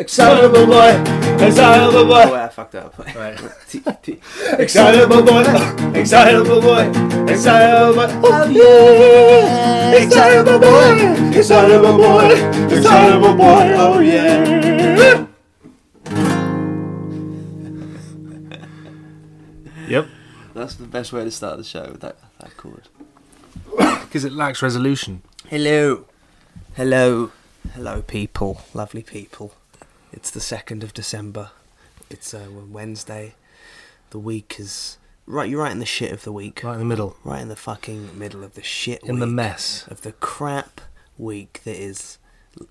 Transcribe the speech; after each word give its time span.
Excitable 0.00 0.66
boy, 0.66 0.88
excitable 1.44 2.06
boy. 2.06 2.24
Oh, 2.24 2.34
I 2.34 2.48
fucked 2.48 2.74
up. 2.74 2.98
Excitable 4.58 5.22
boy, 5.22 5.44
excitable 5.94 6.60
boy, 6.62 6.88
excitable 7.28 7.94
boy. 7.94 8.08
Oh 8.24 8.48
yeah, 8.48 9.92
excitable 9.92 10.58
boy, 10.58 11.36
excitable 11.36 11.98
boy, 11.98 12.32
excitable 12.74 13.34
boy. 13.34 13.74
Oh 13.76 13.98
yeah. 14.00 15.26
Yep. 19.86 20.06
That's 20.54 20.76
the 20.76 20.86
best 20.86 21.12
way 21.12 21.24
to 21.24 21.30
start 21.30 21.58
the 21.58 21.64
show 21.64 21.96
that, 22.00 22.16
that 22.38 22.56
chord. 22.56 22.88
Because 23.76 24.24
it 24.24 24.32
lacks 24.32 24.62
resolution. 24.62 25.20
Hello. 25.48 26.06
Hello. 26.74 27.32
Hello, 27.74 28.00
people. 28.02 28.62
Lovely 28.72 29.02
people. 29.02 29.52
It's 30.12 30.30
the 30.30 30.40
2nd 30.40 30.82
of 30.82 30.92
December. 30.94 31.50
It's 32.10 32.34
uh, 32.34 32.46
Wednesday. 32.70 33.34
The 34.10 34.18
week 34.18 34.56
is. 34.58 34.98
Right, 35.26 35.48
you're 35.48 35.62
right 35.62 35.70
in 35.70 35.78
the 35.78 35.86
shit 35.86 36.10
of 36.12 36.24
the 36.24 36.32
week. 36.32 36.62
Right 36.64 36.72
in 36.74 36.80
the 36.80 36.84
middle. 36.84 37.16
Right 37.22 37.40
in 37.40 37.48
the 37.48 37.56
fucking 37.56 38.18
middle 38.18 38.42
of 38.42 38.54
the 38.54 38.62
shit 38.62 39.02
In 39.04 39.20
the 39.20 39.26
mess. 39.26 39.86
Of 39.88 40.02
the 40.02 40.12
crap 40.12 40.80
week 41.16 41.60
that 41.64 41.76
is 41.80 42.18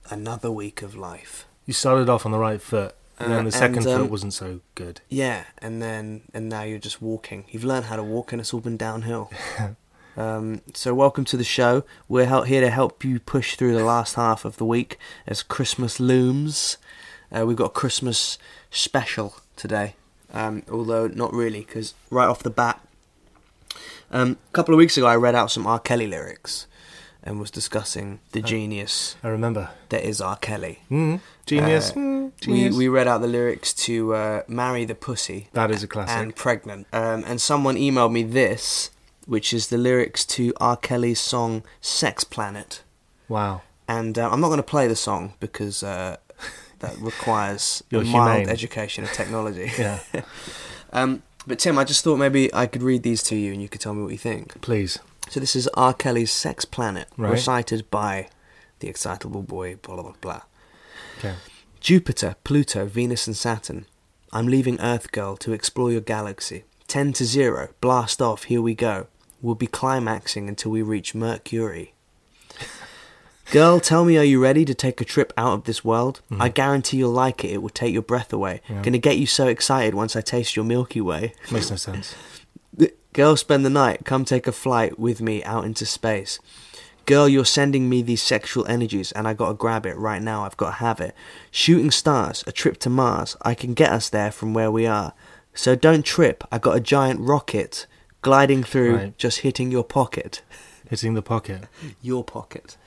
another 0.10 0.52
week 0.52 0.82
of 0.82 0.96
life. 0.96 1.46
You 1.66 1.74
started 1.74 2.10
off 2.10 2.26
on 2.26 2.32
the 2.34 2.40
right 2.40 2.62
foot, 2.62 2.96
and 3.18 3.32
Uh, 3.32 3.36
then 3.38 3.46
the 3.46 3.52
second 3.52 3.78
and, 3.80 3.88
um, 3.88 4.02
foot 4.02 4.12
wasn't 4.12 4.34
so 4.34 4.60
good. 4.76 5.00
Yeah, 5.08 5.46
and 5.60 5.82
then 5.82 6.24
and 6.34 6.50
now 6.50 6.64
you're 6.64 6.80
just 6.80 7.02
walking. 7.02 7.46
You've 7.50 7.64
learned 7.64 7.86
how 7.86 7.96
to 7.96 8.04
walk, 8.04 8.34
and 8.34 8.42
it's 8.42 8.54
all 8.54 8.60
been 8.60 8.76
downhill. 8.76 9.32
um, 10.18 10.62
so 10.74 10.94
welcome 10.94 11.24
to 11.26 11.38
the 11.38 11.44
show. 11.46 11.84
We're 12.10 12.26
hel- 12.26 12.44
here 12.44 12.60
to 12.62 12.70
help 12.72 13.06
you 13.06 13.20
push 13.22 13.56
through 13.56 13.74
the 13.78 13.84
last 13.86 14.16
half 14.16 14.44
of 14.44 14.58
the 14.58 14.66
week 14.66 14.98
as 15.28 15.44
Christmas 15.44 16.00
looms. 16.02 16.78
Uh, 17.36 17.46
we've 17.46 17.58
got 17.58 17.66
a 17.66 17.70
Christmas 17.70 18.38
special 18.72 19.36
today, 19.56 19.96
um, 20.34 20.64
although 20.72 21.08
not 21.08 21.34
really, 21.34 21.62
because 21.62 21.94
right 22.10 22.28
off 22.28 22.42
the 22.44 22.50
bat, 22.50 22.82
um, 24.12 24.38
a 24.50 24.52
couple 24.54 24.74
of 24.74 24.78
weeks 24.78 24.98
ago 24.98 25.06
I 25.08 25.16
read 25.16 25.36
out 25.36 25.52
some 25.52 25.68
R. 25.68 25.80
Kelly 25.80 26.08
lyrics 26.08 26.66
and 27.24 27.40
was 27.40 27.52
discussing 27.52 28.20
the 28.32 28.42
genius 28.42 29.16
I 29.24 29.28
remember. 29.28 29.70
that 29.90 30.04
is 30.04 30.22
R. 30.22 30.38
Kelly. 30.38 30.80
Mm. 30.90 31.20
Genius. 31.46 31.92
Uh, 31.92 31.96
Mm, 31.96 32.32
We, 32.48 32.54
genius. 32.54 32.76
we 32.76 32.88
read 32.88 33.08
out 33.08 33.22
the 33.22 33.28
lyrics 33.28 33.74
to 33.86 34.14
uh, 34.14 34.42
"Marry 34.48 34.86
the 34.86 34.94
Pussy." 34.96 35.48
That 35.54 35.72
is 35.72 35.84
a 35.84 35.88
classic. 35.88 36.16
And 36.18 36.36
"Pregnant." 36.36 36.86
Um, 36.94 37.24
and 37.28 37.42
someone 37.42 37.76
emailed 37.76 38.12
me 38.12 38.22
this, 38.24 38.92
which 39.26 39.52
is 39.54 39.68
the 39.68 39.78
lyrics 39.78 40.26
to 40.38 40.54
R. 40.62 40.78
Kelly's 40.78 41.20
song 41.20 41.64
"Sex 41.82 42.24
Planet." 42.24 42.84
wow. 43.28 43.62
And 43.88 44.20
uh, 44.20 44.30
I'm 44.30 44.40
not 44.40 44.50
going 44.50 44.58
to 44.58 44.64
play 44.64 44.88
the 44.88 44.96
song 44.96 45.34
because 45.40 45.82
uh, 45.82 46.18
that 46.80 46.98
requires 47.00 47.84
a 47.92 47.96
You're 47.96 48.06
mild 48.06 48.48
education 48.48 49.04
of 49.04 49.12
technology. 49.12 49.72
Yeah. 49.78 50.00
um, 50.94 51.24
but 51.48 51.60
Tim, 51.60 51.78
I 51.80 51.84
just 51.84 52.04
thought 52.04 52.18
maybe 52.18 52.54
I 52.54 52.66
could 52.66 52.84
read 52.84 53.04
these 53.04 53.24
to 53.24 53.36
you, 53.36 53.54
and 53.54 53.62
you 53.62 53.70
could 53.70 53.82
tell 53.82 53.94
me 53.94 54.04
what 54.04 54.12
you 54.12 54.18
think. 54.18 54.60
Please. 54.62 55.00
So 55.30 55.40
this 55.40 55.56
is 55.56 55.68
R. 55.74 55.94
Kelly's 55.94 56.32
"Sex 56.32 56.66
Planet," 56.66 57.08
Right. 57.18 57.32
recited 57.32 57.90
by 57.90 58.30
the 58.80 58.88
excitable 58.88 59.44
boy. 59.44 59.76
Blah 59.76 60.02
blah 60.02 60.14
blah. 60.22 60.42
Okay. 61.20 61.36
Jupiter, 61.80 62.36
Pluto, 62.44 62.86
Venus, 62.86 63.26
and 63.28 63.36
Saturn. 63.38 63.86
I'm 64.32 64.48
leaving 64.48 64.80
Earth, 64.80 65.12
girl, 65.12 65.38
to 65.38 65.54
explore 65.54 65.92
your 65.92 66.02
galaxy. 66.02 66.66
10 66.88 67.14
to 67.14 67.26
0, 67.26 67.70
blast 67.82 68.22
off, 68.22 68.44
here 68.46 68.62
we 68.62 68.76
go. 68.76 69.08
We'll 69.42 69.56
be 69.56 69.68
climaxing 69.68 70.48
until 70.48 70.72
we 70.72 70.82
reach 70.82 71.16
Mercury. 71.16 71.94
Girl, 73.52 73.80
tell 73.80 74.06
me, 74.06 74.16
are 74.16 74.24
you 74.24 74.42
ready 74.42 74.64
to 74.64 74.76
take 74.76 75.02
a 75.02 75.06
trip 75.06 75.34
out 75.36 75.54
of 75.54 75.64
this 75.64 75.84
world? 75.84 76.22
I 76.30 76.34
mm-hmm. 76.34 76.54
guarantee 76.54 76.98
you'll 76.98 77.12
like 77.12 77.44
it. 77.44 77.52
It 77.52 77.64
will 77.64 77.70
take 77.70 77.92
your 77.92 78.04
breath 78.04 78.32
away. 78.32 78.62
Yeah. 78.70 78.84
Gonna 78.84 79.00
get 79.00 79.18
you 79.18 79.26
so 79.26 79.48
excited 79.48 79.96
once 79.96 80.16
I 80.16 80.22
taste 80.22 80.56
your 80.56 80.66
Milky 80.66 81.02
Way. 81.02 81.34
Makes 81.52 81.72
no 81.72 81.76
sense. 81.76 82.14
Girl, 83.14 83.36
spend 83.36 83.66
the 83.66 83.72
night. 83.72 84.06
Come 84.06 84.24
take 84.24 84.46
a 84.46 84.52
flight 84.52 85.00
with 85.00 85.20
me 85.20 85.44
out 85.44 85.66
into 85.66 85.88
space. 85.88 86.40
Girl, 87.08 87.28
you're 87.28 87.44
sending 87.44 87.90
me 87.90 88.04
these 88.04 88.22
sexual 88.22 88.68
energies, 88.68 89.12
and 89.14 89.28
I 89.28 89.34
gotta 89.34 89.56
grab 89.56 89.88
it 89.88 89.98
right 89.98 90.22
now. 90.22 90.46
I've 90.46 90.58
gotta 90.58 90.76
have 90.76 91.02
it. 91.02 91.16
Shooting 91.50 91.90
stars, 91.90 92.44
a 92.46 92.52
trip 92.52 92.78
to 92.82 92.90
Mars. 92.92 93.36
I 93.42 93.56
can 93.56 93.74
get 93.74 93.92
us 93.92 94.10
there 94.10 94.32
from 94.32 94.54
where 94.54 94.70
we 94.70 94.86
are. 94.86 95.14
So 95.56 95.76
don't 95.76 96.06
trip. 96.06 96.44
I 96.52 96.60
got 96.60 96.78
a 96.78 96.80
giant 96.80 97.20
rocket 97.22 97.88
gliding 98.22 98.64
through, 98.64 98.96
Right. 98.96 99.18
just 99.18 99.40
hitting 99.40 99.72
your 99.72 99.84
pocket. 99.84 100.44
Hitting 100.88 101.16
the 101.16 101.24
pocket. 101.24 101.64
Your 102.04 102.24
pocket. 102.24 102.78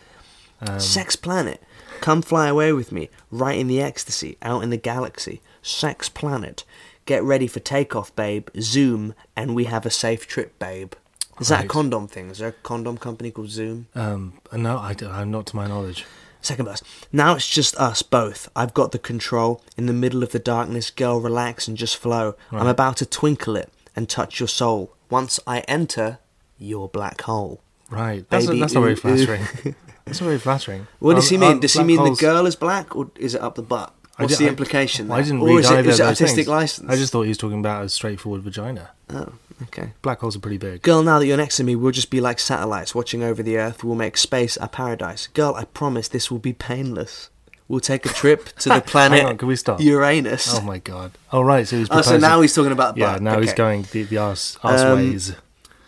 Um, 0.66 0.80
Sex 0.80 1.16
Planet. 1.16 1.62
Come 2.00 2.22
fly 2.22 2.48
away 2.48 2.72
with 2.72 2.90
me, 2.90 3.10
right 3.30 3.56
in 3.58 3.68
the 3.68 3.80
ecstasy, 3.80 4.36
out 4.42 4.62
in 4.62 4.70
the 4.70 4.76
galaxy. 4.76 5.40
Sex 5.62 6.08
Planet. 6.08 6.64
Get 7.06 7.22
ready 7.22 7.46
for 7.46 7.60
takeoff, 7.60 8.14
babe. 8.16 8.48
Zoom, 8.60 9.14
and 9.36 9.54
we 9.54 9.64
have 9.64 9.86
a 9.86 9.90
safe 9.90 10.26
trip, 10.26 10.58
babe. 10.58 10.92
Is 11.40 11.48
that 11.48 11.60
a 11.60 11.62
Right. 11.62 11.68
condom 11.68 12.08
thing? 12.08 12.30
Is 12.30 12.38
there 12.38 12.48
a 12.50 12.52
condom 12.52 12.96
company 12.98 13.30
called 13.30 13.50
Zoom? 13.50 13.86
Um, 13.94 14.34
no, 14.52 14.78
I 14.78 14.94
don't, 14.94 15.12
I'm 15.12 15.30
not 15.30 15.46
to 15.46 15.56
my 15.56 15.66
knowledge. 15.66 16.04
Second 16.40 16.64
verse. 16.66 16.82
Now 17.12 17.34
it's 17.36 17.48
just 17.48 17.76
us 17.76 18.02
both. 18.02 18.48
I've 18.54 18.74
got 18.74 18.90
the 18.92 18.98
control. 18.98 19.62
In 19.76 19.86
the 19.86 19.92
middle 19.92 20.22
of 20.24 20.32
the 20.32 20.38
darkness, 20.40 20.90
girl, 20.90 21.20
relax 21.20 21.68
and 21.68 21.76
just 21.76 21.96
flow. 21.96 22.34
I'm 22.50 22.66
about 22.66 22.96
to 22.98 23.06
twinkle 23.06 23.56
it 23.56 23.72
and 23.94 24.08
touch 24.08 24.40
your 24.40 24.48
soul. 24.48 24.92
Once 25.08 25.38
I 25.46 25.60
enter 25.60 26.18
your 26.58 26.88
black 26.88 27.20
hole. 27.22 27.60
Right. 27.90 28.24
That's, 28.28 28.46
Baby, 28.46 28.58
that's 28.60 28.72
not 28.72 28.80
very 28.80 28.92
ooh. 28.94 28.96
flattering. 28.96 29.46
that's 30.04 30.20
not 30.20 30.26
very 30.26 30.38
flattering. 30.38 30.86
What 30.98 31.14
does 31.14 31.28
he 31.28 31.36
mean? 31.38 31.60
does 31.60 31.72
he 31.74 31.82
mean 31.84 31.98
holes- 31.98 32.18
the 32.18 32.26
girl 32.26 32.46
is 32.46 32.56
black, 32.56 32.94
or 32.96 33.10
is 33.18 33.34
it 33.34 33.40
up 33.40 33.54
the 33.54 33.62
butt? 33.62 33.94
What's 34.18 34.38
the 34.38 34.46
implication? 34.46 35.10
I 35.10 35.16
there? 35.16 35.24
didn't 35.24 35.40
or 35.40 35.48
read 35.48 35.58
is 35.60 35.70
it, 35.70 35.74
either 35.78 35.90
is 35.90 36.00
of 36.00 36.04
it 36.06 36.08
artistic 36.10 36.36
things. 36.36 36.48
license? 36.48 36.90
I 36.90 36.96
just 36.96 37.12
thought 37.12 37.22
he 37.22 37.28
was 37.28 37.38
talking 37.38 37.58
about 37.58 37.84
a 37.84 37.88
straightforward 37.88 38.42
vagina. 38.42 38.90
Oh, 39.10 39.32
okay. 39.62 39.94
Black 40.02 40.20
holes 40.20 40.36
are 40.36 40.40
pretty 40.40 40.58
big. 40.58 40.82
Girl, 40.82 41.02
now 41.02 41.18
that 41.18 41.26
you're 41.26 41.36
next 41.38 41.56
to 41.56 41.64
me, 41.64 41.74
we'll 41.76 41.92
just 41.92 42.10
be 42.10 42.20
like 42.20 42.38
satellites 42.38 42.94
watching 42.94 43.22
over 43.22 43.42
the 43.42 43.56
Earth. 43.56 43.82
We'll 43.82 43.96
make 43.96 44.16
space 44.16 44.56
our 44.58 44.68
paradise. 44.68 45.26
Girl, 45.28 45.54
I 45.56 45.64
promise 45.64 46.08
this 46.08 46.30
will 46.30 46.38
be 46.38 46.52
painless. 46.52 47.30
We'll 47.68 47.80
take 47.80 48.04
a 48.04 48.10
trip 48.10 48.50
to 48.58 48.68
the 48.68 48.80
planet 48.86 49.24
on, 49.24 49.38
can 49.38 49.48
we 49.48 49.56
stop? 49.56 49.80
Uranus. 49.80 50.54
Oh 50.56 50.60
my 50.60 50.78
god. 50.78 51.12
Oh 51.32 51.40
right, 51.42 51.66
so 51.66 51.78
he's 51.78 51.88
Oh, 51.90 52.02
so 52.02 52.18
now 52.18 52.42
he's 52.42 52.54
talking 52.54 52.72
about 52.72 52.96
yeah. 52.98 53.14
butt. 53.14 53.22
Now 53.22 53.40
he's 53.40 53.54
going 53.54 53.86
the 53.92 54.02
the 54.02 54.18
arse, 54.18 54.58
arse 54.62 54.82
Um, 54.82 54.98
ways. 54.98 55.34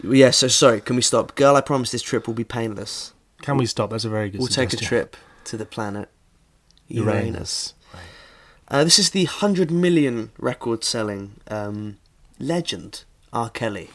Yeah, 0.03 0.31
so 0.31 0.49
sorry, 0.49 0.81
can 0.81 0.97
we 0.97 1.03
stop? 1.03 1.35
Girl, 1.35 1.57
I 1.57 1.61
promise 1.61 1.91
this 1.91 2.03
trip 2.03 2.27
will 2.27 2.35
be 2.35 2.45
painless. 2.45 3.13
Can 3.45 3.59
we 3.59 3.67
stop? 3.67 3.91
That's 3.91 4.07
a 4.07 4.09
very 4.09 4.31
good. 4.31 4.39
We'll 4.39 4.49
take 4.49 4.73
a 4.73 4.77
trip 4.77 5.17
to 5.45 5.59
the 5.59 5.67
planet 5.67 6.09
Uranus. 6.89 7.25
Uranus. 7.25 7.75
Uh, 8.69 8.83
this 8.85 8.99
is 8.99 9.11
the 9.11 9.25
100 9.27 9.71
million 9.71 10.31
record 10.39 10.83
selling 10.83 11.39
um, 11.49 11.99
legend, 12.39 13.05
R. 13.35 13.51
Kelly. 13.51 13.91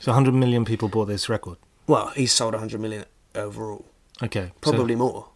So 0.00 0.12
100 0.12 0.34
million 0.34 0.66
people 0.66 0.88
bought 0.88 1.06
this 1.06 1.30
record. 1.30 1.56
Well, 1.86 2.08
he 2.08 2.26
sold 2.26 2.52
100 2.52 2.78
million 2.78 3.06
overall. 3.34 3.86
Okay. 4.22 4.52
so- 4.62 4.70
Probably 4.72 4.94
more. 4.94 5.28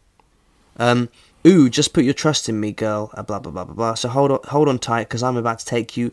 Um, 0.77 1.09
ooh, 1.47 1.71
just 1.71 1.95
put 1.95 2.05
your 2.05 2.13
trust 2.15 2.49
in 2.51 2.61
me, 2.61 2.73
girl. 2.73 3.11
Uh, 3.15 3.23
blah 3.23 3.39
blah 3.39 3.51
blah 3.53 3.65
blah 3.65 3.75
blah. 3.75 3.95
So 3.95 4.11
hold 4.11 4.31
on, 4.31 4.41
hold 4.45 4.69
on 4.69 4.79
tight, 4.79 5.09
because 5.09 5.23
I'm 5.23 5.39
about 5.39 5.61
to 5.61 5.65
take 5.65 5.97
you 5.97 6.13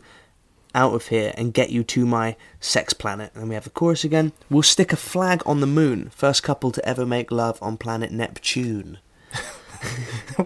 out 0.74 0.94
of 0.94 1.08
here 1.08 1.32
and 1.36 1.52
get 1.54 1.70
you 1.70 1.82
to 1.84 2.06
my 2.06 2.36
sex 2.60 2.92
planet. 2.92 3.30
And 3.34 3.48
we 3.48 3.54
have 3.54 3.64
the 3.64 3.70
chorus 3.70 4.04
again. 4.04 4.32
We'll 4.50 4.62
stick 4.62 4.92
a 4.92 4.96
flag 4.96 5.42
on 5.46 5.60
the 5.60 5.66
moon. 5.66 6.10
First 6.10 6.42
couple 6.42 6.70
to 6.72 6.84
ever 6.88 7.04
make 7.06 7.30
love 7.30 7.58
on 7.62 7.76
planet 7.76 8.10
Neptune. 8.12 8.98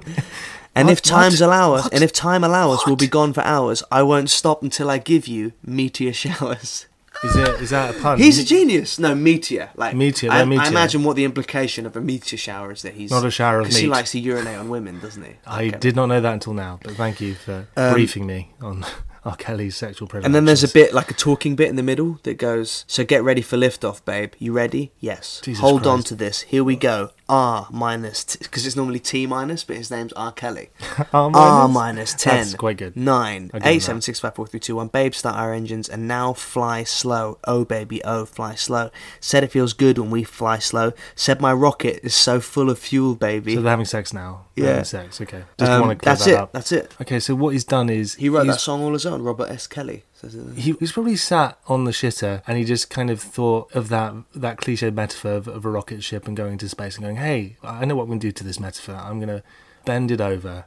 and 0.75 0.91
if 0.91 1.01
times 1.03 1.41
What? 1.41 1.47
allow 1.47 1.75
us, 1.75 1.85
What? 1.85 1.95
and 1.95 2.03
if 2.05 2.13
time 2.13 2.45
allows 2.45 2.79
us, 2.81 2.87
we'll 2.87 2.97
be 2.97 3.07
gone 3.07 3.33
for 3.33 3.43
hours. 3.43 3.83
I 3.91 4.03
won't 4.03 4.31
stop 4.31 4.63
until 4.63 4.91
I 4.91 4.99
give 4.99 5.27
you 5.27 5.53
meteor 5.65 6.13
showers. 6.13 6.87
Is 7.25 7.35
it? 7.35 7.49
Is 7.63 7.71
that 7.71 7.97
a 7.97 7.99
pun? 7.99 8.19
He's 8.19 8.39
a 8.39 8.45
genius. 8.45 8.99
No, 8.99 9.15
meteor. 9.15 9.71
Like 9.75 9.95
Meteor, 9.97 10.31
I, 10.31 10.45
meteor. 10.45 10.65
I 10.65 10.69
imagine 10.69 11.03
what 11.03 11.17
the 11.17 11.25
implication 11.25 11.87
of 11.87 11.97
a 11.97 12.01
meteor 12.03 12.37
shower 12.37 12.73
is 12.73 12.83
that 12.83 12.93
he's 12.93 13.11
Not 13.11 13.25
a 13.25 13.31
shower 13.31 13.61
of 13.61 13.65
because 13.65 13.79
he 13.81 13.87
likes 13.87 14.13
to 14.13 14.21
urinate 14.21 14.59
on 14.59 14.69
women, 14.69 15.01
doesn't 15.01 15.23
he? 15.25 15.33
I 15.47 15.69
Okay. 15.69 15.79
did 15.79 15.97
not 15.97 16.07
know 16.07 16.21
that 16.21 16.33
until 16.35 16.53
now, 16.53 16.79
but 16.83 16.93
thank 16.95 17.23
you 17.23 17.35
for 17.35 17.69
Um, 17.75 17.95
briefing 17.95 18.27
me 18.27 18.53
on 18.61 18.85
R. 19.27 19.37
Kelly's 19.37 19.77
sexual 19.77 20.07
predilections. 20.07 20.27
And 20.27 20.35
then 20.35 20.45
there's 20.45 20.65
a 20.65 20.73
bit 20.73 20.95
like 20.95 21.11
a 21.11 21.15
talking 21.15 21.57
bit 21.57 21.69
in 21.69 21.77
the 21.77 21.83
middle 21.83 22.21
that 22.23 22.39
goes, 22.39 22.85
"So 22.87 23.05
get 23.05 23.23
ready 23.25 23.43
for 23.43 23.57
liftoff, 23.57 24.05
babe. 24.05 24.33
You 24.39 24.53
ready? 24.53 24.93
Yes. 25.01 25.41
Jesus 25.43 25.61
Hold 25.61 25.87
on 25.87 26.03
to 26.05 26.15
this. 26.15 26.43
Here 26.43 26.63
we 26.63 26.77
go. 26.77 27.11
R 27.29 27.67
minus 27.73 28.37
because 28.37 28.67
it's 28.67 28.77
normally 28.77 29.01
T 29.01 29.27
minus, 29.27 29.65
but 29.65 29.77
his 29.77 29.91
name's 29.91 30.13
R 30.13 30.31
Kelly. 30.33 30.71
R 31.13 31.31
R 31.35 31.69
minus? 31.69 32.15
ten. 32.15 32.37
That's 32.37 32.55
quite 32.55 32.77
good. 32.77 32.97
Nine 32.97 33.51
I'll 33.53 33.61
give 33.61 33.67
him 33.67 33.75
eight 33.75 33.81
seven 33.81 34.01
six 34.03 34.21
five 34.21 34.35
four 34.37 34.47
three 34.47 34.61
two 34.61 34.77
one. 34.77 34.89
Babe, 34.89 35.13
start 35.13 35.37
our 35.37 35.53
engines 35.53 35.89
and 35.89 36.07
now 36.07 36.33
fly 36.33 36.85
slow. 36.85 37.39
Oh 37.45 37.65
baby, 37.65 38.03
oh 38.05 38.27
fly 38.27 38.55
slow. 38.55 38.91
Said 39.21 39.43
it 39.43 39.51
feels 39.51 39.73
good 39.73 39.99
when 39.99 40.11
we 40.11 40.23
fly 40.23 40.59
slow. 40.59 40.93
Said 41.17 41.41
my 41.41 41.53
rocket 41.53 42.01
is 42.05 42.15
so 42.15 42.41
full 42.41 42.71
of 42.71 42.79
fuel, 42.79 43.15
baby. 43.17 43.55
So 43.57 43.63
they're 43.63 43.71
having 43.71 43.87
sex 43.87 44.13
now. 44.13 44.45
They're 44.55 44.65
Yeah. 44.65 44.71
having 44.71 44.85
sex. 44.85 45.21
Okay. 45.21 45.43
Just 45.59 45.71
Um, 45.73 45.81
want 45.89 45.99
to 45.99 46.03
clear 46.05 46.15
that's 46.15 46.25
that 46.27 46.31
it. 46.31 46.37
up. 46.37 46.53
That's 46.53 46.73
it. 46.73 46.95
Okay, 47.01 47.19
so 47.21 47.35
what 47.35 47.55
he's 47.55 47.65
done 47.65 47.89
is 47.91 48.15
He 48.15 48.29
wrote 48.29 48.47
that 48.47 48.61
song 48.61 48.83
all 48.83 48.93
his 48.93 49.05
own. 49.05 49.23
Robert 49.23 49.51
S. 49.51 49.67
Kelly. 49.67 50.05
He, 50.57 50.73
he's 50.81 50.93
probably 50.93 51.17
sat 51.17 51.59
on 51.69 51.85
the 51.85 51.91
shitter 51.91 52.43
and 52.47 52.57
he 52.59 52.65
just 52.65 52.91
kind 52.91 53.11
of 53.11 53.21
thought 53.21 53.71
of 53.75 53.89
that 53.91 54.15
that 54.35 54.57
cliche 54.59 54.91
metaphor 54.91 55.33
of, 55.33 55.49
of 55.49 55.65
a 55.65 55.71
rocket 55.71 56.03
ship 56.03 56.27
and 56.27 56.37
going 56.37 56.53
into 56.53 56.69
space 56.69 56.97
and 56.97 57.05
going, 57.05 57.17
"Hey, 57.17 57.57
I 57.63 57.85
know 57.85 57.97
what 57.97 58.03
I'm 58.05 58.09
going 58.09 58.21
to 58.21 58.27
do 58.27 58.33
to 58.33 58.45
this 58.45 58.59
metaphor. 58.61 58.95
I'm 58.97 59.19
going 59.19 59.29
to 59.29 59.43
bend 59.85 60.11
it 60.11 60.21
over 60.21 60.65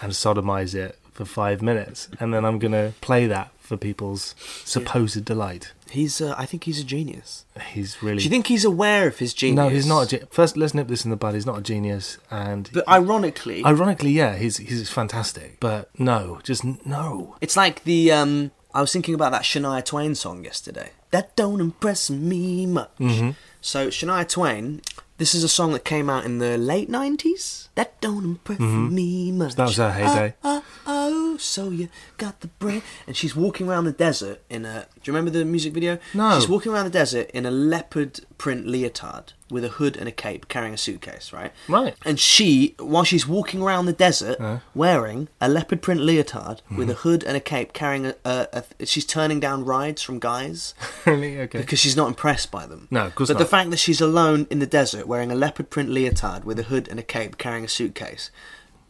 and 0.00 0.12
sodomize 0.12 0.74
it 0.74 0.98
for 1.12 1.24
five 1.24 1.62
minutes, 1.62 2.08
and 2.20 2.34
then 2.34 2.44
I'm 2.44 2.58
going 2.58 2.72
to 2.72 2.92
play 3.00 3.26
that 3.26 3.50
for 3.58 3.76
people's 3.76 4.34
supposed 4.64 5.24
delight." 5.24 5.72
He's. 5.88 6.20
Uh, 6.20 6.34
I 6.36 6.46
think 6.46 6.64
he's 6.64 6.80
a 6.80 6.84
genius. 6.84 7.44
He's 7.70 8.02
really 8.02 8.18
Do 8.18 8.24
you 8.24 8.30
think 8.30 8.48
he's 8.48 8.64
aware 8.64 9.06
of 9.06 9.18
his 9.18 9.32
genius? 9.32 9.56
no, 9.56 9.68
he's 9.68 9.86
not. 9.86 10.12
A 10.12 10.18
ge- 10.18 10.28
First, 10.30 10.56
let's 10.56 10.74
nip 10.74 10.88
this 10.88 11.04
in 11.04 11.10
the 11.12 11.16
bud. 11.16 11.34
He's 11.34 11.46
not 11.46 11.58
a 11.58 11.62
genius, 11.62 12.18
and 12.30 12.68
But 12.72 12.88
ironically, 12.88 13.64
ironically, 13.64 14.10
yeah, 14.10 14.36
he's 14.36 14.56
he's 14.56 14.90
fantastic. 14.90 15.58
But 15.60 15.88
no, 15.98 16.40
just 16.42 16.64
no. 16.84 17.36
It's 17.40 17.56
like 17.56 17.84
the 17.84 18.10
um 18.10 18.50
I 18.76 18.82
was 18.82 18.92
thinking 18.92 19.14
about 19.14 19.32
that 19.32 19.40
Shania 19.40 19.82
Twain 19.82 20.14
song 20.14 20.44
yesterday. 20.44 20.90
That 21.10 21.34
don't 21.34 21.62
impress 21.62 22.10
me 22.10 22.66
much. 22.66 22.90
Mm-hmm. 23.00 23.30
So 23.62 23.88
Shania 23.88 24.28
Twain, 24.28 24.82
this 25.16 25.34
is 25.34 25.42
a 25.42 25.48
song 25.48 25.72
that 25.72 25.82
came 25.82 26.10
out 26.10 26.26
in 26.26 26.40
the 26.40 26.58
late 26.58 26.90
nineties. 26.90 27.70
That 27.74 27.98
don't 28.02 28.22
impress 28.22 28.60
me 28.60 29.32
much. 29.32 29.52
Mm-hmm. 29.52 29.56
that 29.56 29.64
was 29.64 29.76
her 29.78 29.92
heyday. 29.92 30.34
Oh, 30.44 30.62
oh, 30.86 31.32
oh, 31.32 31.36
so 31.38 31.70
you 31.70 31.88
got 32.18 32.40
the 32.40 32.48
brain. 32.48 32.82
And 33.06 33.16
she's 33.16 33.34
walking 33.34 33.66
around 33.66 33.86
the 33.86 33.92
desert 33.92 34.42
in 34.50 34.66
a. 34.66 34.86
Do 35.02 35.10
you 35.10 35.16
remember 35.16 35.30
the 35.30 35.46
music 35.46 35.72
video? 35.72 35.98
No. 36.12 36.38
She's 36.38 36.46
walking 36.46 36.70
around 36.70 36.84
the 36.84 36.90
desert 36.90 37.30
in 37.30 37.46
a 37.46 37.50
leopard 37.50 38.26
print 38.36 38.66
leotard 38.66 39.32
with 39.50 39.64
a 39.64 39.68
hood 39.68 39.96
and 39.96 40.08
a 40.08 40.12
cape, 40.12 40.48
carrying 40.48 40.74
a 40.74 40.76
suitcase, 40.76 41.32
right? 41.32 41.52
Right. 41.68 41.94
And 42.04 42.18
she, 42.18 42.74
while 42.78 43.04
she's 43.04 43.28
walking 43.28 43.62
around 43.62 43.86
the 43.86 43.92
desert, 43.92 44.40
Uh. 44.40 44.58
wearing 44.74 45.28
a 45.40 45.48
leopard 45.48 45.82
print 45.82 46.00
leotard 46.00 46.62
with 46.76 46.90
a 46.90 46.92
Mm-hmm. 46.94 47.00
hood 47.08 47.22
and 47.24 47.36
a 47.36 47.40
cape, 47.40 47.72
carrying 47.72 48.06
a, 48.06 48.14
a, 48.24 48.64
a, 48.80 48.86
she's 48.86 49.06
turning 49.06 49.38
down 49.38 49.64
rides 49.64 50.02
from 50.02 50.18
guys 50.18 50.74
really? 51.06 51.40
Okay. 51.42 51.58
because 51.60 51.78
she's 51.78 51.96
not 51.96 52.08
impressed 52.08 52.50
by 52.50 52.66
them. 52.66 52.88
No, 52.90 53.06
of 53.06 53.14
course 53.14 53.28
But 53.28 53.38
the 53.38 53.44
fact 53.46 53.70
that 53.70 53.76
she's 53.78 54.00
alone 54.00 54.46
in 54.50 54.58
the 54.58 54.66
desert, 54.66 55.06
wearing 55.06 55.30
a 55.30 55.36
leopard 55.36 55.70
print 55.70 55.90
leotard 55.90 56.44
with 56.44 56.58
a 56.58 56.64
hood 56.64 56.88
and 56.88 56.98
a 56.98 57.04
cape, 57.04 57.38
carrying 57.38 57.64
a 57.64 57.68
suitcase, 57.68 58.30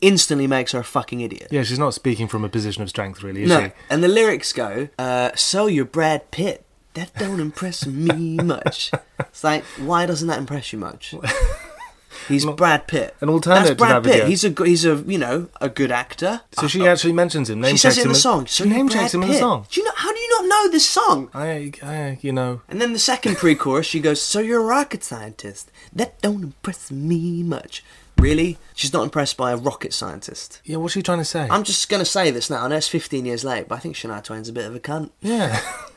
instantly 0.00 0.46
makes 0.46 0.72
her 0.72 0.80
a 0.80 0.84
fucking 0.84 1.20
idiot. 1.20 1.48
Yeah, 1.50 1.62
she's 1.62 1.78
not 1.78 1.94
speaking 1.94 2.28
from 2.28 2.44
a 2.44 2.48
position 2.50 2.82
of 2.82 2.88
strength, 2.90 3.22
really, 3.22 3.44
is 3.44 3.48
no, 3.48 3.66
she? 3.68 3.72
and 3.88 4.04
the 4.04 4.08
lyrics 4.08 4.52
go, 4.52 4.88
uh, 4.98 5.30
"So 5.34 5.66
you're 5.66 5.86
Brad 5.86 6.30
Pitt." 6.30 6.65
That 6.96 7.14
don't 7.18 7.40
impress 7.40 7.86
me 7.86 8.36
much. 8.42 8.90
It's 9.20 9.44
like, 9.44 9.64
why 9.78 10.06
doesn't 10.06 10.28
that 10.28 10.38
impress 10.38 10.72
you 10.72 10.78
much? 10.78 11.14
He's 12.28 12.44
Brad 12.46 12.88
Pitt. 12.88 13.14
an 13.20 13.28
alternative 13.28 13.76
That's 13.76 13.90
Brad 13.90 14.02
to 14.02 14.08
Pitt. 14.10 14.26
He's 14.28 14.44
a 14.44 14.48
he's 14.64 14.84
a 14.86 14.96
you 15.06 15.18
know 15.18 15.48
a 15.60 15.68
good 15.68 15.92
actor. 15.92 16.40
So 16.58 16.66
she 16.66 16.86
actually 16.86 17.12
mentions 17.12 17.50
him. 17.50 17.60
Name 17.60 17.72
she 17.72 17.78
says 17.78 17.98
it 17.98 18.02
in 18.02 18.08
the 18.08 18.14
song. 18.14 18.46
She 18.46 18.54
So 18.54 18.64
you're 18.64 18.76
name 18.78 18.88
checks 18.88 19.14
him 19.14 19.22
in 19.22 19.28
the 19.28 19.34
song. 19.34 19.66
Do 19.70 19.80
you 19.80 19.84
know? 19.84 19.92
How 19.94 20.10
do 20.10 20.18
you 20.18 20.28
not 20.30 20.48
know 20.48 20.70
this 20.72 20.88
song? 20.88 21.30
I, 21.34 21.72
I, 21.82 22.18
you 22.22 22.32
know, 22.32 22.62
And 22.68 22.80
then 22.80 22.94
the 22.94 22.98
second 22.98 23.36
pre-chorus, 23.36 23.86
she 23.86 24.00
goes, 24.00 24.20
"So 24.22 24.40
you're 24.40 24.60
a 24.62 24.64
rocket 24.64 25.04
scientist? 25.04 25.70
That 25.92 26.20
don't 26.22 26.42
impress 26.42 26.90
me 26.90 27.42
much." 27.42 27.84
Really? 28.18 28.56
She's 28.74 28.94
not 28.94 29.04
impressed 29.04 29.36
by 29.36 29.52
a 29.52 29.56
rocket 29.56 29.92
scientist. 29.92 30.62
yeah. 30.64 30.76
What's 30.78 30.94
she 30.94 31.02
trying 31.02 31.18
to 31.18 31.24
say? 31.24 31.46
I'm 31.50 31.64
just 31.64 31.88
gonna 31.90 32.06
say 32.06 32.30
this 32.30 32.48
now. 32.48 32.64
I 32.64 32.68
know 32.68 32.76
it's 32.76 32.88
15 32.88 33.26
years 33.26 33.44
late, 33.44 33.68
but 33.68 33.74
I 33.76 33.78
think 33.78 33.94
Shania 33.94 34.24
Twain's 34.24 34.48
a 34.48 34.52
bit 34.54 34.64
of 34.64 34.74
a 34.74 34.80
cunt. 34.80 35.10
yeah. 35.20 35.60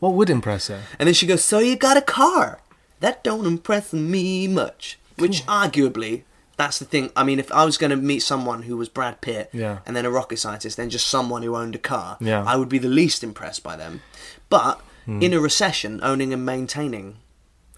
what 0.00 0.14
would 0.14 0.30
impress 0.30 0.68
her? 0.68 0.82
And 0.98 1.06
then 1.06 1.14
she 1.14 1.26
goes, 1.26 1.44
"So 1.44 1.58
you 1.58 1.76
got 1.76 1.96
a 1.96 2.02
car? 2.02 2.60
That 3.00 3.22
don't 3.24 3.46
impress 3.46 3.92
me 3.92 4.46
much." 4.48 4.98
Which 5.18 5.44
arguably, 5.46 6.22
that's 6.58 6.78
the 6.78 6.84
thing. 6.84 7.10
I 7.16 7.24
mean, 7.24 7.38
if 7.38 7.50
I 7.52 7.64
was 7.64 7.78
going 7.78 7.90
to 7.90 7.96
meet 7.96 8.20
someone 8.20 8.62
who 8.62 8.76
was 8.76 8.88
Brad 8.90 9.20
Pitt, 9.22 9.48
Yeah. 9.52 9.78
and 9.86 9.96
then 9.96 10.04
a 10.04 10.10
rocket 10.10 10.38
scientist, 10.38 10.76
then 10.76 10.90
just 10.90 11.06
someone 11.06 11.42
who 11.42 11.56
owned 11.56 11.74
a 11.74 11.78
car, 11.78 12.16
Yeah. 12.20 12.44
I 12.46 12.56
would 12.56 12.68
be 12.68 12.78
the 12.78 12.88
least 12.88 13.22
impressed 13.24 13.62
by 13.62 13.76
them. 13.76 14.02
But 14.50 14.80
Hmm. 15.06 15.22
in 15.22 15.32
a 15.32 15.40
recession, 15.40 16.00
owning 16.02 16.32
and 16.32 16.44
maintaining 16.44 17.16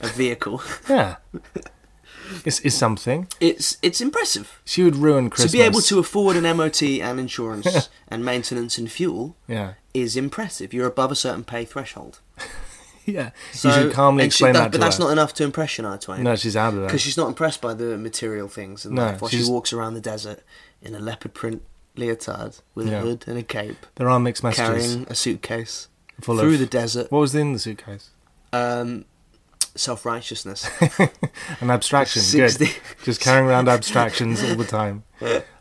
a 0.00 0.09
vehicle, 0.09 0.62
Yeah. 0.88 1.17
It's, 2.44 2.61
it's 2.61 2.76
something. 2.76 3.26
it's 3.41 3.79
it's 3.81 4.00
impressive. 4.03 4.61
She 4.65 4.82
would 4.82 4.97
ruin 4.97 5.31
Christmas. 5.31 5.53
To 5.53 5.59
be 5.59 5.62
able 5.62 5.81
to 5.82 5.99
afford 5.99 6.37
an 6.37 6.44
MOT 6.56 6.82
and 7.00 7.19
insurance 7.26 7.88
and 8.09 8.23
maintenance 8.25 8.76
and 8.79 8.91
fuel 8.93 9.35
Yeah. 9.47 9.75
Is 10.03 10.17
impressive. 10.17 10.73
You're 10.73 10.87
above 10.87 11.11
a 11.12 11.17
certain 11.17 11.45
pay 11.45 11.65
threshold. 11.65 12.21
Yeah. 13.05 13.31
So, 13.55 13.69
you 13.69 13.75
should 13.75 13.93
calmly 13.95 14.25
and 14.25 14.31
she- 14.31 14.45
explain 14.45 14.53
that- 14.53 14.59
that, 14.59 14.65
But 14.73 14.73
to 14.73 14.79
that's 14.85 14.99
not 14.99 15.11
enough 15.11 15.33
to 15.35 15.45
impress 15.45 15.71
Shania 15.71 15.99
Twain. 15.99 16.23
No, 16.23 16.37
she's 16.37 16.56
out 16.56 16.75
of 16.75 16.81
there. 16.81 16.89
because 16.89 17.00
she's 17.00 17.17
not 17.17 17.29
impressed 17.29 17.62
by 17.62 17.73
the 17.73 17.97
material 17.97 18.49
things 18.49 18.85
in 18.85 18.95
No, 18.97 19.03
life. 19.06 19.23
While 19.23 19.31
she 19.31 19.43
walks 19.50 19.73
around 19.73 19.95
the 19.95 20.03
desert 20.03 20.41
in 20.83 20.95
a 20.95 20.99
leopard 20.99 21.33
print 21.33 21.62
leotard 21.97 22.56
with 22.75 22.87
Yeah. 22.87 22.99
a 22.99 23.00
hood 23.00 23.25
and 23.27 23.39
a 23.39 23.43
cape, 23.43 23.87
There 23.95 24.11
are 24.11 24.21
mixed 24.21 24.43
messages. 24.45 24.67
carrying 24.93 25.06
a 25.09 25.15
suitcase 25.15 25.89
Full 26.21 26.37
through 26.37 26.53
of- 26.55 26.59
the 26.59 26.67
desert. 26.67 27.11
What 27.11 27.21
was 27.21 27.35
in 27.35 27.55
the 27.55 27.59
suitcase? 27.59 28.11
Um, 28.53 29.06
Self 29.75 30.05
righteousness. 30.05 30.69
An 31.62 31.71
abstraction. 31.71 32.21
60. 32.37 32.67
Good. 32.67 32.75
Just 33.05 33.23
carrying 33.23 33.47
around 33.49 33.69
abstractions 33.71 34.43
all 34.44 34.55
the 34.56 34.65
time. 34.67 35.05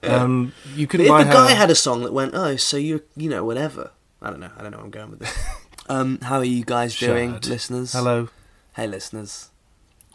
Um, 0.04 0.52
you 0.76 0.86
couldn't 0.86 1.06
if 1.06 1.12
a 1.14 1.24
her. 1.24 1.32
guy 1.32 1.52
had 1.52 1.70
a 1.72 1.76
song 1.76 2.02
that 2.04 2.12
went, 2.12 2.34
"Oh, 2.36 2.58
so 2.58 2.76
you're, 2.76 3.02
you 3.16 3.30
know, 3.30 3.46
whatever." 3.46 3.92
I 4.22 4.30
don't 4.30 4.40
know. 4.40 4.50
I 4.58 4.62
don't 4.62 4.72
know 4.72 4.78
where 4.78 4.86
I'm 4.86 4.92
going 4.92 5.12
with 5.12 5.20
this. 5.20 5.38
um, 5.90 6.20
how 6.22 6.38
are 6.38 6.44
you 6.44 6.64
guys 6.66 6.98
doing, 6.98 7.34
Shut. 7.34 7.48
listeners? 7.48 7.94
Hello. 7.94 8.30
Hey, 8.76 8.88
listeners. 8.88 9.50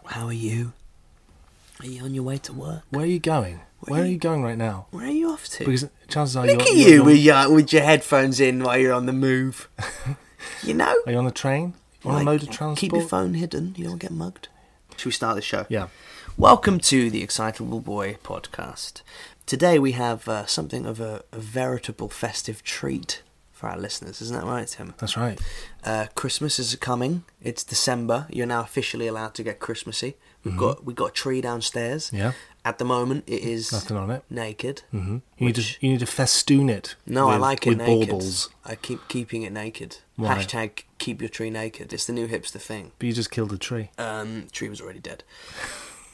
How 0.06 0.26
are 0.26 0.32
you? 0.32 0.72
Are 1.80 1.86
you 1.86 2.04
on 2.04 2.14
your 2.14 2.24
way 2.24 2.38
to 2.38 2.52
work? 2.52 2.82
Where 2.90 3.04
are 3.04 3.08
you 3.08 3.18
going? 3.20 3.60
Where, 3.80 4.00
are 4.00 4.02
are 4.02 4.06
you- 4.06 4.12
you 4.12 4.18
going 4.18 4.42
right 4.42 4.58
now? 4.58 4.86
Where 4.90 5.06
are 5.06 5.10
you 5.10 5.30
off 5.30 5.48
to? 5.50 5.64
Because 5.64 5.88
chances 6.08 6.36
are 6.36 6.46
Look 6.46 6.58
you're, 6.58 6.62
at 6.62 6.74
you're- 6.74 6.80
you 6.82 6.88
you're- 6.96 7.04
with 7.06 7.18
your, 7.18 7.52
with 7.52 7.72
your 7.72 7.82
headphones 7.82 8.40
in 8.40 8.62
while 8.62 8.78
you're 8.78 8.92
on 8.92 9.06
the 9.06 9.12
move. 9.12 9.68
you 10.62 10.74
know? 10.74 10.94
Are 11.06 11.12
you 11.12 11.18
on 11.18 11.24
the 11.24 11.30
train? 11.30 11.74
On 12.04 12.14
Like, 12.14 12.22
a 12.22 12.24
mode 12.24 12.42
of 12.42 12.50
transport? 12.50 12.78
Keep 12.78 12.92
your 12.92 13.08
phone 13.08 13.34
hidden. 13.34 13.74
You 13.76 13.84
don't 13.84 13.98
get 13.98 14.10
mugged. 14.10 14.48
Should 14.96 15.06
we 15.06 15.12
start 15.12 15.36
the 15.36 15.42
show? 15.42 15.66
Yeah. 15.68 15.88
Welcome 16.36 16.78
to 16.80 17.10
the 17.10 17.22
Excitable 17.22 17.80
Boy 17.80 18.18
podcast. 18.24 19.02
Today 19.46 19.78
we 19.78 19.92
have 19.92 20.28
uh, 20.28 20.46
something 20.46 20.86
of 20.86 21.00
a, 21.00 21.22
a 21.32 21.38
veritable 21.38 22.08
festive 22.08 22.62
treat 22.64 23.22
for 23.62 23.68
our 23.68 23.78
listeners. 23.78 24.20
Isn't 24.20 24.36
that 24.36 24.44
right, 24.44 24.66
Tim? 24.66 24.92
That's 24.98 25.16
right. 25.16 25.40
Uh, 25.84 26.06
Christmas 26.16 26.58
is 26.58 26.74
coming. 26.74 27.22
It's 27.40 27.62
December. 27.62 28.26
You're 28.28 28.44
now 28.48 28.62
officially 28.62 29.06
allowed 29.06 29.34
to 29.34 29.44
get 29.44 29.60
Christmassy. 29.60 30.16
We've 30.44 30.56
got 30.56 30.84
we've 30.84 30.96
got 30.96 31.10
a 31.10 31.12
tree 31.12 31.40
downstairs. 31.40 32.06
Mm-hmm. 32.08 32.16
Yeah. 32.16 32.32
At 32.64 32.78
the 32.78 32.84
moment, 32.84 33.24
it 33.28 33.42
is 33.42 33.70
Nothing 33.72 33.96
on 33.96 34.10
it. 34.10 34.22
naked. 34.30 34.82
hmm 34.90 35.18
You 35.38 35.46
need 35.46 35.54
to 35.54 35.62
you 35.80 35.92
need 35.92 36.00
to 36.00 36.06
festoon 36.06 36.68
it. 36.68 36.96
No, 37.06 37.28
I 37.28 37.36
like 37.36 37.64
it 37.66 37.70
with 37.70 37.78
naked. 37.78 38.08
baubles. 38.08 38.50
I 38.64 38.74
keep 38.74 39.06
keeping 39.06 39.42
it 39.42 39.52
naked. 39.52 39.98
Why? 40.16 40.34
Hashtag 40.38 40.82
keep 40.98 41.20
your 41.22 41.28
tree 41.30 41.50
naked. 41.50 41.92
It's 41.92 42.06
the 42.06 42.12
new 42.12 42.26
hipster 42.26 42.60
thing. 42.60 42.90
But 42.98 43.06
you 43.06 43.12
just 43.12 43.30
killed 43.30 43.52
a 43.52 43.58
tree. 43.58 43.90
Um, 43.96 44.48
tree 44.50 44.68
was 44.68 44.80
already 44.80 44.98
dead. 45.00 45.22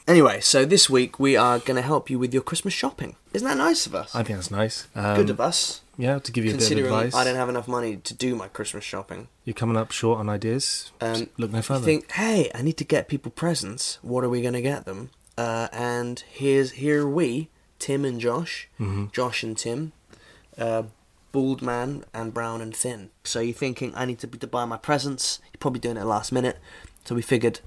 Anyway, 0.09 0.39
so 0.41 0.65
this 0.65 0.89
week 0.89 1.19
we 1.19 1.35
are 1.37 1.59
going 1.59 1.75
to 1.75 1.83
help 1.83 2.09
you 2.09 2.17
with 2.17 2.33
your 2.33 2.41
Christmas 2.41 2.73
shopping. 2.73 3.15
Isn't 3.31 3.47
that 3.47 3.57
nice 3.57 3.85
of 3.85 3.93
us? 3.93 4.15
I 4.15 4.23
think 4.23 4.37
that's 4.39 4.49
nice. 4.49 4.87
Um, 4.95 5.15
Good 5.15 5.29
of 5.29 5.39
us. 5.39 5.81
Yeah, 5.99 6.17
to 6.17 6.31
give 6.31 6.43
you 6.45 6.49
a 6.49 6.53
bit 6.53 6.63
of 6.63 6.67
Considering 6.67 6.85
advice. 6.91 7.13
I 7.13 7.23
don't 7.23 7.35
have 7.35 7.47
enough 7.47 7.67
money 7.67 7.97
to 7.97 8.13
do 8.15 8.35
my 8.35 8.47
Christmas 8.47 8.83
shopping. 8.83 9.27
You're 9.45 9.53
coming 9.53 9.77
up 9.77 9.91
short 9.91 10.19
on 10.19 10.27
ideas. 10.27 10.91
Um, 10.99 11.13
Just 11.13 11.25
Look 11.39 11.51
no 11.51 11.61
further. 11.61 11.85
think, 11.85 12.09
hey, 12.13 12.49
I 12.55 12.63
need 12.63 12.77
to 12.77 12.83
get 12.83 13.07
people 13.07 13.31
presents. 13.31 13.99
What 14.01 14.23
are 14.23 14.29
we 14.29 14.41
going 14.41 14.55
to 14.55 14.63
get 14.63 14.85
them? 14.85 15.11
Uh, 15.37 15.67
and 15.71 16.23
here's 16.27 16.71
here 16.71 17.05
we, 17.05 17.49
Tim 17.77 18.03
and 18.03 18.19
Josh, 18.19 18.67
Mm-hmm. 18.79 19.05
Josh 19.11 19.43
and 19.43 19.55
Tim, 19.55 19.91
uh, 20.57 20.83
bald 21.31 21.61
man 21.61 22.03
and 22.15 22.33
brown 22.33 22.61
and 22.61 22.75
thin. 22.75 23.11
So 23.23 23.41
you're 23.41 23.53
thinking, 23.53 23.93
I 23.95 24.05
need 24.05 24.17
to, 24.19 24.27
be, 24.27 24.39
to 24.39 24.47
buy 24.47 24.65
my 24.65 24.77
presents. 24.77 25.39
You're 25.53 25.59
probably 25.59 25.81
doing 25.81 25.97
it 25.97 26.05
last 26.05 26.31
minute. 26.31 26.57
So 27.05 27.13
we 27.13 27.21
figured 27.21 27.59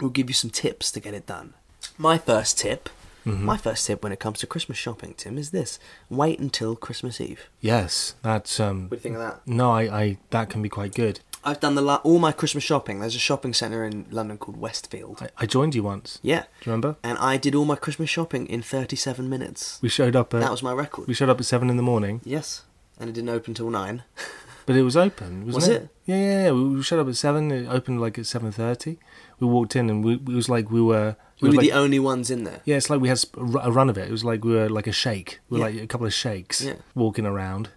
we'll 0.00 0.10
give 0.10 0.28
you 0.30 0.34
some 0.34 0.50
tips 0.50 0.90
to 0.92 1.00
get 1.00 1.14
it 1.14 1.26
done. 1.26 1.54
My 1.98 2.18
first 2.18 2.58
tip, 2.58 2.88
Mm-hmm. 3.26 3.44
my 3.44 3.56
first 3.56 3.84
tip 3.88 4.04
when 4.04 4.12
it 4.12 4.20
comes 4.20 4.38
to 4.38 4.46
Christmas 4.46 4.78
shopping, 4.78 5.12
Tim, 5.16 5.36
is 5.36 5.50
this: 5.50 5.80
wait 6.08 6.38
until 6.38 6.76
Christmas 6.76 7.20
Eve. 7.20 7.48
yes, 7.60 8.14
that's 8.22 8.60
um. 8.60 8.82
What 8.82 8.90
do 8.90 8.94
you 8.96 9.00
think 9.00 9.14
of 9.16 9.20
that? 9.20 9.40
No, 9.46 9.72
I, 9.72 9.82
I 10.02 10.18
that 10.30 10.48
can 10.48 10.62
be 10.62 10.68
quite 10.68 10.94
good. 10.94 11.18
I've 11.42 11.58
done 11.58 11.74
the 11.74 11.82
la- 11.82 12.00
all 12.04 12.20
my 12.20 12.30
Christmas 12.30 12.62
shopping. 12.62 13.00
There's 13.00 13.16
a 13.16 13.18
shopping 13.18 13.52
centre 13.52 13.84
in 13.84 14.06
London 14.12 14.38
called 14.38 14.56
Westfield. 14.58 15.18
I, 15.22 15.28
I 15.38 15.46
joined 15.46 15.74
you 15.74 15.82
once. 15.82 16.20
Yeah. 16.22 16.42
Do 16.42 16.46
you 16.66 16.72
remember? 16.72 16.96
And 17.02 17.18
I 17.18 17.36
did 17.36 17.56
all 17.56 17.64
my 17.64 17.74
Christmas 17.76 18.10
shopping 18.10 18.46
in 18.46 18.62
37 18.62 19.28
minutes. 19.28 19.80
We 19.82 19.88
showed 19.88 20.14
up 20.14 20.32
at 20.32 20.40
That 20.40 20.50
was 20.52 20.62
my 20.62 20.72
record. 20.72 21.08
we 21.08 21.14
showed 21.14 21.28
up 21.28 21.40
at 21.40 21.46
seven 21.46 21.68
in 21.68 21.76
the 21.76 21.82
morning. 21.82 22.20
Yes. 22.24 22.62
And 22.98 23.10
it 23.10 23.12
didn't 23.14 23.30
open 23.30 23.54
till 23.54 23.70
9. 23.70 24.04
but 24.66 24.76
it 24.76 24.82
was 24.82 24.96
open. 24.96 25.46
Wasn't 25.46 25.54
Was 25.54 25.68
it? 25.68 25.82
it? 25.82 25.88
Yeah, 26.06 26.16
yeah, 26.16 26.42
yeah. 26.44 26.50
We 26.52 26.64
we 26.76 26.82
shut 26.82 26.98
up 26.98 27.08
at 27.08 27.16
seven. 27.16 27.50
It 27.50 27.66
opened 27.68 28.00
like 28.00 28.18
at 28.18 28.26
seven 28.26 28.52
thirty. 28.52 28.98
We 29.40 29.46
walked 29.46 29.74
in 29.76 29.88
and 29.90 30.04
we 30.04 30.14
it 30.14 30.24
was 30.28 30.48
like 30.48 30.70
we 30.70 30.80
were. 30.82 31.10
it 31.10 31.42
We 31.42 31.48
were 31.50 31.54
like, 31.56 31.66
the 31.66 31.72
only 31.72 31.98
ones 31.98 32.30
in 32.30 32.44
there. 32.44 32.60
yeah, 32.64 32.76
it's 32.76 32.90
like 32.90 33.00
we 33.00 33.08
had 33.08 33.22
a 33.62 33.70
run 33.72 33.88
of 33.90 33.96
it. 33.98 34.08
It 34.08 34.12
was 34.12 34.24
like 34.24 34.44
we 34.44 34.52
were 34.54 34.68
like 34.68 34.86
a 34.86 34.92
sheikh. 34.92 35.40
We 35.48 35.58
were 35.58 35.68
Yeah. 35.68 35.74
like 35.76 35.84
a 35.84 35.86
couple 35.86 36.06
of 36.06 36.14
sheikhs 36.14 36.60
Yeah. 36.62 36.74
walking 36.94 37.26
around. 37.26 37.70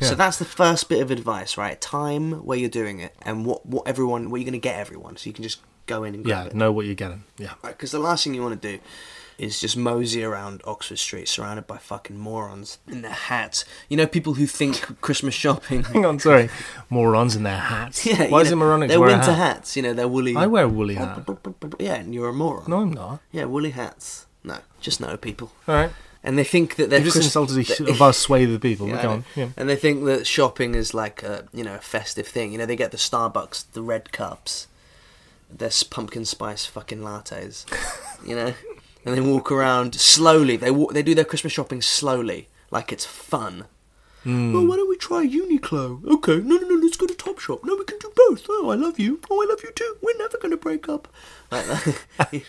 So 0.00 0.14
that's 0.14 0.36
the 0.38 0.44
first 0.44 0.88
bit 0.88 1.02
of 1.02 1.10
advice, 1.10 1.56
right? 1.58 1.80
Time 1.80 2.44
where 2.46 2.56
you're 2.56 2.68
doing 2.68 3.00
it, 3.00 3.12
and 3.22 3.44
what 3.44 3.66
what 3.66 3.88
everyone, 3.88 4.30
what 4.30 4.40
you're 4.40 4.44
going 4.50 4.52
to 4.60 4.68
get 4.70 4.76
everyone, 4.78 5.16
so 5.16 5.26
you 5.28 5.32
can 5.32 5.42
just 5.42 5.60
go 5.86 6.04
in 6.04 6.14
and 6.14 6.24
grab 6.24 6.44
Yeah, 6.44 6.50
it. 6.50 6.54
know 6.54 6.70
what 6.70 6.86
you're 6.86 6.94
getting. 6.94 7.24
Yeah. 7.38 7.54
Right, 7.62 7.76
because 7.76 7.90
the 7.90 7.98
last 7.98 8.22
thing 8.22 8.34
you 8.34 8.42
want 8.42 8.60
to 8.62 8.68
do 8.72 8.78
is 9.38 9.60
just 9.60 9.76
mosey 9.76 10.22
around 10.22 10.62
Oxford 10.64 10.98
Street 10.98 11.28
surrounded 11.28 11.66
by 11.66 11.78
fucking 11.78 12.16
morons 12.18 12.78
in 12.86 13.02
their 13.02 13.12
hats. 13.12 13.64
You 13.88 13.96
know, 13.96 14.06
people 14.06 14.34
who 14.34 14.46
think 14.46 15.00
Christmas 15.00 15.34
shopping. 15.34 15.82
Hang 15.84 16.04
on, 16.04 16.18
sorry. 16.18 16.50
Morons 16.88 17.36
in 17.36 17.42
their 17.42 17.58
hats. 17.58 18.04
yeah, 18.06 18.28
Why 18.28 18.40
is 18.40 18.48
it 18.48 18.50
know, 18.52 18.64
moronic 18.64 18.88
They're 18.88 18.98
to 18.98 19.00
wear 19.00 19.10
a 19.10 19.16
winter 19.18 19.32
hat? 19.32 19.56
hats. 19.56 19.76
You 19.76 19.82
know, 19.82 19.92
they're 19.92 20.08
woolly. 20.08 20.36
I 20.36 20.46
wear 20.46 20.64
a 20.64 20.68
woolly 20.68 20.96
oh, 20.96 21.04
hat. 21.04 21.28
Yeah, 21.78 21.94
and 21.94 22.14
you're 22.14 22.28
a 22.28 22.32
moron. 22.32 22.64
No, 22.68 22.80
I'm 22.80 22.92
not. 22.92 23.20
Yeah, 23.32 23.44
woolly 23.44 23.70
hats. 23.70 24.26
No, 24.42 24.58
just 24.80 25.00
no 25.00 25.16
people. 25.16 25.52
All 25.66 25.74
right. 25.74 25.90
And 26.22 26.38
they 26.38 26.44
think 26.44 26.76
that 26.76 26.88
they're 26.88 27.00
You 27.00 27.04
just 27.04 27.16
Chris- 27.16 27.26
insulted 27.26 27.88
a, 27.88 27.92
vast 27.92 28.20
swathe 28.20 28.52
of 28.54 28.60
people. 28.62 28.88
Yeah, 28.88 29.02
Go 29.02 29.10
on. 29.10 29.24
Yeah. 29.36 29.48
And 29.58 29.68
they 29.68 29.76
think 29.76 30.04
that 30.06 30.26
shopping 30.26 30.74
is 30.74 30.94
like 30.94 31.22
a 31.22 31.46
you 31.52 31.62
know 31.62 31.74
a 31.74 31.80
festive 31.80 32.26
thing. 32.26 32.52
You 32.52 32.58
know, 32.58 32.66
they 32.66 32.76
get 32.76 32.92
the 32.92 32.96
Starbucks, 32.96 33.72
the 33.72 33.82
red 33.82 34.10
cups, 34.10 34.66
their 35.50 35.70
pumpkin 35.90 36.24
spice 36.24 36.64
fucking 36.64 37.00
lattes. 37.00 37.66
You 38.26 38.36
know, 38.36 38.54
and 39.04 39.14
they 39.16 39.20
walk 39.20 39.50
around 39.52 39.94
slowly. 39.94 40.56
They 40.56 40.70
walk, 40.70 40.92
they 40.94 41.02
do 41.02 41.14
their 41.14 41.24
Christmas 41.24 41.52
shopping 41.52 41.82
slowly, 41.82 42.48
like 42.70 42.92
it's 42.92 43.04
fun. 43.06 43.66
Oh, 44.26 44.64
why 44.66 44.76
don't 44.76 44.88
we 44.88 44.96
try 44.96 45.26
Uniqlo? 45.26 46.02
Okay, 46.06 46.38
no, 46.38 46.56
no, 46.56 46.66
no, 46.66 46.74
let's 46.76 46.96
go 46.96 47.04
to 47.06 47.12
Topshop. 47.12 47.62
No, 47.62 47.76
we 47.76 47.84
can 47.84 47.98
do 47.98 48.10
both. 48.16 48.46
Oh, 48.48 48.70
I 48.70 48.74
love 48.74 48.98
you. 48.98 49.20
Oh, 49.30 49.42
I 49.42 49.46
love 49.46 49.62
you 49.62 49.70
too. 49.72 49.98
We're 50.00 50.16
never 50.16 50.38
going 50.38 50.50
to 50.50 50.56
break 50.56 50.88
up. 50.88 51.08
Like. 51.50 51.66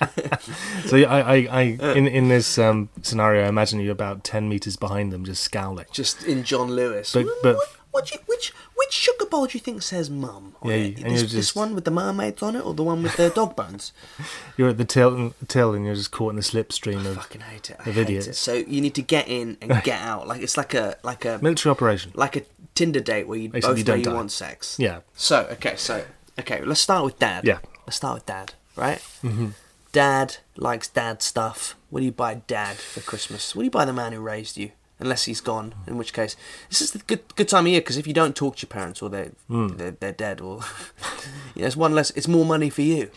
So 0.85 0.97
I, 0.97 1.19
I, 1.19 1.47
I 1.51 1.61
in 1.97 2.07
in 2.07 2.29
this 2.29 2.57
um, 2.57 2.87
scenario, 3.01 3.43
I 3.43 3.49
imagine 3.49 3.81
you're 3.81 3.91
about 3.91 4.23
ten 4.23 4.47
meters 4.47 4.77
behind 4.77 5.11
them, 5.11 5.25
just 5.25 5.43
scowling. 5.43 5.85
Just 5.91 6.23
in 6.23 6.43
John 6.45 6.71
Lewis. 6.71 7.11
But- 7.11 7.27
but- 7.43 7.57
what, 7.95 8.11
you, 8.11 8.19
which 8.25 8.49
which 8.75 8.91
sugar 8.91 9.25
bowl 9.25 9.45
do 9.47 9.53
you 9.57 9.59
think 9.59 9.81
says 9.81 10.09
mum? 10.09 10.55
on 10.61 10.69
Yeah, 10.69 10.75
it? 10.75 10.95
this, 10.97 11.21
you're 11.21 11.27
this 11.29 11.55
one 11.55 11.73
with 11.75 11.85
the 11.85 11.91
mermaids 11.91 12.43
on 12.43 12.55
it, 12.55 12.65
or 12.65 12.73
the 12.73 12.83
one 12.83 13.01
with 13.01 13.15
the 13.15 13.29
dog 13.29 13.55
bones? 13.55 13.93
You're 14.57 14.69
at 14.69 14.77
the 14.77 14.85
till, 14.85 15.33
till, 15.47 15.73
and 15.73 15.85
you're 15.85 15.95
just 15.95 16.11
caught 16.11 16.29
in 16.31 16.35
the 16.35 16.41
slipstream 16.41 17.05
of 17.05 17.15
fucking 17.15 17.41
hate 17.41 17.69
it. 17.71 17.77
I 17.79 17.83
hate 17.91 17.97
idiots. 17.97 18.27
it. 18.27 18.35
So 18.35 18.53
you 18.53 18.81
need 18.81 18.95
to 18.95 19.01
get 19.01 19.27
in 19.27 19.57
and 19.61 19.81
get 19.83 20.01
out. 20.01 20.27
Like 20.27 20.41
it's 20.41 20.57
like 20.57 20.73
a 20.73 20.97
like 21.03 21.25
a 21.25 21.39
military 21.41 21.71
operation. 21.71 22.11
like 22.15 22.35
a 22.35 22.41
Tinder 22.75 22.99
date 22.99 23.27
where 23.27 23.39
you 23.39 23.47
both 23.49 23.63
you 23.63 23.69
know 23.69 23.83
don't 23.83 23.99
you 23.99 24.05
die. 24.05 24.13
want 24.13 24.31
sex. 24.31 24.77
Yeah. 24.77 24.99
So 25.15 25.47
okay, 25.53 25.75
so 25.77 26.03
okay, 26.39 26.61
let's 26.63 26.81
start 26.81 27.05
with 27.05 27.17
dad. 27.19 27.45
Yeah. 27.45 27.59
Let's 27.87 27.95
start 27.97 28.15
with 28.15 28.25
dad, 28.25 28.53
right? 28.75 28.99
Mm-hmm. 29.23 29.49
Dad 29.93 30.37
likes 30.57 30.89
dad 30.89 31.21
stuff. 31.21 31.75
What 31.89 32.01
do 32.01 32.05
you 32.05 32.11
buy 32.11 32.35
dad 32.35 32.75
for 32.75 32.99
Christmas? 32.99 33.55
What 33.55 33.61
do 33.61 33.65
you 33.65 33.71
buy 33.71 33.85
the 33.85 33.93
man 33.93 34.11
who 34.11 34.19
raised 34.19 34.57
you? 34.57 34.71
Unless 34.97 35.25
he's 35.25 35.41
gone, 35.41 35.75
in 35.87 35.97
which 35.97 36.13
case 36.13 36.37
this 36.69 36.79
is 36.81 36.91
the 36.91 36.99
good 36.99 37.35
good 37.35 37.49
time 37.49 37.65
of 37.65 37.71
year 37.71 37.81
because 37.81 37.97
if 37.97 38.07
you 38.07 38.13
don't 38.13 38.35
talk 38.35 38.55
to 38.57 38.61
your 38.65 38.69
parents 38.69 39.01
or 39.01 39.09
they're 39.09 39.31
Hmm. 39.47 39.75
they're, 39.75 39.91
they're 39.91 40.13
dead 40.13 40.39
or 40.39 40.61
you 41.55 41.61
know, 41.61 41.67
it's 41.67 41.75
one 41.75 41.93
less. 41.93 42.11
It's 42.11 42.27
more 42.29 42.45
money 42.45 42.69
for 42.69 42.81
you, 42.81 43.11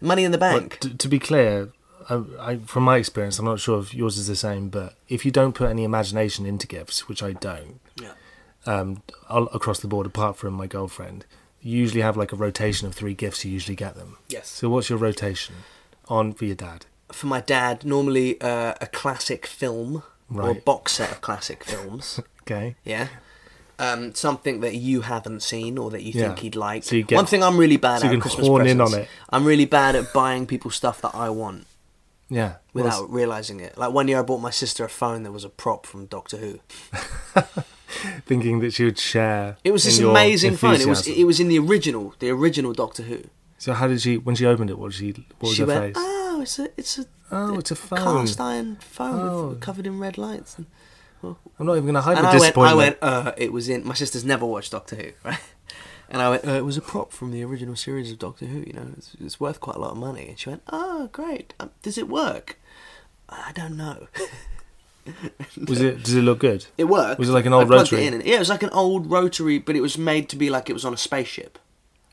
money 0.00 0.24
in 0.24 0.32
the 0.32 0.38
bank. 0.38 0.78
But 0.80 0.90
to, 0.90 0.96
to 0.96 1.08
be 1.08 1.20
clear, 1.20 1.70
I, 2.08 2.22
I, 2.40 2.56
from 2.56 2.82
my 2.82 2.96
experience, 2.96 3.38
I'm 3.38 3.44
not 3.44 3.60
sure 3.60 3.78
if 3.80 3.94
yours 3.94 4.18
is 4.18 4.26
the 4.26 4.34
same, 4.34 4.70
but 4.70 4.94
if 5.08 5.24
you 5.24 5.30
don't 5.30 5.54
put 5.54 5.70
any 5.70 5.84
imagination 5.84 6.46
into 6.46 6.66
gifts, 6.66 7.08
which 7.08 7.22
I 7.22 7.32
don't, 7.32 7.78
yeah. 8.02 8.14
um, 8.66 9.02
across 9.28 9.78
the 9.78 9.86
board, 9.88 10.06
apart 10.06 10.36
from 10.36 10.54
my 10.54 10.66
girlfriend, 10.66 11.26
you 11.62 11.78
usually 11.78 12.00
have 12.02 12.16
like 12.16 12.32
a 12.32 12.36
rotation 12.36 12.88
of 12.88 12.94
three 12.94 13.14
gifts. 13.14 13.44
You 13.44 13.52
usually 13.52 13.76
get 13.76 13.94
them. 13.94 14.16
Yes. 14.28 14.48
So 14.48 14.68
what's 14.68 14.90
your 14.90 14.98
rotation 14.98 15.54
on 16.08 16.32
for 16.32 16.44
your 16.44 16.56
dad? 16.56 16.86
for 17.12 17.26
my 17.26 17.40
dad, 17.40 17.84
normally 17.84 18.40
uh, 18.40 18.74
a 18.80 18.86
classic 18.86 19.44
film 19.44 20.04
or 20.34 20.50
a 20.50 20.54
box 20.54 20.92
set 20.92 21.10
of 21.10 21.20
classic 21.20 21.64
films. 21.64 22.20
Okay. 22.42 22.74
Yeah. 22.84 23.08
Um, 23.78 24.12
something 24.14 24.60
that 24.60 24.74
you 24.74 25.02
haven't 25.02 25.40
seen 25.42 25.78
or 25.78 25.88
that 25.90 26.02
you 26.02 26.10
Yeah. 26.14 26.28
think 26.28 26.40
he'd 26.40 26.56
like. 26.56 26.82
So 26.82 26.96
you 26.96 27.04
get- 27.04 27.14
One 27.16 27.26
thing 27.26 27.44
I'm 27.44 27.56
really 27.56 27.76
bad 27.76 28.00
so 28.00 28.06
you 28.06 28.10
at 28.10 28.14
can 28.14 28.20
Christmas 28.22 28.46
horn 28.48 28.66
in 28.66 28.80
on 28.80 28.92
it. 28.94 29.08
I'm 29.28 29.44
really 29.44 29.66
bad 29.66 29.94
at 29.94 30.12
buying 30.12 30.46
people 30.46 30.70
stuff 30.72 31.00
that 31.02 31.14
I 31.14 31.30
want 31.30 31.66
Yeah. 32.28 32.54
Well, 32.74 32.84
without 32.84 33.10
realizing 33.12 33.60
it. 33.60 33.78
Like 33.78 33.92
one 33.92 34.08
year, 34.08 34.18
I 34.18 34.22
bought 34.22 34.40
my 34.40 34.50
sister 34.50 34.84
a 34.84 34.88
phone 34.88 35.22
that 35.22 35.30
was 35.32 35.44
a 35.44 35.48
prop 35.48 35.86
from 35.86 36.06
Doctor 36.06 36.38
Who. 36.38 36.58
thinking 38.26 38.60
that 38.60 38.72
she 38.74 38.84
would 38.84 38.98
share. 38.98 39.56
It 39.64 39.72
was 39.72 39.84
this 39.84 39.98
amazing 39.98 40.56
phone. 40.56 40.80
It 40.80 40.86
was 40.86 41.06
it 41.06 41.24
was 41.24 41.40
in 41.40 41.48
the 41.48 41.58
original, 41.58 42.14
the 42.18 42.30
original 42.30 42.72
Doctor 42.72 43.02
Who. 43.04 43.24
So 43.58 43.72
how 43.74 43.86
did 43.88 44.00
she? 44.00 44.16
When 44.18 44.34
she 44.34 44.46
opened 44.46 44.70
it, 44.70 44.78
what 44.78 44.92
did 44.92 44.98
she? 44.98 45.12
What 45.38 45.48
was 45.48 45.54
she 45.54 45.62
her 45.62 45.66
went, 45.68 45.94
face? 45.94 45.94
"Oh, 45.96 46.40
it's 46.42 46.58
a 46.58 46.68
it's 46.76 46.98
a 46.98 47.06
Oh, 47.30 47.58
it's 47.58 47.70
a 47.70 47.76
phone. 47.76 48.26
cast 48.26 48.40
iron 48.40 48.76
phone 48.80 49.20
Oh. 49.20 49.56
covered 49.60 49.86
in 49.86 49.98
red 49.98 50.18
lights." 50.18 50.56
And, 50.58 50.66
I'm 51.22 51.66
not 51.66 51.72
even 51.72 51.84
going 51.84 51.94
to 51.94 52.00
hide 52.00 52.16
and 52.16 52.26
the 52.26 52.30
I 52.30 52.38
went, 52.38 52.56
I 52.56 52.74
went, 52.74 52.98
uh, 53.02 53.32
it 53.36 53.52
was 53.52 53.68
in. 53.68 53.86
My 53.86 53.92
sister's 53.94 54.24
never 54.24 54.46
watched 54.46 54.72
Doctor 54.72 54.96
Who, 54.96 55.12
right? 55.28 55.38
And 56.08 56.22
I 56.22 56.30
went, 56.30 56.46
uh, 56.46 56.52
it 56.52 56.64
was 56.64 56.76
a 56.76 56.80
prop 56.80 57.12
from 57.12 57.30
the 57.30 57.44
original 57.44 57.76
series 57.76 58.10
of 58.10 58.18
Doctor 58.18 58.46
Who. 58.46 58.60
You 58.60 58.72
know, 58.72 58.86
it's, 58.96 59.16
it's 59.20 59.38
worth 59.38 59.60
quite 59.60 59.76
a 59.76 59.78
lot 59.80 59.90
of 59.90 59.98
money. 59.98 60.28
And 60.28 60.38
she 60.38 60.48
went, 60.48 60.62
oh, 60.72 61.08
great. 61.12 61.52
Um, 61.60 61.70
does 61.82 61.98
it 61.98 62.08
work? 62.08 62.58
I 63.28 63.52
don't 63.54 63.76
know. 63.76 64.08
Was 65.66 65.80
it? 65.80 66.02
Does 66.04 66.14
it 66.14 66.22
look 66.22 66.40
good? 66.40 66.66
It 66.76 66.84
worked. 66.84 67.18
Was 67.18 67.28
it 67.28 67.32
like 67.32 67.46
an 67.46 67.52
old 67.52 67.68
rotary? 67.70 68.04
It 68.04 68.26
yeah, 68.26 68.36
it 68.36 68.38
was 68.38 68.48
like 68.50 68.62
an 68.62 68.70
old 68.70 69.10
rotary, 69.10 69.58
but 69.58 69.74
it 69.74 69.80
was 69.80 69.96
made 69.96 70.28
to 70.28 70.36
be 70.36 70.50
like 70.50 70.68
it 70.68 70.72
was 70.74 70.84
on 70.84 70.92
a 70.92 70.96
spaceship. 70.96 71.58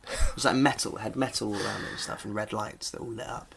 It 0.03 0.35
was 0.35 0.45
like 0.45 0.55
metal. 0.55 0.95
It 0.97 1.01
had 1.01 1.15
metal 1.15 1.49
all 1.49 1.55
around 1.61 1.83
it 1.83 1.89
and 1.91 1.99
stuff, 1.99 2.23
and 2.23 2.33
red 2.33 2.53
lights 2.53 2.89
that 2.91 3.01
all 3.01 3.07
lit 3.07 3.27
up. 3.27 3.53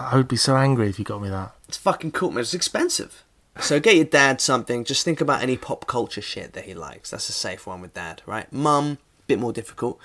I 0.00 0.16
would 0.16 0.28
be 0.28 0.36
so 0.36 0.56
angry 0.56 0.88
if 0.88 0.98
you 0.98 1.04
got 1.04 1.22
me 1.22 1.28
that. 1.28 1.54
It's 1.68 1.76
fucking 1.76 2.12
cool, 2.12 2.30
man. 2.30 2.40
It's 2.40 2.54
expensive. 2.54 3.24
So 3.60 3.80
get 3.80 3.96
your 3.96 4.04
dad 4.04 4.40
something. 4.40 4.84
Just 4.84 5.04
think 5.04 5.20
about 5.20 5.42
any 5.42 5.56
pop 5.56 5.86
culture 5.86 6.22
shit 6.22 6.52
that 6.52 6.64
he 6.64 6.74
likes. 6.74 7.10
That's 7.10 7.28
a 7.28 7.32
safe 7.32 7.66
one 7.66 7.80
with 7.80 7.94
dad, 7.94 8.22
right? 8.24 8.50
Mum, 8.52 8.98
bit 9.26 9.38
more 9.38 9.52
difficult. 9.52 9.98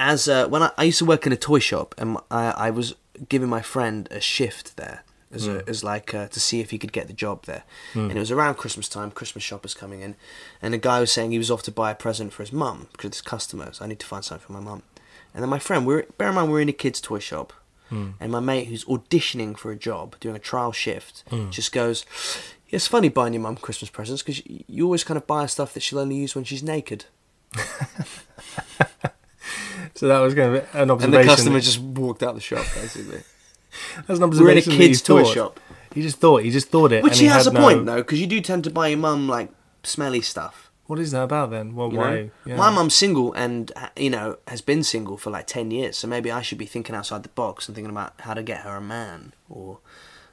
As 0.00 0.28
uh, 0.28 0.48
when 0.48 0.62
I, 0.62 0.72
I 0.76 0.84
used 0.84 0.98
to 0.98 1.04
work 1.04 1.26
in 1.26 1.32
a 1.32 1.36
toy 1.36 1.60
shop, 1.60 1.94
and 1.98 2.18
I, 2.30 2.50
I 2.50 2.70
was 2.70 2.94
giving 3.28 3.48
my 3.48 3.62
friend 3.62 4.08
a 4.10 4.20
shift 4.20 4.76
there 4.76 5.04
as 5.32 5.46
a, 5.48 5.68
as 5.68 5.84
like 5.84 6.14
uh, 6.14 6.28
to 6.28 6.40
see 6.40 6.60
if 6.60 6.70
he 6.70 6.78
could 6.78 6.92
get 6.92 7.06
the 7.06 7.12
job 7.12 7.44
there. 7.44 7.64
And 7.94 8.12
it 8.12 8.18
was 8.18 8.30
around 8.30 8.56
Christmas 8.56 8.88
time. 8.88 9.10
Christmas 9.10 9.44
shoppers 9.44 9.74
coming 9.74 10.00
in, 10.02 10.16
and 10.60 10.74
the 10.74 10.78
guy 10.78 11.00
was 11.00 11.12
saying 11.12 11.30
he 11.30 11.38
was 11.38 11.50
off 11.50 11.62
to 11.64 11.72
buy 11.72 11.90
a 11.90 11.94
present 11.94 12.32
for 12.32 12.42
his 12.42 12.52
mum 12.52 12.88
because 12.92 13.08
it's 13.08 13.20
customers. 13.20 13.80
I 13.80 13.86
need 13.86 14.00
to 14.00 14.06
find 14.06 14.24
something 14.24 14.46
for 14.46 14.52
my 14.52 14.60
mum. 14.60 14.82
And 15.32 15.42
then 15.42 15.50
my 15.50 15.58
friend, 15.58 15.86
we're 15.86 16.04
bear 16.18 16.28
in 16.28 16.34
mind 16.34 16.50
we're 16.50 16.60
in 16.60 16.68
a 16.68 16.72
kids' 16.72 17.00
toy 17.00 17.18
shop, 17.18 17.52
Hmm. 17.88 18.10
and 18.18 18.32
my 18.32 18.40
mate 18.40 18.66
who's 18.66 18.84
auditioning 18.86 19.56
for 19.56 19.70
a 19.70 19.76
job, 19.76 20.16
doing 20.20 20.34
a 20.34 20.40
trial 20.40 20.72
shift, 20.72 21.22
hmm. 21.28 21.50
just 21.50 21.72
goes, 21.72 22.04
yeah, 22.68 22.76
"It's 22.76 22.86
funny 22.86 23.08
buying 23.08 23.32
your 23.32 23.42
mum 23.42 23.56
Christmas 23.56 23.90
presents 23.90 24.22
because 24.22 24.42
you 24.46 24.84
always 24.84 25.04
kind 25.04 25.16
of 25.16 25.26
buy 25.26 25.42
her 25.42 25.48
stuff 25.48 25.72
that 25.74 25.82
she'll 25.82 26.00
only 26.00 26.16
use 26.16 26.34
when 26.34 26.44
she's 26.44 26.62
naked." 26.62 27.04
So 29.96 30.08
that 30.08 30.18
was 30.18 30.34
going 30.34 30.52
to 30.52 30.60
be 30.60 30.78
an 30.78 30.90
observation. 30.90 31.20
And 31.20 31.28
the 31.28 31.32
customer 31.32 31.60
just 31.60 31.80
walked 31.80 32.22
out 32.22 32.34
the 32.34 32.40
shop, 32.40 32.66
basically. 32.74 33.22
That's 34.06 34.18
an 34.18 34.24
observation. 34.24 34.44
We're 34.72 34.76
in 34.76 34.82
a 34.82 34.86
kids' 34.88 35.00
toy 35.00 35.24
thought. 35.24 35.34
shop. 35.34 35.60
He 35.94 36.02
just 36.02 36.18
thought. 36.18 36.42
He 36.42 36.50
just 36.50 36.68
thought 36.68 36.92
it. 36.92 37.02
Which 37.02 37.14
and 37.14 37.20
he 37.22 37.26
has 37.28 37.46
a 37.46 37.52
no- 37.52 37.60
point 37.60 37.86
though, 37.86 37.96
because 37.96 38.20
you 38.20 38.26
do 38.26 38.40
tend 38.42 38.64
to 38.64 38.70
buy 38.70 38.88
your 38.88 38.98
mum 38.98 39.26
like 39.26 39.48
smelly 39.82 40.20
stuff. 40.20 40.65
What 40.86 40.98
is 40.98 41.10
that 41.10 41.22
about 41.22 41.50
then? 41.50 41.74
Well, 41.74 41.90
You 41.92 41.98
why? 41.98 42.30
Yeah. 42.44 42.56
My 42.56 42.70
mum's 42.70 42.94
single 42.94 43.32
and 43.32 43.72
you 43.96 44.10
know 44.10 44.38
has 44.46 44.60
been 44.60 44.82
single 44.82 45.16
for 45.16 45.30
like 45.30 45.46
ten 45.46 45.70
years, 45.70 45.96
so 45.98 46.06
maybe 46.08 46.30
I 46.30 46.42
should 46.42 46.58
be 46.58 46.66
thinking 46.66 46.94
outside 46.94 47.22
the 47.22 47.28
box 47.30 47.68
and 47.68 47.74
thinking 47.74 47.90
about 47.90 48.14
how 48.20 48.34
to 48.34 48.42
get 48.42 48.60
her 48.62 48.76
a 48.76 48.80
man 48.80 49.32
or 49.50 49.78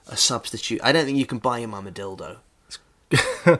a 0.07 0.15
substitute. 0.17 0.79
I 0.83 0.91
don't 0.91 1.05
think 1.05 1.17
you 1.17 1.25
can 1.25 1.39
buy 1.39 1.59
your 1.59 1.69
mum 1.69 1.87
a 1.87 1.91
dildo. 1.91 2.37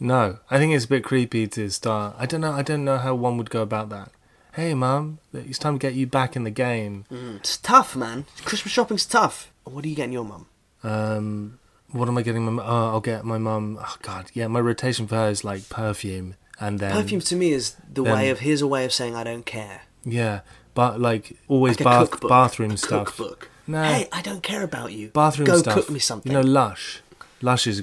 No, 0.00 0.38
I 0.50 0.58
think 0.58 0.74
it's 0.74 0.84
a 0.84 0.88
bit 0.88 1.04
creepy 1.04 1.46
to 1.46 1.70
start. 1.70 2.16
I 2.18 2.26
don't 2.26 2.40
know. 2.40 2.52
I 2.52 2.62
don't 2.62 2.84
know 2.84 2.98
how 2.98 3.14
one 3.14 3.36
would 3.38 3.48
go 3.48 3.62
about 3.62 3.88
that. 3.90 4.10
Hey, 4.52 4.74
mum, 4.74 5.18
it's 5.32 5.58
time 5.58 5.78
to 5.78 5.78
get 5.78 5.94
you 5.94 6.06
back 6.06 6.36
in 6.36 6.42
the 6.44 6.50
game. 6.50 7.04
It's 7.10 7.56
tough, 7.56 7.94
man. 7.96 8.26
Christmas 8.44 8.72
shopping's 8.72 9.06
tough. 9.06 9.52
What 9.64 9.84
are 9.84 9.88
you 9.88 9.94
getting 9.94 10.12
your 10.12 10.24
mum? 10.24 10.46
Um, 10.82 11.58
what 11.94 12.08
am 12.08 12.18
I 12.18 12.22
getting? 12.22 12.44
My, 12.52 12.62
oh, 12.62 12.90
I'll 12.92 13.00
get 13.00 13.24
my 13.24 13.38
mum. 13.38 13.78
Oh 13.80 13.96
God, 14.02 14.26
yeah. 14.34 14.46
My 14.48 14.60
rotation 14.60 15.06
for 15.06 15.14
her 15.16 15.28
is 15.28 15.44
like 15.44 15.68
perfume, 15.68 16.34
and 16.60 16.78
then 16.80 16.92
Perfume 16.92 17.20
to 17.20 17.36
me 17.36 17.52
is 17.52 17.76
the 17.92 18.02
then- 18.02 18.12
way 18.14 18.30
of 18.30 18.40
here's 18.40 18.62
a 18.62 18.66
way 18.66 18.84
of 18.84 18.92
saying 18.92 19.14
I 19.16 19.24
don't 19.24 19.46
care. 19.46 19.82
Yeah, 20.04 20.40
but 20.74 21.00
like 21.00 21.36
always 21.48 21.78
Like 21.80 21.84
bath 21.84 22.10
cookbook. 22.10 22.28
bathroom 22.28 22.76
stuff. 22.76 23.06
Cookbook. 23.16 23.48
No. 23.66 23.82
Hey, 23.82 24.08
I 24.12 24.20
don't 24.20 24.42
care 24.42 24.62
about 24.62 24.92
you. 24.92 25.08
Bathroom 25.08 25.46
Go 25.46 25.56
stuff. 25.58 25.74
cook 25.74 25.90
me 25.90 25.98
something. 25.98 26.30
You 26.32 26.38
know, 26.42 26.44
Lush. 26.46 27.00
Lush 27.40 27.66
is 27.66 27.78
a 27.78 27.82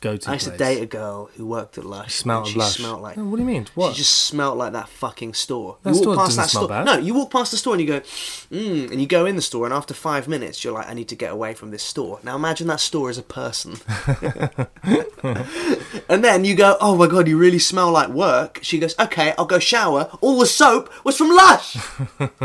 great 0.00 0.20
go-to 0.20 0.30
I 0.30 0.34
used 0.34 0.50
to 0.50 0.56
date 0.56 0.82
a 0.82 0.86
girl 0.86 1.30
who 1.36 1.46
worked 1.46 1.78
at 1.78 1.84
Lush. 1.84 2.14
Smelled 2.14 2.48
she 2.48 2.58
Lush. 2.58 2.76
smelled 2.76 3.02
like. 3.02 3.18
Oh, 3.18 3.24
what 3.24 3.36
do 3.36 3.42
you 3.42 3.48
mean? 3.48 3.66
What? 3.74 3.92
She 3.94 3.98
just 3.98 4.12
smelled 4.24 4.58
like 4.58 4.72
that 4.72 4.88
fucking 4.88 5.34
store. 5.34 5.78
That 5.82 5.90
you 5.90 5.96
store 5.96 6.16
walk 6.16 6.18
past 6.18 6.28
doesn't 6.36 6.42
that 6.42 6.50
smell 6.50 6.62
store. 6.64 6.68
bad. 6.68 6.86
No, 6.86 6.98
you 6.98 7.14
walk 7.14 7.30
past 7.30 7.50
the 7.50 7.56
store 7.56 7.74
and 7.74 7.80
you 7.80 7.86
go, 7.86 8.00
mm, 8.00 8.90
and 8.90 9.00
you 9.00 9.06
go 9.06 9.26
in 9.26 9.36
the 9.36 9.42
store, 9.42 9.64
and 9.66 9.74
after 9.74 9.94
five 9.94 10.28
minutes, 10.28 10.64
you're 10.64 10.72
like, 10.72 10.88
I 10.88 10.94
need 10.94 11.08
to 11.08 11.16
get 11.16 11.32
away 11.32 11.54
from 11.54 11.70
this 11.70 11.82
store. 11.82 12.18
Now 12.22 12.36
imagine 12.36 12.66
that 12.68 12.80
store 12.80 13.10
as 13.10 13.18
a 13.18 13.22
person. 13.22 13.76
and 16.08 16.24
then 16.24 16.44
you 16.44 16.54
go, 16.54 16.76
oh 16.80 16.96
my 16.96 17.06
god, 17.06 17.28
you 17.28 17.36
really 17.38 17.58
smell 17.58 17.90
like 17.90 18.08
work. 18.08 18.58
She 18.62 18.78
goes, 18.78 18.94
okay, 18.98 19.34
I'll 19.38 19.46
go 19.46 19.58
shower. 19.58 20.10
All 20.20 20.38
the 20.38 20.46
soap 20.46 20.90
was 21.04 21.16
from 21.16 21.30
Lush. 21.30 21.76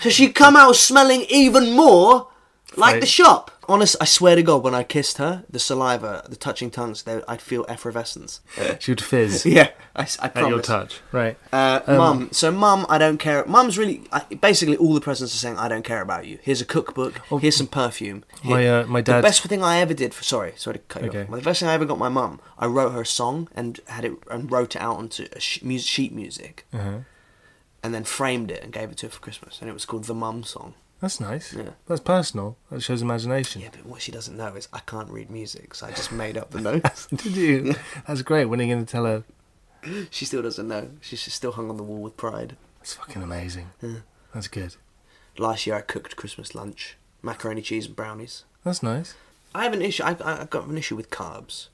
so 0.00 0.10
she'd 0.10 0.34
come 0.34 0.56
out 0.56 0.76
smelling 0.76 1.24
even 1.28 1.72
more 1.72 2.28
like 2.76 2.94
Right. 2.94 3.00
the 3.00 3.06
shop. 3.06 3.50
Honest, 3.68 3.96
I 4.00 4.04
swear 4.04 4.36
to 4.36 4.42
God, 4.42 4.62
when 4.62 4.74
I 4.74 4.82
kissed 4.84 5.18
her, 5.18 5.44
the 5.50 5.58
saliva, 5.58 6.24
the 6.28 6.36
touching 6.36 6.70
tongues, 6.70 7.02
they, 7.02 7.20
I'd 7.26 7.40
feel 7.42 7.64
effervescence. 7.68 8.40
She 8.80 8.92
would 8.92 9.00
fizz 9.00 9.44
Yeah, 9.58 9.70
I, 9.94 10.02
s- 10.02 10.18
I 10.20 10.26
at 10.26 10.48
your 10.48 10.60
touch. 10.62 11.00
Right. 11.12 11.36
Uh, 11.52 11.80
mum, 11.88 12.28
so 12.32 12.50
mum, 12.52 12.86
I 12.88 12.98
don't 12.98 13.18
care. 13.18 13.44
Mum's 13.46 13.76
really 13.78 14.02
I, 14.12 14.20
basically 14.40 14.76
all 14.76 14.94
the 14.94 15.00
presents 15.00 15.34
are 15.34 15.38
saying 15.38 15.56
I 15.58 15.68
don't 15.68 15.82
care 15.84 16.00
about 16.02 16.26
you. 16.26 16.38
Here's 16.42 16.60
a 16.60 16.64
cookbook. 16.64 17.20
Here's 17.40 17.56
some 17.56 17.66
perfume. 17.66 18.24
Oh. 18.44 18.50
My, 18.50 18.60
Here- 18.62 18.74
uh, 18.74 18.86
my 18.86 19.00
dad 19.00 19.18
The 19.18 19.22
best 19.22 19.42
thing 19.42 19.62
I 19.62 19.78
ever 19.78 19.94
did 19.94 20.14
for 20.14 20.22
sorry, 20.24 20.52
sorry 20.56 20.74
to 20.78 20.82
cut 20.84 21.02
you 21.02 21.08
Okay. 21.08 21.22
off. 21.22 21.30
The 21.30 21.40
best 21.40 21.60
thing 21.60 21.68
I 21.68 21.74
ever 21.74 21.84
got 21.86 21.98
my 21.98 22.08
mum. 22.08 22.40
I 22.58 22.66
wrote 22.66 22.90
her 22.92 23.00
a 23.02 23.06
song 23.06 23.48
and 23.56 23.80
had 23.86 24.04
it 24.04 24.12
and 24.30 24.50
wrote 24.50 24.76
it 24.76 24.80
out 24.82 24.96
onto 24.98 25.26
a 25.32 25.40
sh- 25.40 25.60
sheet 25.80 26.12
music, 26.12 26.66
Uh-huh. 26.72 26.98
and 27.82 27.92
then 27.94 28.04
framed 28.04 28.50
it 28.50 28.62
and 28.62 28.72
gave 28.72 28.90
it 28.90 28.96
to 28.98 29.06
her 29.06 29.10
for 29.10 29.20
Christmas. 29.20 29.58
And 29.60 29.68
it 29.68 29.72
was 29.72 29.84
called 29.84 30.04
the 30.04 30.14
Mum 30.14 30.44
Song. 30.44 30.74
That's 31.00 31.20
nice. 31.20 31.52
Yeah. 31.52 31.70
That's 31.86 32.00
personal. 32.00 32.56
That 32.70 32.80
shows 32.82 33.02
imagination. 33.02 33.60
Yeah, 33.62 33.68
but 33.70 33.84
what 33.86 34.00
she 34.02 34.10
doesn't 34.12 34.36
know 34.36 34.54
is 34.54 34.66
I 34.72 34.80
can't 34.80 35.10
read 35.10 35.30
music, 35.30 35.74
so 35.74 35.86
I 35.86 35.90
just 35.90 36.10
made 36.24 36.36
up 36.38 36.50
the 36.50 36.60
notes. 36.60 37.06
Did 37.08 37.36
you? 37.36 37.74
That's 38.08 38.22
great. 38.22 38.46
When 38.46 38.60
are 38.60 38.64
you 38.64 38.74
going 38.74 38.86
to 38.86 38.90
tell 38.90 39.04
her? 39.04 39.22
she 40.10 40.24
still 40.24 40.42
doesn't 40.42 40.66
know. 40.66 40.90
She's 41.00 41.32
still 41.32 41.52
hung 41.52 41.70
on 41.70 41.76
the 41.76 41.82
wall 41.82 42.00
with 42.02 42.16
pride. 42.16 42.56
That's 42.80 42.94
fucking 42.94 43.22
amazing. 43.22 43.70
Yeah. 43.82 43.98
That's 44.34 44.48
good. 44.48 44.74
Last 45.38 45.66
year 45.66 45.76
I 45.76 45.80
cooked 45.82 46.16
Christmas 46.16 46.54
lunch, 46.54 46.96
macaroni 47.22 47.60
cheese 47.62 47.86
and 47.86 47.94
brownies. 47.94 48.44
That's 48.64 48.82
nice. 48.82 49.14
I 49.54 49.64
have 49.64 49.72
an 49.74 49.82
issue. 49.82 50.02
I, 50.02 50.16
I- 50.24 50.40
I've 50.40 50.50
got 50.50 50.66
an 50.66 50.78
issue 50.78 50.96
with 50.96 51.10
carbs, 51.10 51.68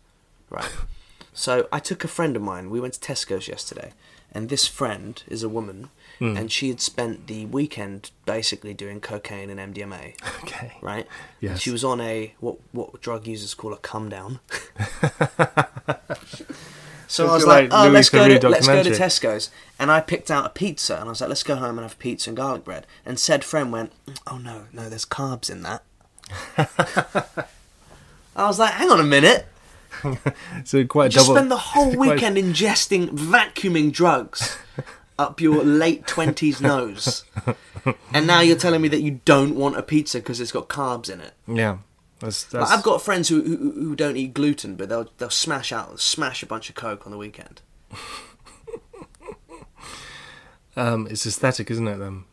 right? 0.51 0.69
so 1.33 1.69
I 1.73 1.79
took 1.79 2.03
a 2.05 2.09
friend 2.09 2.35
of 2.37 2.43
mine. 2.43 2.71
We 2.71 2.81
went 2.81 2.95
to 2.95 3.01
Tesco's 3.01 3.49
yesterday, 3.49 3.93
and 4.33 4.49
this 4.49 4.67
friend 4.67 5.23
is 5.29 5.43
a 5.43 5.49
woman, 5.49 5.89
Hmm. 6.19 6.37
and 6.37 6.53
she 6.53 6.69
had 6.69 6.81
spent 6.81 7.27
the 7.27 7.47
weekend 7.47 8.11
basically 8.27 8.75
doing 8.75 9.01
cocaine 9.01 9.51
and 9.51 9.75
MDMA, 9.75 10.15
Okay. 10.45 10.73
right? 10.81 11.07
Yes. 11.41 11.51
And 11.53 11.61
she 11.61 11.71
was 11.71 11.83
on 11.85 12.01
a 12.01 12.35
what 12.41 12.57
what 12.73 13.01
drug 13.01 13.27
users 13.27 13.55
call 13.55 13.73
a 13.73 13.77
come 13.79 14.09
down. 14.09 14.41
So 17.09 17.27
I 17.29 17.33
was 17.35 17.45
like, 17.45 17.71
like 17.71 17.79
oh, 17.79 17.83
Louis 17.85 17.93
let's 17.93 18.09
go, 18.09 18.27
to, 18.27 18.49
let's 18.49 18.67
go 18.67 18.83
to. 18.83 18.89
Tesco's. 18.91 19.51
And 19.79 19.91
I 19.91 20.01
picked 20.01 20.31
out 20.31 20.47
a 20.47 20.49
pizza, 20.49 20.95
and 20.97 21.05
I 21.05 21.09
was 21.09 21.21
like, 21.21 21.29
let's 21.29 21.43
go 21.43 21.57
home 21.57 21.77
and 21.79 21.81
have 21.81 21.99
pizza 21.99 22.31
and 22.31 22.37
garlic 22.39 22.65
bread. 22.65 22.87
And 23.05 23.21
said 23.21 23.45
friend 23.45 23.71
went, 23.71 23.93
oh 24.27 24.39
no, 24.39 24.65
no, 24.73 24.89
there's 24.89 25.05
carbs 25.05 25.51
in 25.51 25.61
that. 25.63 25.83
I 28.35 28.47
was 28.47 28.59
like, 28.59 28.73
hang 28.73 28.89
on 28.91 28.99
a 28.99 29.05
minute. 29.05 29.45
So 30.65 30.87
quite 30.87 31.07
a 31.07 31.09
Just 31.11 31.27
double. 31.27 31.37
spend 31.37 31.51
the 31.51 31.57
whole 31.59 31.95
quite- 31.95 32.13
weekend 32.15 32.39
ingesting, 32.39 33.11
vacuuming 33.11 33.93
drugs 33.93 34.57
up 35.19 35.41
your 35.41 35.63
late 35.63 36.07
20s 36.07 36.61
nose. 36.61 37.25
And 38.15 38.27
now 38.27 38.41
you're 38.41 38.57
telling 38.57 38.81
me 38.81 38.89
that 38.89 39.01
you 39.01 39.21
don't 39.25 39.55
want 39.57 39.77
a 39.77 39.83
pizza 39.83 40.19
because 40.19 40.41
it's 40.41 40.53
got 40.53 40.69
carbs 40.69 41.11
in 41.11 41.21
it. 41.21 41.33
Yeah. 41.47 41.79
That's, 42.21 42.45
that's, 42.45 42.71
Like, 42.71 42.79
I've 42.79 42.85
got 42.85 43.03
friends 43.03 43.29
who, 43.29 43.43
who 43.43 43.73
who 43.73 43.97
don't 43.97 44.17
eat 44.17 44.33
gluten, 44.33 44.77
but 44.77 44.89
they'll 44.89 45.11
they'll 45.19 45.29
smash 45.31 45.73
out 45.73 45.99
smash 45.99 46.43
a 46.45 46.47
bunch 46.47 46.69
of 46.69 46.77
coke 46.77 47.05
on 47.05 47.11
the 47.11 47.19
weekend. 47.19 47.61
Um, 50.77 51.07
it's 51.11 51.27
aesthetic, 51.27 51.71
isn't 51.71 51.87
it? 51.87 51.99
Then 51.99 52.25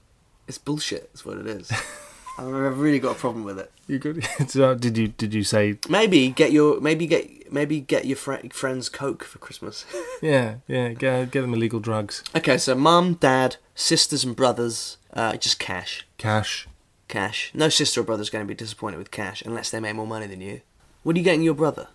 It's 0.47 0.57
bullshit. 0.57 1.11
That's 1.11 1.25
what 1.25 1.37
it 1.37 1.47
is. 1.47 1.71
I've 2.37 2.79
really 2.79 2.99
got 2.99 3.11
a 3.17 3.19
problem 3.19 3.43
with 3.43 3.59
it. 3.59 3.69
you 3.87 3.99
could. 3.99 4.25
so 4.47 4.73
did 4.75 4.97
you? 4.97 5.09
Did 5.09 5.33
you 5.33 5.43
say? 5.43 5.77
Maybe 5.89 6.29
get 6.29 6.51
your 6.53 6.79
maybe 6.79 7.05
get 7.05 7.29
maybe 7.51 7.79
get 7.81 8.05
your 8.05 8.17
fri 8.17 8.49
friends 8.49 8.89
coke 8.89 9.23
for 9.23 9.39
Christmas. 9.39 9.85
Yeah, 10.21 10.55
yeah. 10.67 10.89
Get 10.89 11.31
get 11.31 11.41
them 11.41 11.53
illegal 11.53 11.79
drugs, 11.79 12.23
okay, 12.35 12.57
so 12.57 12.75
mum, 12.75 13.13
dad, 13.13 13.55
sisters, 13.73 14.25
and 14.25 14.35
brothers. 14.35 14.97
Uh, 15.13 15.37
just 15.37 15.59
cash, 15.59 16.05
cash. 16.17 16.67
cash. 17.07 17.51
No 17.53 17.69
sister 17.69 18.01
or 18.01 18.03
brother's 18.03 18.29
going 18.29 18.43
to 18.43 18.47
be 18.47 18.53
disappointed 18.53 18.97
with 18.97 19.11
cash 19.11 19.41
unless 19.45 19.69
they 19.69 19.79
make 19.79 19.95
more 19.95 20.05
money 20.05 20.27
than 20.27 20.41
you. 20.41 20.61
What 21.03 21.15
are 21.15 21.19
you 21.19 21.23
getting 21.23 21.41
your 21.41 21.53
brother? 21.53 21.87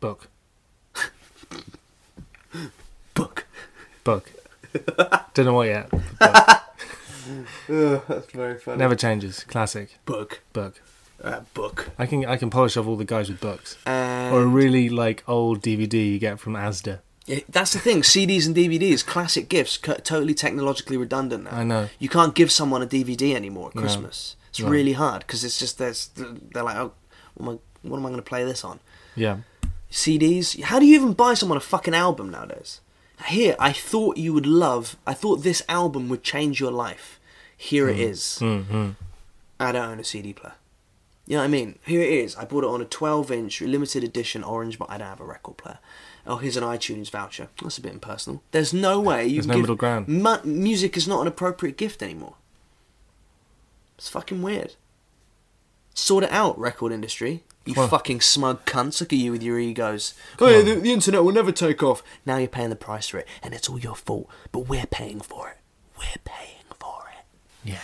Book. 0.00 0.28
Book. 3.14 3.46
Book. 4.04 4.30
Don't 5.34 5.46
know 5.46 5.54
what 5.54 5.68
yet. 5.68 5.90
Book. 7.66 8.06
that's 8.06 8.30
very 8.32 8.58
funny. 8.58 8.78
Never 8.78 8.94
changes. 8.94 9.44
Classic. 9.44 9.98
Book. 10.04 10.42
Book. 10.52 10.80
Uh, 11.22 11.40
book. 11.54 11.90
I 11.98 12.06
can 12.06 12.24
I 12.26 12.36
can 12.36 12.50
polish 12.50 12.76
off 12.76 12.86
all 12.86 12.96
the 12.96 13.04
guys 13.04 13.28
with 13.28 13.40
books. 13.40 13.76
And 13.86 14.34
Or 14.34 14.42
a 14.42 14.46
really 14.46 14.88
like 14.88 15.22
old 15.26 15.60
DVD 15.62 15.94
you 16.12 16.18
get 16.18 16.38
from 16.38 16.52
Asda. 16.54 17.00
Yeah, 17.26 17.40
that's 17.48 17.72
the 17.72 17.78
thing. 17.80 18.02
CDs 18.02 18.46
and 18.46 18.54
DVDs, 18.54 19.04
classic 19.04 19.48
gifts, 19.48 19.72
c- 19.84 19.94
totally 20.04 20.34
technologically 20.34 20.96
redundant 20.96 21.44
now. 21.44 21.56
I 21.56 21.64
know. 21.64 21.88
You 21.98 22.08
can't 22.08 22.34
give 22.34 22.52
someone 22.52 22.82
a 22.82 22.86
DVD 22.86 23.34
anymore 23.34 23.68
at 23.70 23.74
No. 23.74 23.80
Christmas. 23.82 24.36
It's 24.50 24.60
No. 24.60 24.68
really 24.68 24.92
hard 24.92 25.20
because 25.26 25.42
it's 25.42 25.58
just 25.58 25.78
there's 25.78 26.10
they're 26.14 26.62
like, 26.62 26.76
oh, 26.76 26.92
what 27.34 27.46
am 27.52 27.54
I, 27.56 27.88
what 27.88 27.96
am 27.98 28.06
I 28.06 28.08
going 28.10 28.22
to 28.22 28.30
play 28.30 28.44
this 28.44 28.62
on? 28.64 28.78
Yeah. 29.16 29.38
CDs. 29.90 30.60
How 30.62 30.78
do 30.78 30.86
you 30.86 30.94
even 30.94 31.14
buy 31.14 31.34
someone 31.34 31.56
a 31.56 31.60
fucking 31.60 31.94
album 31.94 32.30
nowadays? 32.30 32.80
Here, 33.28 33.56
I 33.58 33.72
thought 33.72 34.18
you 34.18 34.32
would 34.34 34.46
love. 34.46 34.96
I 35.06 35.14
thought 35.14 35.42
this 35.42 35.62
album 35.68 36.08
would 36.10 36.22
change 36.22 36.60
your 36.60 36.70
life. 36.70 37.18
Here 37.56 37.88
it 37.88 37.98
is. 37.98 38.38
Mm-hmm. 38.42 38.90
I 39.58 39.72
don't 39.72 39.90
own 39.92 40.00
a 40.00 40.04
CD 40.04 40.32
player. 40.34 40.54
You 41.26 41.34
know 41.34 41.40
what 41.40 41.44
I 41.46 41.48
mean? 41.48 41.78
Here 41.84 42.00
it 42.00 42.10
is. 42.10 42.36
I 42.36 42.44
bought 42.44 42.62
it 42.64 42.70
on 42.70 42.80
a 42.80 42.84
12 42.84 43.32
inch 43.32 43.60
limited 43.60 44.04
edition 44.04 44.44
orange, 44.44 44.78
but 44.78 44.88
I 44.90 44.96
don't 44.98 45.08
have 45.08 45.20
a 45.20 45.24
record 45.24 45.56
player. 45.56 45.78
Oh, 46.26 46.36
here's 46.36 46.56
an 46.56 46.62
iTunes 46.64 47.10
voucher. 47.10 47.48
That's 47.62 47.78
a 47.78 47.80
bit 47.80 47.92
impersonal. 47.92 48.42
There's 48.52 48.72
no 48.72 49.00
way 49.00 49.26
you 49.26 49.34
There's 49.34 49.46
can 49.46 49.54
no 49.56 49.60
middle 49.60 49.76
ground. 49.76 50.08
Mu- 50.08 50.42
music 50.44 50.96
is 50.96 51.06
not 51.08 51.20
an 51.22 51.26
appropriate 51.26 51.76
gift 51.76 52.02
anymore. 52.02 52.34
It's 53.98 54.08
fucking 54.08 54.42
weird. 54.42 54.74
Sort 55.94 56.24
it 56.24 56.30
out, 56.30 56.58
record 56.58 56.92
industry. 56.92 57.42
You 57.64 57.74
Well- 57.74 57.88
fucking 57.88 58.20
smug 58.20 58.64
cunts. 58.64 59.00
Look 59.00 59.12
at 59.12 59.18
you 59.18 59.32
with 59.32 59.42
your 59.42 59.58
egos. 59.58 60.14
Oh, 60.38 60.48
yeah, 60.48 60.62
the, 60.62 60.74
the 60.76 60.92
internet 60.92 61.24
will 61.24 61.32
never 61.32 61.50
take 61.52 61.82
off. 61.82 62.02
Now 62.24 62.36
you're 62.36 62.48
paying 62.48 62.70
the 62.70 62.76
price 62.76 63.08
for 63.08 63.18
it, 63.18 63.26
and 63.42 63.54
it's 63.54 63.68
all 63.68 63.78
your 63.78 63.96
fault. 63.96 64.28
But 64.52 64.60
we're 64.68 64.86
paying 64.86 65.20
for 65.20 65.48
it. 65.48 65.56
We're 65.98 66.22
paying 66.24 66.62
for 66.78 67.04
it. 67.18 67.24
Yeah. 67.68 67.78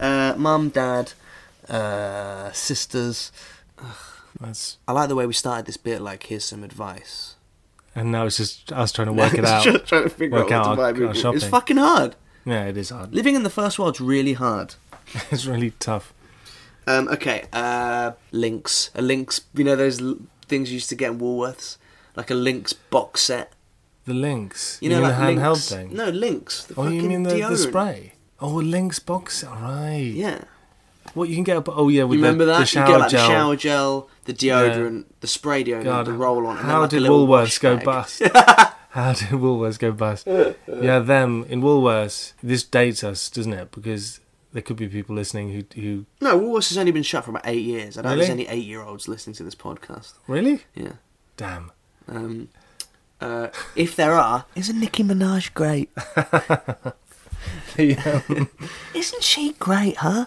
Uh, 0.00 0.34
Mum, 0.36 0.68
dad, 0.70 1.12
uh, 1.68 2.50
sisters. 2.52 3.32
That's 4.40 4.78
I 4.86 4.92
like 4.92 5.08
the 5.08 5.14
way 5.16 5.26
we 5.26 5.32
started 5.32 5.66
this 5.66 5.76
bit. 5.76 6.00
Like, 6.00 6.24
here's 6.24 6.44
some 6.44 6.62
advice. 6.64 7.34
and 7.94 8.12
now 8.12 8.26
it's 8.26 8.36
just 8.36 8.72
us 8.72 8.92
trying 8.92 9.06
to 9.08 9.12
work 9.12 9.34
it 9.34 9.44
out. 9.44 9.64
Trying 9.86 10.04
to 10.04 10.10
figure 10.10 10.38
Work 10.38 10.52
out 10.52 10.66
out 10.66 10.78
what 10.78 10.98
our- 11.00 11.26
our 11.28 11.34
It's 11.36 11.46
fucking 11.46 11.78
hard. 11.78 12.14
Yeah, 12.44 12.64
it 12.66 12.76
is 12.76 12.90
hard. 12.90 13.14
Living 13.14 13.34
in 13.34 13.42
the 13.42 13.50
first 13.50 13.78
world's 13.78 14.00
really 14.00 14.34
hard. 14.34 14.74
It's 15.30 15.46
really 15.46 15.72
tough. 15.78 16.12
Um, 16.86 17.08
okay, 17.08 17.44
uh, 17.52 18.12
Lynx. 18.30 18.90
A 18.94 19.02
Lynx. 19.02 19.40
You 19.54 19.64
know 19.64 19.76
those 19.76 20.00
l- 20.00 20.18
things 20.46 20.70
you 20.70 20.74
used 20.74 20.88
to 20.90 20.94
get 20.94 21.10
in 21.12 21.18
Woolworths, 21.18 21.76
like 22.16 22.30
a 22.30 22.34
Lynx 22.34 22.72
box 22.72 23.22
set. 23.22 23.52
The 24.04 24.14
Lynx. 24.14 24.78
You 24.80 24.88
know, 24.90 25.00
mean 25.00 25.04
like 25.04 25.16
the 25.16 25.22
handheld 25.42 25.68
thing. 25.68 25.94
No, 25.96 26.08
Lynx. 26.08 26.64
The 26.64 26.74
Oh, 26.78 26.88
you 26.88 27.02
mean 27.02 27.22
the, 27.24 27.34
the 27.34 27.56
spray? 27.58 28.12
Oh, 28.40 28.54
Lynx 28.54 28.98
box. 29.00 29.42
All 29.44 29.56
right. 29.56 29.96
Yeah. 30.24 30.44
What 31.18 31.28
you 31.28 31.34
can 31.34 31.44
get? 31.44 31.62
Oh 31.68 31.88
yeah, 31.88 32.04
with 32.04 32.18
You 32.18 32.24
remember 32.24 32.44
the, 32.44 32.52
that? 32.52 32.58
the 32.60 32.66
shower 32.66 32.86
you 32.86 32.92
get 32.92 33.00
like 33.00 33.10
gel. 33.10 33.26
the 33.28 33.32
shower 33.34 33.56
gel, 33.56 34.10
the 34.24 34.32
deodorant, 34.32 35.04
the 35.20 35.26
spray 35.26 35.64
deodorant, 35.64 35.84
God, 35.84 36.06
the 36.06 36.12
roll 36.12 36.46
on. 36.46 36.56
How 36.56 36.82
like, 36.82 36.90
did 36.90 37.02
Woolworths 37.02 37.60
go 37.60 37.76
bust? 37.78 38.22
how 38.90 39.12
did 39.12 39.28
Woolworths 39.28 39.78
go 39.78 39.92
bust? 39.92 40.26
yeah, 40.26 41.00
them 41.00 41.44
in 41.48 41.60
Woolworths. 41.60 42.32
This 42.42 42.62
dates 42.62 43.02
us, 43.02 43.28
doesn't 43.30 43.52
it? 43.52 43.70
Because 43.72 44.20
there 44.52 44.62
could 44.62 44.76
be 44.76 44.88
people 44.88 45.14
listening 45.16 45.52
who 45.52 45.80
who 45.80 46.06
No, 46.20 46.38
Woolworths 46.38 46.68
has 46.68 46.78
only 46.78 46.92
been 46.92 47.02
shut 47.02 47.24
for 47.24 47.30
about 47.30 47.42
eight 47.46 47.64
years. 47.64 47.98
I 47.98 48.02
don't 48.02 48.12
think 48.12 48.20
Really? 48.28 48.44
there's 48.44 48.48
any 48.50 48.60
eight-year-olds 48.60 49.08
listening 49.08 49.34
to 49.34 49.42
this 49.44 49.54
podcast. 49.54 50.12
really. 50.26 50.64
Yeah. 50.74 50.92
Damn. 51.36 51.72
Um, 52.08 52.48
uh, 53.20 53.48
if 53.76 53.94
there 53.96 54.12
are, 54.14 54.44
isn't 54.54 54.78
Nicki 54.78 55.02
Minaj 55.02 55.52
great? 55.54 55.90
Isn't 57.78 59.22
she 59.22 59.52
great, 59.58 59.96
huh? 59.98 60.26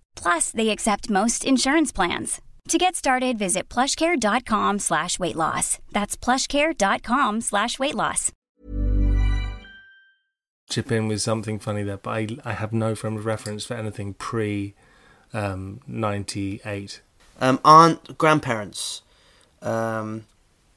Plus, 0.15 0.51
they 0.51 0.69
accept 0.69 1.09
most 1.09 1.45
insurance 1.45 1.91
plans. 1.91 2.41
To 2.69 2.77
get 2.77 2.95
started, 2.95 3.37
visit 3.37 3.69
plushcare.com 3.69 4.79
slash 4.79 5.19
weight 5.19 5.35
loss. 5.35 5.79
That's 5.91 6.15
plushcare.com 6.15 7.41
slash 7.41 7.79
weight 7.79 7.95
loss. 7.95 8.31
Chip 10.69 10.91
in 10.91 11.07
with 11.09 11.21
something 11.21 11.59
funny 11.59 11.83
there, 11.83 11.97
but 11.97 12.11
I, 12.11 12.27
I 12.45 12.53
have 12.53 12.71
no 12.71 12.95
frame 12.95 13.17
of 13.17 13.25
reference 13.25 13.65
for 13.65 13.73
anything 13.73 14.13
pre 14.13 14.73
um, 15.33 15.81
98. 15.85 17.01
Um, 17.41 17.59
aunt, 17.65 18.17
grandparents. 18.17 19.01
Um, 19.61 20.25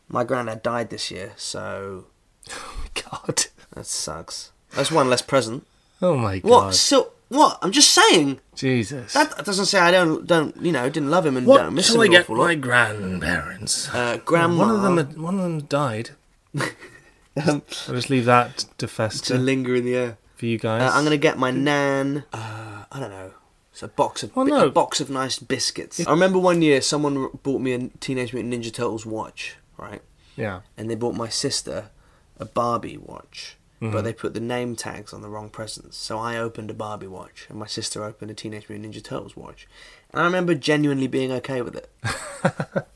my 0.08 0.24
granddad 0.24 0.62
died 0.62 0.90
this 0.90 1.10
year, 1.10 1.32
so 1.36 2.06
God. 2.94 3.44
that 3.74 3.86
sucks. 3.86 4.50
That's 4.72 4.90
one 4.90 5.08
less 5.08 5.22
present. 5.22 5.66
Oh 6.02 6.16
my 6.16 6.40
God. 6.40 6.50
What? 6.50 6.74
So 6.74 7.12
what? 7.34 7.58
I'm 7.62 7.72
just 7.72 7.90
saying. 7.92 8.40
Jesus. 8.54 9.12
That 9.12 9.44
doesn't 9.44 9.66
say 9.66 9.78
I 9.78 9.90
don't 9.90 10.26
don't 10.26 10.56
you 10.56 10.72
know 10.72 10.88
didn't 10.88 11.10
love 11.10 11.26
him 11.26 11.36
and 11.36 11.46
what 11.46 11.58
don't 11.58 11.74
miss 11.74 11.94
him 11.94 12.00
I 12.00 12.04
an 12.06 12.10
get 12.12 12.28
my 12.28 12.54
grandparents? 12.54 13.92
Uh, 13.94 14.18
grandma. 14.24 14.58
One 14.66 14.70
of 14.76 14.82
them, 14.82 14.96
had- 14.96 15.18
one 15.18 15.34
of 15.36 15.42
them 15.42 15.60
died. 15.62 16.10
um, 16.54 17.62
I'll 17.88 17.94
just 17.94 18.10
leave 18.10 18.24
that 18.26 18.66
to 18.78 18.86
fester. 18.88 19.34
to 19.34 19.40
linger 19.40 19.74
in 19.74 19.84
the 19.84 19.94
air. 19.96 20.18
for 20.36 20.46
you 20.46 20.58
guys. 20.58 20.82
Uh, 20.82 20.90
I'm 20.94 21.04
gonna 21.04 21.16
get 21.16 21.38
my 21.38 21.50
nan. 21.50 22.24
Uh, 22.32 22.84
I 22.90 23.00
don't 23.00 23.10
know. 23.10 23.32
It's 23.72 23.82
a 23.82 23.88
box 23.88 24.22
of 24.22 24.30
Oh, 24.36 24.44
bi- 24.44 24.50
no. 24.50 24.66
a 24.68 24.70
box 24.70 25.00
of 25.00 25.10
nice 25.10 25.40
biscuits. 25.40 26.06
I 26.06 26.10
remember 26.10 26.38
one 26.38 26.62
year 26.62 26.80
someone 26.80 27.28
bought 27.42 27.60
me 27.60 27.72
a 27.72 27.88
Teenage 27.98 28.32
Mutant 28.32 28.54
Ninja 28.54 28.72
Turtles 28.72 29.04
watch, 29.04 29.56
right? 29.76 30.00
Yeah. 30.36 30.60
And 30.76 30.88
they 30.88 30.94
bought 30.94 31.16
my 31.16 31.28
sister 31.28 31.90
a 32.38 32.44
Barbie 32.44 32.96
watch, 32.96 33.56
Mm-hmm. 33.82 33.92
but 33.92 34.04
they 34.04 34.12
put 34.12 34.34
the 34.34 34.40
name 34.40 34.76
tags 34.76 35.12
on 35.12 35.20
the 35.20 35.28
wrong 35.28 35.50
presents. 35.50 35.96
So 35.96 36.18
I 36.18 36.36
opened 36.38 36.70
a 36.70 36.74
Barbie 36.74 37.08
watch, 37.08 37.46
and 37.50 37.58
my 37.58 37.66
sister 37.66 38.04
opened 38.04 38.30
a 38.30 38.34
Teenage 38.34 38.68
Mutant 38.68 38.94
Ninja 38.94 39.02
Turtles 39.02 39.36
watch. 39.36 39.66
And 40.12 40.22
I 40.22 40.24
remember 40.24 40.54
genuinely 40.54 41.08
being 41.08 41.32
okay 41.32 41.60
with 41.60 41.76
it. 41.76 41.90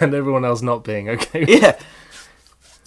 And 0.00 0.14
everyone 0.14 0.44
else 0.46 0.62
not 0.62 0.84
being 0.84 1.08
okay. 1.10 1.44
yeah. 1.46 1.78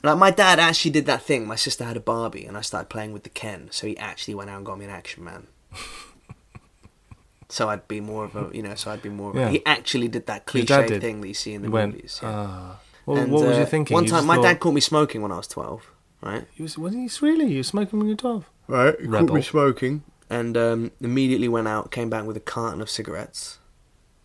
Like 0.04 0.18
my 0.18 0.32
dad 0.32 0.60
actually 0.60 0.90
did 0.92 1.06
that 1.06 1.22
thing. 1.22 1.46
My 1.48 1.56
sister 1.56 1.84
had 1.86 1.96
a 1.96 2.00
Barbie, 2.02 2.46
and 2.46 2.58
I 2.58 2.62
started 2.62 2.90
playing 2.90 3.14
with 3.14 3.22
the 3.24 3.30
Ken. 3.30 3.68
So 3.72 3.86
he 3.88 3.96
actually 3.98 4.34
went 4.36 4.50
out 4.50 4.58
and 4.58 4.66
got 4.66 4.80
me 4.80 4.86
an 4.86 4.92
Action 4.92 5.24
Man. 5.24 5.48
so 7.50 7.70
I'd 7.70 7.88
be 7.88 8.02
more 8.02 8.26
of 8.26 8.36
a, 8.36 8.50
you 8.56 8.64
know, 8.64 8.74
so 8.76 8.92
I'd 8.92 9.02
be 9.04 9.10
more. 9.10 9.30
Of 9.32 9.36
a, 9.38 9.40
Yeah. 9.42 9.50
he 9.50 9.66
actually 9.66 10.08
did 10.08 10.26
that 10.26 10.46
cliche 10.46 10.88
did. 10.88 11.02
thing 11.02 11.22
that 11.22 11.28
you 11.28 11.34
see 11.36 11.54
in 11.54 11.62
the 11.62 11.70
went, 11.70 11.94
movies. 11.94 12.20
yeah. 12.24 12.30
ah. 12.32 12.80
Well, 13.06 13.18
And, 13.18 13.32
what 13.32 13.46
was 13.48 13.58
uh, 13.58 13.60
you 13.62 13.66
thinking? 13.68 13.94
One 13.96 14.06
You 14.06 14.10
time, 14.10 14.26
my 14.26 14.36
thought- 14.36 14.44
dad 14.44 14.60
caught 14.60 14.74
me 14.74 14.82
smoking 14.82 15.22
when 15.22 15.32
I 15.32 15.38
was 15.38 15.48
twelve. 15.48 15.90
Right. 16.24 16.48
You 16.56 16.64
was, 16.64 16.78
was 16.78 16.94
he 16.94 17.10
really? 17.22 17.52
You 17.52 17.58
were 17.58 17.64
smoking 17.64 18.00
when 18.00 18.08
you 18.08 18.14
were 18.14 18.18
12? 18.18 18.50
Right. 18.68 18.96
He 19.00 19.08
Rebel. 19.08 19.42
smoking, 19.44 20.04
and 20.30 20.56
um, 20.56 20.92
immediately 21.02 21.50
went 21.50 21.68
out, 21.68 21.92
came 21.92 22.10
back 22.10 22.24
with 22.26 22.38
a 22.38 22.40
carton 22.40 22.80
of 22.82 22.90
cigarettes, 22.90 23.60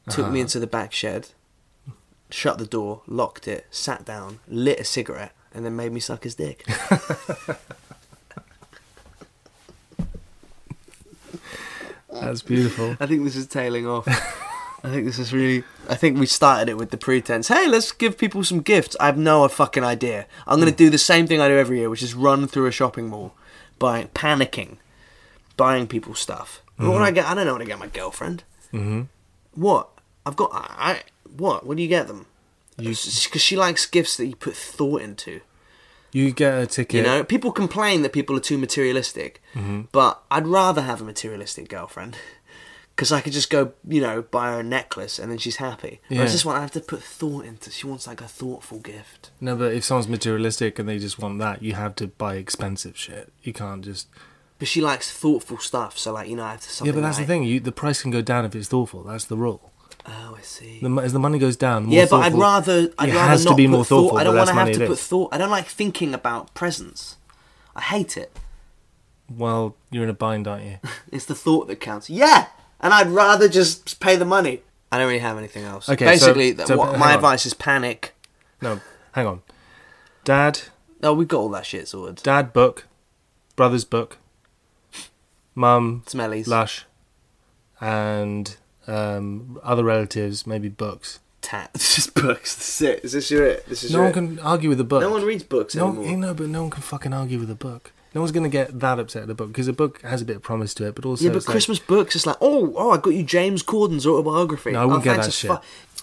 took 0.09 0.27
Uh-huh. 0.27 0.33
me 0.33 0.41
into 0.41 0.61
the 0.61 0.69
back 0.69 0.93
shed, 0.93 1.31
shut 2.31 2.59
the 2.59 2.67
door, 2.67 3.03
locked 3.09 3.49
it, 3.49 3.67
sat 3.71 4.05
down, 4.05 4.39
lit 4.47 4.79
a 4.79 4.85
cigarette, 4.85 5.33
and 5.53 5.65
then 5.65 5.75
made 5.75 5.91
me 5.93 5.99
suck 5.99 6.23
his 6.23 6.37
dick. 6.37 6.65
That's 12.13 12.43
beautiful. 12.43 12.97
I 13.01 13.07
think 13.07 13.25
this 13.25 13.37
is 13.37 13.47
tailing 13.47 13.87
off. 13.87 14.07
I 14.85 14.91
think 14.91 15.07
this 15.07 15.19
is 15.19 15.33
really. 15.33 15.65
I 15.89 15.97
think 15.97 16.19
we 16.19 16.27
started 16.27 16.69
it 16.69 16.77
with 16.77 16.91
the 16.91 16.97
pretense. 16.97 17.49
Hey, 17.49 17.67
let's 17.67 17.91
give 17.91 18.17
people 18.17 18.45
some 18.45 18.61
gifts. 18.61 18.97
I 19.01 19.07
have 19.07 19.19
no 19.19 19.47
fucking 19.49 19.83
idea. 19.83 20.27
I'm 20.47 20.61
going 20.61 20.73
to 20.73 20.73
hmm. 20.73 20.87
do 20.87 20.91
the 20.91 20.99
same 20.99 21.27
thing 21.27 21.41
I 21.41 21.49
do 21.49 21.59
every 21.59 21.79
year, 21.79 21.91
which 21.91 22.03
is 22.03 22.15
run 22.15 22.47
through 22.47 22.67
a 22.67 22.73
shopping 22.73 23.09
mall, 23.09 23.35
buying, 23.79 24.09
panicking, 24.09 24.77
buying 25.57 25.89
people 25.89 26.15
stuff. 26.15 26.63
What 26.77 26.91
would 26.91 27.03
I 27.03 27.07
mm-hmm. 27.07 27.15
get? 27.17 27.27
I 27.27 27.35
don't 27.35 27.45
know 27.45 27.55
what 27.55 27.59
to 27.59 27.65
get 27.65 27.79
my 27.81 27.89
girlfriend. 27.89 28.45
Mm-hmm. 28.73 29.03
What? 29.61 29.89
I've 30.25 30.37
got. 30.37 30.51
I. 30.53 30.93
I 30.93 31.03
what? 31.37 31.67
What 31.67 31.77
do 31.77 31.83
you 31.83 31.89
get 31.89 32.07
them? 32.07 32.27
Because 32.77 33.43
she 33.43 33.57
likes 33.57 33.85
gifts 33.87 34.17
that 34.17 34.27
you 34.27 34.37
put 34.37 34.55
thought 34.55 35.03
into. 35.03 35.41
You 36.13 36.31
get 36.31 36.59
a 36.59 36.67
ticket. 36.67 36.95
You 36.95 37.03
know, 37.03 37.25
people 37.25 37.51
complain 37.51 38.03
that 38.03 38.13
people 38.13 38.37
are 38.37 38.41
too 38.41 38.57
materialistic, 38.57 39.43
mm-hmm. 39.55 39.83
but 39.93 40.23
I'd 40.31 40.47
rather 40.47 40.83
have 40.83 41.01
a 41.01 41.05
materialistic 41.05 41.69
girlfriend 41.69 42.17
because 42.99 43.13
I 43.13 43.21
could 43.21 43.33
just 43.33 43.49
go, 43.49 43.75
you 43.87 44.01
know, 44.01 44.23
buy 44.23 44.51
her 44.51 44.59
a 44.59 44.63
necklace 44.65 45.21
and 45.21 45.31
then 45.31 45.39
she's 45.39 45.57
happy. 45.57 46.01
Yeah. 46.09 46.19
Whereas 46.19 46.33
this 46.33 46.45
one, 46.45 46.57
I 46.57 46.63
have 46.63 46.73
to 46.73 46.81
put 46.81 47.01
thought 47.01 47.45
into. 47.45 47.71
She 47.71 47.87
wants 47.87 48.09
like 48.09 48.21
a 48.21 48.27
thoughtful 48.27 48.81
gift. 48.81 49.31
No, 49.41 49.55
but 49.55 49.73
if 49.73 49.85
someone's 49.85 50.09
materialistic 50.09 50.81
and 50.81 50.89
they 50.89 50.99
just 50.99 51.17
want 51.17 51.39
that, 51.39 51.63
you 51.63 51.75
have 51.75 51.95
to 51.97 52.09
buy 52.09 52.35
expensive 52.35 52.99
shit. 52.99 53.33
You 53.41 53.53
can't 53.53 53.85
just. 53.85 54.09
But 54.59 54.67
she 54.67 54.81
likes 54.81 55.13
thoughtful 55.13 55.59
stuff, 55.59 55.97
so 55.97 56.13
like 56.13 56.29
you 56.29 56.35
know, 56.35 56.43
I 56.43 56.51
have 56.51 56.61
to. 56.63 56.85
Yeah, 56.85 56.91
but 56.91 57.03
that's 57.03 57.19
like, 57.19 57.29
the 57.29 57.33
thing. 57.33 57.45
You, 57.45 57.61
the 57.61 57.71
price 57.71 58.03
can 58.03 58.11
go 58.11 58.21
down 58.21 58.45
if 58.45 58.57
it's 58.57 58.67
thoughtful. 58.67 59.05
That's 59.05 59.27
the 59.27 59.37
rule. 59.37 59.71
Oh, 60.05 60.35
I 60.37 60.43
see. 60.43 60.81
The, 60.83 60.91
as 61.01 61.13
the 61.13 61.21
money 61.21 61.39
goes 61.39 61.55
down, 61.55 61.85
more 61.85 61.95
yeah, 61.95 62.07
but 62.11 62.23
I'd 62.23 62.35
rather. 62.35 62.93
I'd 62.99 63.11
it 63.11 63.15
rather 63.15 63.31
has 63.31 63.45
not 63.45 63.53
to 63.53 63.57
be 63.57 63.69
more 63.69 63.85
thought. 63.85 64.11
thoughtful. 64.11 64.19
I 64.19 64.25
don't 64.25 64.35
want 64.35 64.49
to 64.49 64.55
have 64.57 64.73
to 64.73 64.79
put 64.81 64.91
is. 64.91 65.07
thought. 65.07 65.33
I 65.33 65.39
don't 65.39 65.51
like 65.51 65.67
thinking 65.67 66.15
about 66.15 66.53
presents. 66.53 67.17
I 67.77 67.83
hate 67.83 68.17
it. 68.17 68.37
Well, 69.31 69.77
you're 69.93 70.03
in 70.03 70.11
a 70.11 70.15
bind, 70.15 70.49
aren't 70.49 70.65
you? 70.65 70.79
It's 71.13 71.27
the 71.27 71.37
thought 71.37 71.69
that 71.69 71.77
counts. 71.77 72.11
Yeah, 72.11 72.47
and 72.81 72.93
I'd 72.95 73.09
rather 73.09 73.49
just 73.49 74.01
pay 74.01 74.17
the 74.17 74.25
money. 74.25 74.63
I 74.91 74.99
don't 74.99 75.07
really 75.07 75.19
have 75.19 75.37
anything 75.39 75.65
else. 75.65 75.89
Okay, 75.89 76.05
so- 76.05 76.11
basically, 76.27 76.55
th- 76.55 76.69
so 76.69 76.77
what, 76.77 76.99
my 76.99 77.11
on. 77.11 77.15
advice 77.17 77.45
is 77.47 77.55
panic. 77.55 78.15
No, 78.63 78.81
hang 79.13 79.27
on. 79.27 79.43
Dad, 80.25 80.61
Oh, 81.03 81.13
we've 81.15 81.29
got 81.29 81.39
all 81.39 81.49
that 81.51 81.65
shit 81.67 81.87
sorted. 81.89 82.23
dad 82.23 82.53
book, 82.53 82.87
brother's 83.57 83.85
book, 83.85 84.19
mum 85.55 86.03
Smellies, 86.07 86.47
lush, 86.49 86.85
and 87.81 88.57
um, 88.87 89.59
other 89.63 89.85
relatives 89.85 90.47
maybe 90.47 90.69
books. 90.69 91.21
tat. 91.41 91.71
It's 91.75 91.95
just 91.95 92.15
books. 92.15 92.55
This 92.57 92.81
is 92.81 92.89
it. 92.89 93.05
Is 93.05 93.13
this 93.13 93.31
your 93.31 93.45
it? 93.47 93.67
This 93.67 93.85
is 93.85 93.93
No 93.93 94.01
one 94.01 94.11
it. 94.11 94.15
can 94.15 94.39
argue 94.41 94.69
with 94.69 94.81
a 94.81 94.85
book. 94.85 95.01
No 95.03 95.11
one 95.11 95.23
reads 95.25 95.45
books 95.45 95.75
No, 95.75 95.89
anymore. 95.91 96.17
know, 96.17 96.35
but 96.35 96.49
no 96.49 96.63
one 96.63 96.71
can 96.71 96.83
fucking 96.83 97.13
argue 97.13 97.39
with 97.39 97.51
a 97.51 97.55
book. 97.55 97.93
No 98.15 98.21
one's 98.23 98.33
going 98.33 98.45
to 98.45 98.49
get 98.51 98.79
that 98.81 98.99
upset 98.99 99.25
at 99.25 99.31
a 99.31 99.35
book 99.35 99.49
because 99.49 99.69
a 99.69 99.73
book 99.73 100.01
has 100.03 100.23
a 100.23 100.25
bit 100.25 100.37
of 100.37 100.43
promise 100.43 100.73
to 100.75 100.87
it, 100.87 100.95
but 100.95 101.05
also 101.05 101.25
yeah, 101.25 101.31
but 101.31 101.37
it's 101.39 101.47
like- 101.49 101.53
Christmas 101.53 101.79
books, 101.79 102.17
it's 102.17 102.25
like, 102.27 102.37
oh, 102.41 102.73
oh, 102.77 102.91
I 102.91 102.97
got 102.97 103.11
you 103.11 103.23
James 103.23 103.63
Corden's 103.63 104.07
autobiography. 104.07 104.73
No, 104.73 104.81
I 104.83 104.85
wouldn't 104.87 105.03
oh, 105.03 105.05
get 105.05 105.23
that 105.23 105.33
shit. 105.33 105.51
fu- 105.51 106.03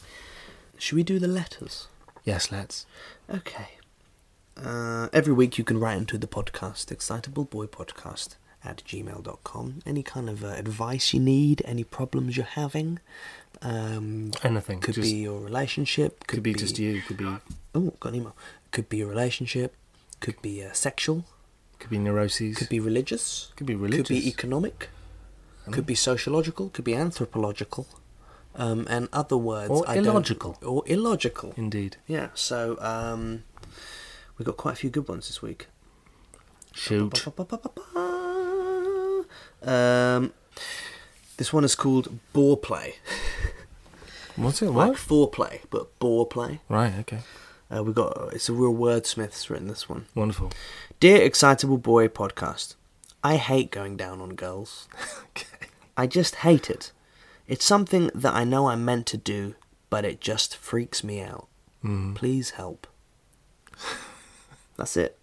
Should 0.78 0.96
we 0.96 1.04
do 1.04 1.18
the 1.20 1.28
letters? 1.28 1.88
yes, 2.24 2.52
let's. 2.52 2.86
Okay. 3.34 3.70
Uh, 4.58 5.10
every 5.12 5.34
week 5.34 5.58
you 5.58 5.64
can 5.64 5.80
write 5.80 5.98
into 5.98 6.18
the 6.18 6.28
podcast, 6.28 6.86
excitableboypodcast 6.96 8.36
at 8.64 8.84
gmail.com. 8.86 9.82
Any 9.86 10.04
kind 10.04 10.30
of 10.30 10.44
uh, 10.44 10.48
advice 10.50 11.14
you 11.14 11.20
need, 11.20 11.62
any 11.66 11.84
problems 11.84 12.38
you're 12.38 12.46
having. 12.46 13.00
Um, 13.62 14.32
Anything. 14.44 14.80
could 14.80 14.96
Just- 14.96 15.10
be 15.12 15.18
your 15.18 15.40
relationship. 15.40 16.28
Could 16.28 16.44
be 16.44 16.54
just 16.54 16.78
you. 16.78 17.02
Could 17.02 17.18
be 17.18 17.26
Oh, 17.74 17.94
got 18.00 18.10
an 18.10 18.16
email. 18.16 18.36
Could 18.72 18.90
be 18.90 18.98
your 18.98 19.08
relationship. 19.08 19.76
Could 20.20 20.42
be 20.42 20.64
uh, 20.64 20.72
sexual. 20.74 21.26
Could 21.80 21.90
be 21.90 21.98
neuroses. 21.98 22.58
Could 22.58 22.70
be 22.70 22.80
religious. 22.80 23.52
Could 23.56 23.68
be 23.68 23.76
religious. 23.76 24.08
Could 24.08 24.14
be 24.14 24.28
economic. 24.28 24.90
Could 25.72 25.86
be 25.86 25.96
sociological. 25.96 26.70
Could 26.70 26.86
be 26.86 26.94
anthropological. 26.96 27.88
Um, 28.56 28.86
and 28.90 29.10
other 29.12 29.36
words. 29.38 29.72
Or 29.72 29.84
I 29.88 29.96
illogical. 29.96 30.58
Or 30.64 30.84
illogical. 30.86 31.54
Indeed. 31.58 31.98
Yeah, 32.08 32.30
so 32.36 32.78
um, 32.80 33.44
we've 34.38 34.46
got 34.46 34.58
quite 34.58 34.74
a 34.74 34.78
few 34.78 34.90
good 34.90 35.08
ones 35.08 35.28
this 35.28 35.42
week. 35.42 35.68
Shoot. 36.74 37.26
Um, 39.64 40.32
this 41.38 41.52
one 41.52 41.64
is 41.64 41.74
called 41.74 42.20
Bore 42.34 42.56
Play. 42.56 42.98
What's 44.36 44.62
it? 44.62 44.70
Like 44.70 44.90
What? 44.90 44.98
foreplay, 44.98 45.62
but 45.70 45.98
bore 45.98 46.28
play. 46.28 46.60
Right. 46.68 46.94
Okay. 47.00 47.20
Uh, 47.74 47.84
we 47.84 47.94
got 47.94 48.30
it's 48.34 48.50
a 48.50 48.54
real 48.54 48.74
wordsmith's 48.74 49.50
written 49.50 49.68
this 49.68 49.90
one. 49.90 50.06
Wonderful. 50.16 50.52
Dear 51.00 51.22
Excitable 51.24 51.78
Boy 51.78 52.08
podcast, 52.08 52.76
I 53.24 53.38
hate 53.38 53.72
going 53.72 53.98
down 53.98 54.22
on 54.22 54.30
girls. 54.36 54.88
Okay. 55.32 55.68
I 55.98 56.08
just 56.08 56.36
hate 56.36 56.70
it. 56.70 56.92
It's 57.48 57.66
something 57.66 58.10
that 58.16 58.34
I 58.34 58.44
know 58.44 58.68
I'm 58.68 58.84
meant 58.86 59.06
to 59.08 59.18
do, 59.18 59.56
but 59.90 60.04
it 60.06 60.20
just 60.22 60.56
freaks 60.58 61.04
me 61.04 61.22
out. 61.22 61.48
Please 62.16 62.52
help. 62.52 62.88
That's 64.78 64.98
it. 64.98 65.18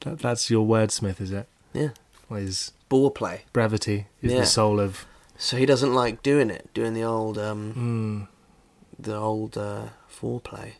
That, 0.00 0.18
that's 0.18 0.50
your 0.50 0.66
wordsmith, 0.66 1.20
is 1.20 1.32
it? 1.32 1.46
Yeah. 1.72 1.90
Well, 2.28 2.40
His 2.40 2.72
Ball 2.88 3.10
play. 3.10 3.42
brevity 3.52 4.06
is 4.20 4.32
Yeah. 4.32 4.40
the 4.40 4.46
soul 4.46 4.80
of. 4.80 5.06
So 5.38 5.56
he 5.56 5.64
doesn't 5.66 5.94
like 5.94 6.22
doing 6.22 6.50
it, 6.50 6.68
doing 6.74 6.92
the 6.94 7.04
old, 7.04 7.38
um, 7.38 8.28
Mm, 8.98 9.02
the 9.02 9.16
old 9.16 9.56
uh, 9.56 9.88
foreplay. 10.10 10.72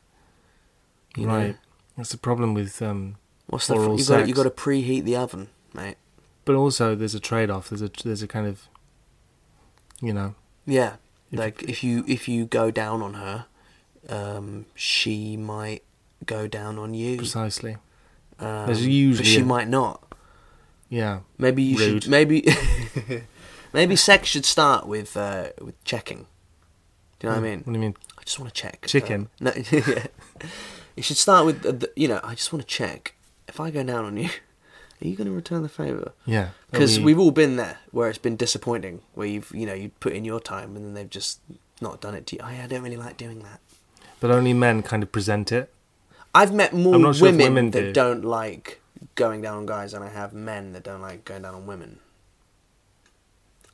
You 1.16 1.26
know? 1.26 1.36
right. 1.36 1.56
That's 1.96 2.10
the 2.10 2.18
problem 2.18 2.54
with. 2.54 2.80
Um, 2.82 3.16
What's 3.46 3.66
the? 3.66 3.74
Oral 3.74 3.98
You 3.98 4.04
got 4.06 4.28
you 4.28 4.34
got 4.34 4.44
to 4.44 4.50
preheat 4.50 5.04
the 5.04 5.16
oven, 5.16 5.48
mate. 5.74 5.96
but 6.44 6.54
also, 6.54 6.94
there's 6.94 7.14
a 7.14 7.20
trade-off. 7.20 7.68
There's 7.68 7.82
a 7.82 7.90
there's 8.04 8.22
a 8.22 8.28
kind 8.28 8.46
of. 8.46 8.68
You 10.00 10.12
know. 10.12 10.34
Yeah. 10.66 10.96
If- 11.30 11.38
like 11.38 11.62
if 11.64 11.82
you 11.84 12.04
if 12.08 12.28
you 12.28 12.44
go 12.46 12.70
down 12.70 13.02
on 13.02 13.14
her, 13.14 13.46
um, 14.08 14.66
she 14.74 15.36
might 15.36 15.82
go 16.24 16.46
down 16.48 16.78
on 16.78 16.94
you. 16.94 17.16
Precisely. 17.18 17.76
Um, 18.38 18.66
There's 18.66 18.84
usually 18.86 19.18
but 19.24 19.26
she 19.26 19.40
a- 19.40 19.44
might 19.44 19.68
not. 19.68 20.02
Yeah. 20.88 21.20
Maybe 21.38 21.62
you 21.62 21.78
Rude. 21.78 22.02
should. 22.04 22.10
Maybe 22.10 22.44
maybe 23.72 23.96
sex 23.96 24.28
should 24.28 24.44
start 24.44 24.86
with 24.86 25.16
uh, 25.16 25.50
with 25.60 25.82
checking. 25.84 26.26
Do 27.18 27.28
you 27.28 27.32
know 27.34 27.40
what 27.40 27.46
I 27.46 27.50
mean? 27.50 27.58
What 27.60 27.66
do 27.66 27.72
you 27.72 27.78
mean? 27.78 27.96
I 28.18 28.22
just 28.24 28.38
want 28.38 28.52
to 28.52 28.60
check. 28.60 28.86
Chicken? 28.86 29.28
Uh, 29.40 29.44
no, 29.44 29.52
yeah. 29.70 30.06
You 30.96 31.02
should 31.02 31.16
start 31.16 31.46
with, 31.46 31.64
uh, 31.64 31.72
the, 31.72 31.90
you 31.96 32.08
know, 32.08 32.20
I 32.22 32.34
just 32.34 32.52
want 32.52 32.62
to 32.62 32.68
check. 32.68 33.14
If 33.48 33.60
I 33.60 33.70
go 33.70 33.82
down 33.82 34.04
on 34.04 34.16
you, 34.16 34.28
are 35.02 35.06
you 35.08 35.16
going 35.16 35.26
to 35.28 35.32
return 35.34 35.62
the 35.62 35.68
favour? 35.68 36.12
Yeah. 36.26 36.50
Because 36.70 36.98
We- 36.98 37.06
we've 37.06 37.18
all 37.18 37.30
been 37.30 37.56
there 37.56 37.78
where 37.90 38.08
it's 38.08 38.18
been 38.18 38.36
disappointing, 38.36 39.00
where 39.14 39.26
you've, 39.26 39.50
you 39.54 39.66
know, 39.66 39.74
you 39.74 39.90
put 40.00 40.12
in 40.12 40.24
your 40.24 40.40
time 40.40 40.76
and 40.76 40.84
then 40.84 40.94
they've 40.94 41.10
just 41.10 41.40
not 41.80 42.00
done 42.00 42.14
it 42.14 42.26
to 42.28 42.36
you. 42.36 42.42
Oh, 42.44 42.50
yeah, 42.50 42.64
I 42.64 42.66
don't 42.66 42.82
really 42.82 42.96
like 42.96 43.16
doing 43.16 43.40
that. 43.40 43.60
But 44.20 44.30
only 44.30 44.52
men 44.52 44.82
kind 44.82 45.02
of 45.02 45.10
present 45.10 45.50
it. 45.50 45.72
I've 46.34 46.52
met 46.54 46.72
more 46.72 47.12
sure 47.12 47.26
women, 47.28 47.44
women 47.46 47.70
that 47.72 47.80
do. 47.80 47.92
don't 47.92 48.24
like 48.24 48.80
going 49.16 49.42
down 49.42 49.58
on 49.58 49.66
guys 49.66 49.92
than 49.92 50.02
I 50.02 50.08
have 50.08 50.32
men 50.32 50.72
that 50.72 50.82
don't 50.84 51.02
like 51.02 51.24
going 51.24 51.42
down 51.42 51.54
on 51.54 51.66
women. 51.66 51.98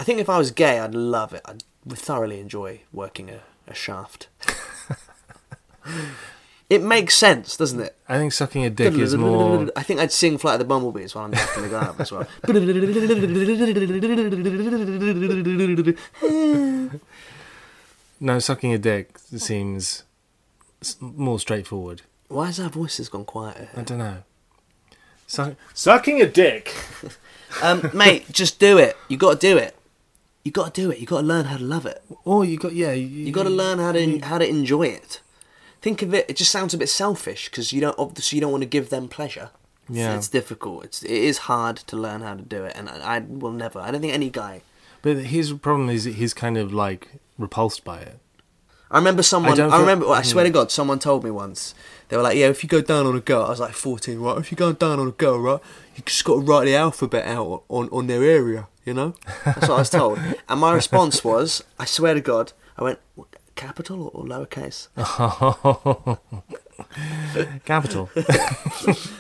I 0.00 0.04
think 0.04 0.18
if 0.20 0.28
I 0.28 0.38
was 0.38 0.50
gay, 0.50 0.78
I'd 0.78 0.94
love 0.94 1.32
it. 1.34 1.42
I'd 1.44 1.62
thoroughly 1.88 2.40
enjoy 2.40 2.80
working 2.92 3.28
a, 3.30 3.40
a 3.66 3.74
shaft. 3.74 4.28
it 6.70 6.82
makes 6.82 7.14
sense, 7.14 7.56
doesn't 7.56 7.80
it? 7.80 7.96
I 8.08 8.18
think 8.18 8.32
sucking 8.32 8.64
a 8.64 8.70
dick 8.70 8.94
is 8.94 9.16
more. 9.16 9.68
I 9.76 9.82
think 9.82 10.00
I'd 10.00 10.12
sing 10.12 10.38
Flight 10.38 10.54
of 10.54 10.58
the 10.60 10.64
Bumblebees 10.66 11.14
while 11.14 11.24
I'm 11.24 11.32
jacking 11.32 11.62
the 11.62 11.68
guy 11.70 11.86
up 11.86 12.00
as 12.00 12.12
well. 12.12 12.26
No, 18.20 18.38
sucking 18.38 18.72
a 18.72 18.78
dick 18.78 19.18
seems 19.36 20.02
more 21.00 21.38
straightforward. 21.38 22.02
Why 22.28 22.46
has 22.46 22.60
our 22.60 22.68
voices 22.68 23.08
gone 23.08 23.24
quieter? 23.24 23.68
I 23.76 23.82
don't 23.82 23.98
know. 23.98 24.22
Suck, 25.26 25.54
sucking 25.74 26.20
a 26.22 26.26
dick. 26.26 26.74
Um, 27.62 27.90
mate, 27.94 28.30
just 28.30 28.58
do 28.58 28.76
it. 28.76 28.94
You 29.08 29.16
got 29.16 29.40
to 29.40 29.46
do 29.46 29.56
it. 29.56 29.74
You 30.44 30.52
got 30.52 30.74
to 30.74 30.82
do 30.82 30.90
it. 30.90 30.98
You 30.98 31.06
got 31.06 31.22
to 31.22 31.26
learn 31.26 31.46
how 31.46 31.56
to 31.56 31.64
love 31.64 31.86
it. 31.86 32.02
Oh, 32.26 32.42
you 32.42 32.58
got 32.58 32.74
yeah. 32.74 32.92
You, 32.92 33.06
You 33.06 33.32
got 33.32 33.44
to 33.44 33.48
learn 33.50 33.78
how 33.78 33.90
to 33.92 34.18
how 34.18 34.36
to 34.36 34.46
enjoy 34.46 34.82
it. 34.82 35.22
Think 35.80 36.02
of 36.02 36.12
it. 36.14 36.26
It 36.28 36.36
just 36.36 36.50
sounds 36.50 36.74
a 36.74 36.78
bit 36.78 36.88
selfish 36.88 37.48
because 37.48 37.72
you 37.72 37.80
don't 37.80 37.98
obviously 37.98 38.36
you 38.36 38.40
don't 38.40 38.50
want 38.52 38.62
to 38.62 38.68
give 38.68 38.90
them 38.90 39.08
pleasure. 39.08 39.50
Yeah. 39.90 40.16
it's, 40.16 40.28
difficult. 40.28 40.84
It's 40.84 41.02
it 41.02 41.10
is 41.10 41.38
hard 41.38 41.76
to 41.78 41.96
learn 41.96 42.20
how 42.20 42.34
to 42.34 42.42
do 42.42 42.64
it, 42.64 42.74
and 42.76 42.90
I, 42.90 43.16
I 43.16 43.18
will 43.20 43.52
never. 43.52 43.78
I 43.80 43.90
don't 43.90 44.00
think 44.02 44.12
any 44.12 44.28
guy. 44.28 44.60
But 45.00 45.16
his 45.16 45.52
problem 45.54 45.88
is 45.88 46.04
he's 46.04 46.34
kind 46.34 46.58
of 46.58 46.72
like 46.74 47.08
repulsed 47.38 47.84
by 47.84 48.00
it. 48.00 48.18
I 48.90 48.98
remember 48.98 49.22
someone. 49.22 49.52
I, 49.52 49.56
feel- 49.56 49.80
remember. 49.80 50.08
I 50.08 50.22
swear 50.22 50.44
Hmm. 50.44 50.48
to 50.48 50.52
God, 50.52 50.70
someone 50.70 50.98
told 50.98 51.24
me 51.24 51.30
once. 51.30 51.74
They 52.08 52.16
were 52.16 52.22
like, 52.22 52.36
"Yeah, 52.36 52.48
if 52.48 52.62
you 52.62 52.68
go 52.68 52.80
down 52.82 53.06
on 53.06 53.16
a 53.16 53.20
girl," 53.20 53.44
I 53.44 53.48
was 53.50 53.60
like 53.60 53.72
fourteen, 53.74 54.18
right? 54.20 54.36
If 54.38 54.50
you 54.50 54.56
go 54.56 54.72
down 54.72 54.98
on 54.98 55.08
a 55.08 55.12
girl, 55.12 55.38
right, 55.38 55.60
you 55.96 56.02
just 56.04 56.24
got 56.24 56.34
to 56.34 56.40
write 56.40 56.64
the 56.64 56.74
alphabet 56.74 57.26
out 57.26 57.62
on 57.68 57.88
on 57.90 58.08
their 58.08 58.22
area. 58.24 58.66
You 58.84 58.94
know, 58.94 59.14
that's 59.44 59.68
what 59.68 59.70
I 59.70 59.78
was 59.78 59.90
told. 59.90 60.18
And 60.48 60.60
my 60.60 60.72
response 60.74 61.22
was, 61.22 61.62
I 61.78 61.84
swear 61.84 62.14
to 62.14 62.20
God, 62.22 62.52
I 62.78 62.84
went 62.84 62.98
"What, 63.14 63.27
capital 63.58 64.10
or, 64.14 64.24
lowercase. 64.24 64.88
Capital. 67.64 68.08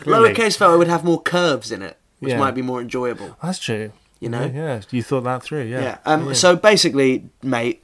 Lowercase 0.06 0.56
felt 0.56 0.74
it 0.74 0.78
would 0.78 0.88
have 0.88 1.04
more 1.04 1.20
curves 1.20 1.70
in 1.72 1.82
it, 1.82 1.96
which 2.20 2.30
Yeah. 2.32 2.38
might 2.38 2.54
be 2.54 2.62
more 2.62 2.80
enjoyable. 2.80 3.36
That's 3.42 3.58
true. 3.58 3.92
You 4.20 4.28
know? 4.30 4.44
Yeah, 4.46 4.52
yeah. 4.76 4.80
You 4.90 5.02
thought 5.02 5.24
that 5.24 5.42
through. 5.42 5.64
Yeah. 5.64 5.82
Yeah. 5.82 5.98
Um. 6.06 6.28
Yeah. 6.28 6.32
So 6.34 6.56
basically, 6.56 7.28
mate, 7.42 7.82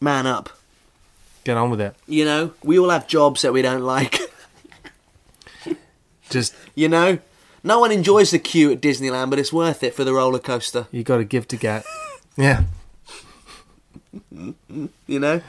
man 0.00 0.26
up. 0.26 0.50
get 1.44 1.56
on 1.56 1.70
with 1.70 1.80
it. 1.80 1.94
You 2.06 2.24
know, 2.24 2.52
we 2.62 2.78
all 2.78 2.90
have 2.90 3.06
jobs 3.06 3.42
that 3.42 3.52
we 3.52 3.62
don't 3.62 3.82
like. 3.82 4.18
Just 6.30 6.54
you 6.74 6.88
know, 6.88 7.18
no 7.64 7.80
one 7.80 7.90
enjoys 7.92 8.30
the 8.30 8.38
queue 8.38 8.70
at 8.72 8.80
Disneyland, 8.82 9.30
but 9.30 9.38
it's 9.38 9.52
worth 9.52 9.82
it 9.82 9.94
for 9.94 10.04
the 10.04 10.12
roller 10.12 10.38
coaster. 10.38 10.86
you 10.92 11.02
got 11.02 11.16
to 11.18 11.24
give 11.24 11.48
to 11.48 11.56
get. 11.56 11.84
Yeah. 12.36 12.64
You 15.06 15.18
know, 15.18 15.40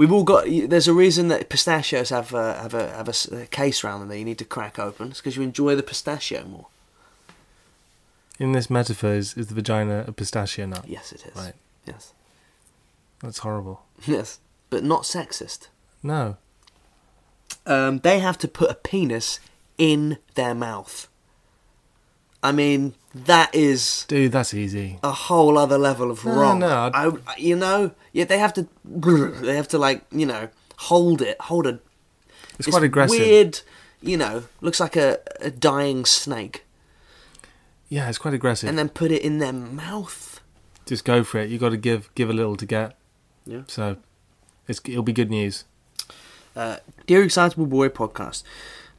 we've 0.00 0.10
all 0.10 0.24
got. 0.24 0.46
There's 0.46 0.88
a 0.88 0.94
reason 0.94 1.28
that 1.28 1.50
pistachios 1.50 2.08
have 2.08 2.32
a, 2.32 2.54
have 2.54 2.72
a 2.72 2.88
have 2.96 3.08
a 3.08 3.46
case 3.46 3.84
around 3.84 4.00
them 4.00 4.08
that 4.08 4.18
you 4.18 4.24
need 4.24 4.38
to 4.38 4.46
crack 4.46 4.78
open. 4.78 5.10
It's 5.10 5.20
because 5.20 5.36
you 5.36 5.42
enjoy 5.42 5.76
the 5.76 5.82
pistachio 5.82 6.44
more. 6.46 6.66
In 8.38 8.52
this 8.52 8.70
metaphor, 8.70 9.12
is, 9.12 9.36
is 9.36 9.48
the 9.48 9.54
vagina 9.54 10.06
a 10.08 10.12
pistachio 10.12 10.64
nut? 10.64 10.86
Yes, 10.88 11.12
it 11.12 11.26
is. 11.26 11.36
Right. 11.36 11.52
Yes. 11.86 12.14
That's 13.20 13.40
horrible. 13.40 13.82
Yes, 14.06 14.38
but 14.70 14.82
not 14.82 15.02
sexist. 15.02 15.68
No. 16.02 16.38
um, 17.66 17.98
they 17.98 18.20
have 18.20 18.38
to 18.38 18.48
put 18.48 18.70
a 18.70 18.74
penis 18.74 19.38
in 19.76 20.16
their 20.34 20.54
mouth. 20.54 21.08
I 22.42 22.52
mean, 22.52 22.94
that 23.14 23.54
is 23.54 24.04
Dude, 24.08 24.32
that's 24.32 24.54
easy. 24.54 24.98
a 25.02 25.12
whole 25.12 25.58
other 25.58 25.76
level 25.78 26.10
of 26.10 26.24
No, 26.24 26.32
wrong. 26.34 26.58
no, 26.60 26.90
I'd- 26.94 27.18
you 27.42 27.54
know, 27.56 27.90
yeah, 28.12 28.24
they 28.24 28.38
have 28.38 28.54
to, 28.54 28.66
they 28.84 29.56
have 29.56 29.68
to 29.68 29.78
like, 29.78 30.04
you 30.10 30.24
know, 30.26 30.48
hold 30.78 31.20
it, 31.22 31.38
hold 31.42 31.66
a. 31.66 31.78
It's 32.58 32.66
this 32.66 32.74
quite 32.74 32.82
aggressive. 32.84 33.18
Weird, 33.18 33.60
you 34.02 34.16
know, 34.16 34.44
looks 34.60 34.80
like 34.80 34.96
a, 34.96 35.18
a 35.40 35.50
dying 35.50 36.04
snake, 36.06 36.64
Yeah, 37.88 38.08
it's 38.08 38.18
quite 38.18 38.34
aggressive. 38.34 38.68
and 38.68 38.78
then 38.78 38.88
put 38.88 39.10
it 39.12 39.22
in 39.22 39.38
their 39.38 39.52
mouth. 39.52 40.40
Just 40.86 41.04
go 41.04 41.22
for 41.24 41.38
it. 41.38 41.50
You 41.50 41.58
got 41.58 41.68
to 41.70 41.76
give 41.76 42.08
give 42.14 42.30
a 42.30 42.32
little 42.32 42.56
to 42.56 42.66
get. 42.66 42.96
Yeah. 43.46 43.62
So, 43.68 43.96
it's 44.66 44.80
it'll 44.84 45.02
be 45.02 45.12
good 45.12 45.30
news. 45.30 45.64
Uh, 46.56 46.78
Dear 47.06 47.22
Excitable 47.22 47.66
Boy 47.66 47.88
podcast. 47.88 48.42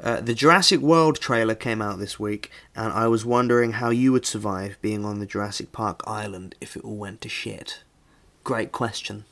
Uh, 0.02 0.20
the 0.20 0.34
Jurassic 0.34 0.80
World 0.80 1.20
trailer 1.20 1.54
came 1.56 1.82
out 1.82 2.00
this 2.00 2.20
week, 2.20 2.50
and 2.76 2.92
I 2.92 3.08
was 3.08 3.24
wondering 3.24 3.74
how 3.74 3.90
you 3.92 4.12
would 4.12 4.26
survive 4.26 4.78
being 4.82 5.06
on 5.06 5.20
the 5.20 5.26
Jurassic 5.28 5.72
Park 5.72 6.02
island 6.08 6.56
if 6.60 6.76
it 6.76 6.84
all 6.84 6.96
went 6.98 7.22
to 7.22 7.30
shit. 7.30 7.84
Great 8.44 8.72
question. 8.72 9.26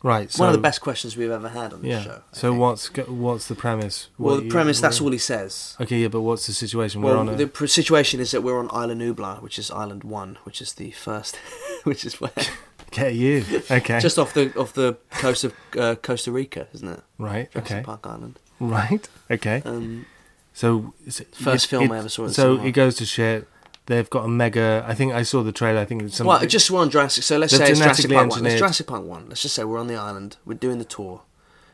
Right. 0.00 0.30
So 0.30 0.44
One 0.44 0.50
of 0.50 0.52
the 0.52 0.62
best 0.62 0.80
questions 0.80 1.16
we've 1.16 1.28
ever 1.32 1.48
had 1.48 1.72
on 1.72 1.82
this 1.82 1.90
Yeah. 1.90 2.02
show. 2.04 2.22
I 2.32 2.36
so 2.36 2.50
think. 2.50 2.60
what's 2.60 2.86
what's 3.08 3.48
the 3.48 3.56
premise? 3.56 4.08
Well, 4.16 4.36
the 4.36 4.44
you- 4.44 4.50
premise, 4.50 4.80
that's 4.80 5.00
all 5.00 5.10
he 5.10 5.18
says. 5.18 5.76
Okay, 5.80 5.98
yeah, 6.02 6.06
but 6.06 6.20
what's 6.20 6.46
the 6.46 6.52
situation? 6.52 7.02
We're 7.02 7.10
Well, 7.12 7.20
on 7.20 7.28
a. 7.30 7.34
the 7.36 7.48
pr- 7.48 7.66
situation 7.66 8.20
is 8.20 8.30
that 8.30 8.42
we're 8.44 8.60
on 8.60 8.66
Isla 8.66 8.94
Nublar, 8.94 9.42
which 9.42 9.58
is 9.58 9.72
Island 9.72 10.04
1, 10.04 10.38
which 10.44 10.62
is 10.62 10.74
the 10.74 10.92
first, 10.92 11.34
which 11.82 12.04
is 12.04 12.20
where. 12.20 12.30
Get 12.92 13.14
you. 13.16 13.44
Okay. 13.68 13.98
Just 14.08 14.20
off 14.20 14.32
the 14.32 14.56
off 14.56 14.72
the 14.72 14.96
coast 15.10 15.42
of 15.42 15.52
uh, 15.76 15.96
Costa 15.96 16.30
Rica, 16.30 16.68
isn't 16.72 16.88
it? 16.88 17.02
right. 17.18 17.50
Jurassic 17.50 17.72
Okay. 17.78 17.82
Park 17.84 18.06
Island. 18.06 18.38
Right. 18.60 19.08
Okay. 19.30 19.62
Um, 19.64 20.06
So 20.52 20.92
it- 21.06 21.34
First 21.34 21.66
it- 21.66 21.68
film 21.68 21.84
it- 21.84 21.92
I 21.92 21.98
ever 21.98 22.08
saw 22.08 22.26
So 22.28 22.60
it 22.60 22.72
goes 22.72 22.96
to 22.96 23.06
shit. 23.06 23.46
They've 23.86 24.10
got 24.10 24.24
a 24.24 24.28
mega. 24.28 24.84
I 24.86 24.94
think 24.94 25.12
I 25.14 25.22
saw 25.22 25.42
the 25.42 25.52
trailer. 25.52 25.80
I 25.80 25.84
think 25.84 26.02
it's 26.02 26.16
some. 26.16 26.26
well, 26.26 26.44
just 26.46 26.70
we're 26.70 26.80
on 26.80 26.90
Jurassic. 26.90 27.24
So 27.24 27.38
let's 27.38 27.56
say 27.56 27.70
it's 27.70 27.78
Jurassic 27.78 28.10
Park 28.10 28.30
1. 28.30 28.42
Let's 28.42 28.58
Jurassic 28.58 28.86
Park 28.86 29.04
1. 29.04 29.28
Let's 29.28 29.40
just 29.42 29.54
say 29.54 29.64
we're 29.64 29.78
on 29.78 29.86
the 29.86 29.96
island, 29.96 30.36
we're 30.44 30.54
doing 30.54 30.78
the 30.78 30.84
tour, 30.84 31.22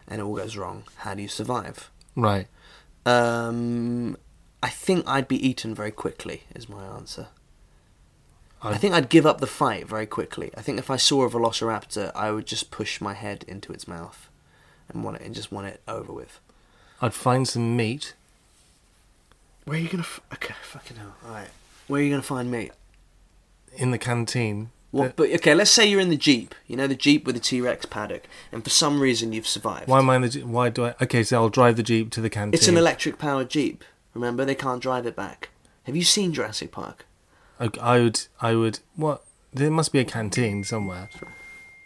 and 0.06 0.20
it 0.20 0.24
all 0.24 0.36
goes 0.36 0.56
wrong. 0.56 0.84
How 0.96 1.14
do 1.14 1.22
you 1.22 1.28
survive? 1.28 1.90
right. 2.14 2.46
Um, 3.06 4.16
I 4.62 4.68
think 4.70 5.06
I'd 5.06 5.28
be 5.28 5.44
eaten 5.46 5.74
very 5.74 5.90
quickly, 5.90 6.44
is 6.54 6.68
my 6.68 6.84
answer. 6.84 7.28
I 8.62 8.78
think 8.78 8.94
I'd 8.94 9.10
give 9.10 9.26
up 9.26 9.40
the 9.40 9.46
fight 9.46 9.86
very 9.86 10.06
quickly. 10.06 10.50
I 10.56 10.62
think 10.62 10.78
if 10.78 10.88
I 10.90 10.96
saw 10.96 11.24
a 11.24 11.28
velociraptor, 11.30 12.10
I 12.14 12.30
would 12.30 12.46
just 12.46 12.70
push 12.70 12.98
my 12.98 13.12
head 13.12 13.44
into 13.46 13.72
its 13.74 13.86
mouth 13.86 14.30
and 14.88 15.04
want 15.04 15.16
it 15.18 15.22
and 15.22 15.34
just 15.34 15.52
want 15.52 15.66
it 15.66 15.82
over 15.86 16.12
with. 16.14 16.40
I'd 17.00 17.14
find 17.14 17.46
some 17.46 17.76
meat. 17.76 18.14
Where 19.64 19.76
are 19.78 19.80
you 19.80 19.88
gonna? 19.88 20.02
F- 20.02 20.20
okay, 20.32 20.54
fucking 20.62 20.96
hell. 20.96 21.14
All 21.26 21.32
right. 21.32 21.48
Where 21.86 22.00
are 22.00 22.04
you 22.04 22.10
gonna 22.10 22.22
find 22.22 22.50
meat? 22.50 22.72
in 23.76 23.90
the 23.90 23.98
canteen. 23.98 24.70
What? 24.92 25.02
that- 25.04 25.16
But 25.16 25.30
okay, 25.32 25.52
let's 25.52 25.70
say 25.70 25.84
you're 25.84 25.98
in 26.00 26.08
the 26.10 26.16
jeep. 26.16 26.54
You 26.68 26.76
know 26.76 26.86
the 26.86 26.94
jeep 26.94 27.26
with 27.26 27.34
the 27.34 27.40
T 27.40 27.60
Rex 27.60 27.86
paddock, 27.86 28.24
and 28.52 28.62
for 28.62 28.70
some 28.70 29.00
reason 29.00 29.32
you've 29.32 29.48
survived. 29.48 29.88
why 29.88 29.98
am 29.98 30.08
I 30.10 30.16
in 30.16 30.22
the? 30.22 30.28
je- 30.28 30.42
Why 30.44 30.68
do 30.68 30.84
I? 30.86 30.94
Okay, 31.02 31.24
so 31.24 31.36
I'll 31.42 31.48
drive 31.48 31.76
the 31.76 31.82
jeep 31.82 32.10
to 32.12 32.20
the 32.20 32.30
canteen. 32.30 32.54
It's 32.54 32.68
an 32.68 32.76
electric 32.76 33.18
powered 33.18 33.50
jeep. 33.50 33.82
Remember, 34.14 34.44
they 34.44 34.54
can't 34.54 34.80
drive 34.80 35.06
it 35.06 35.16
back. 35.16 35.48
Have 35.84 35.96
you 35.96 36.04
seen 36.04 36.32
Jurassic 36.32 36.70
Park? 36.70 37.04
I, 37.58 37.68
I 37.80 37.98
would. 38.00 38.20
I 38.40 38.54
would. 38.54 38.78
What? 38.94 39.24
There 39.52 39.70
must 39.70 39.92
be 39.92 39.98
a 39.98 40.04
canteen 40.04 40.62
somewhere. 40.62 41.08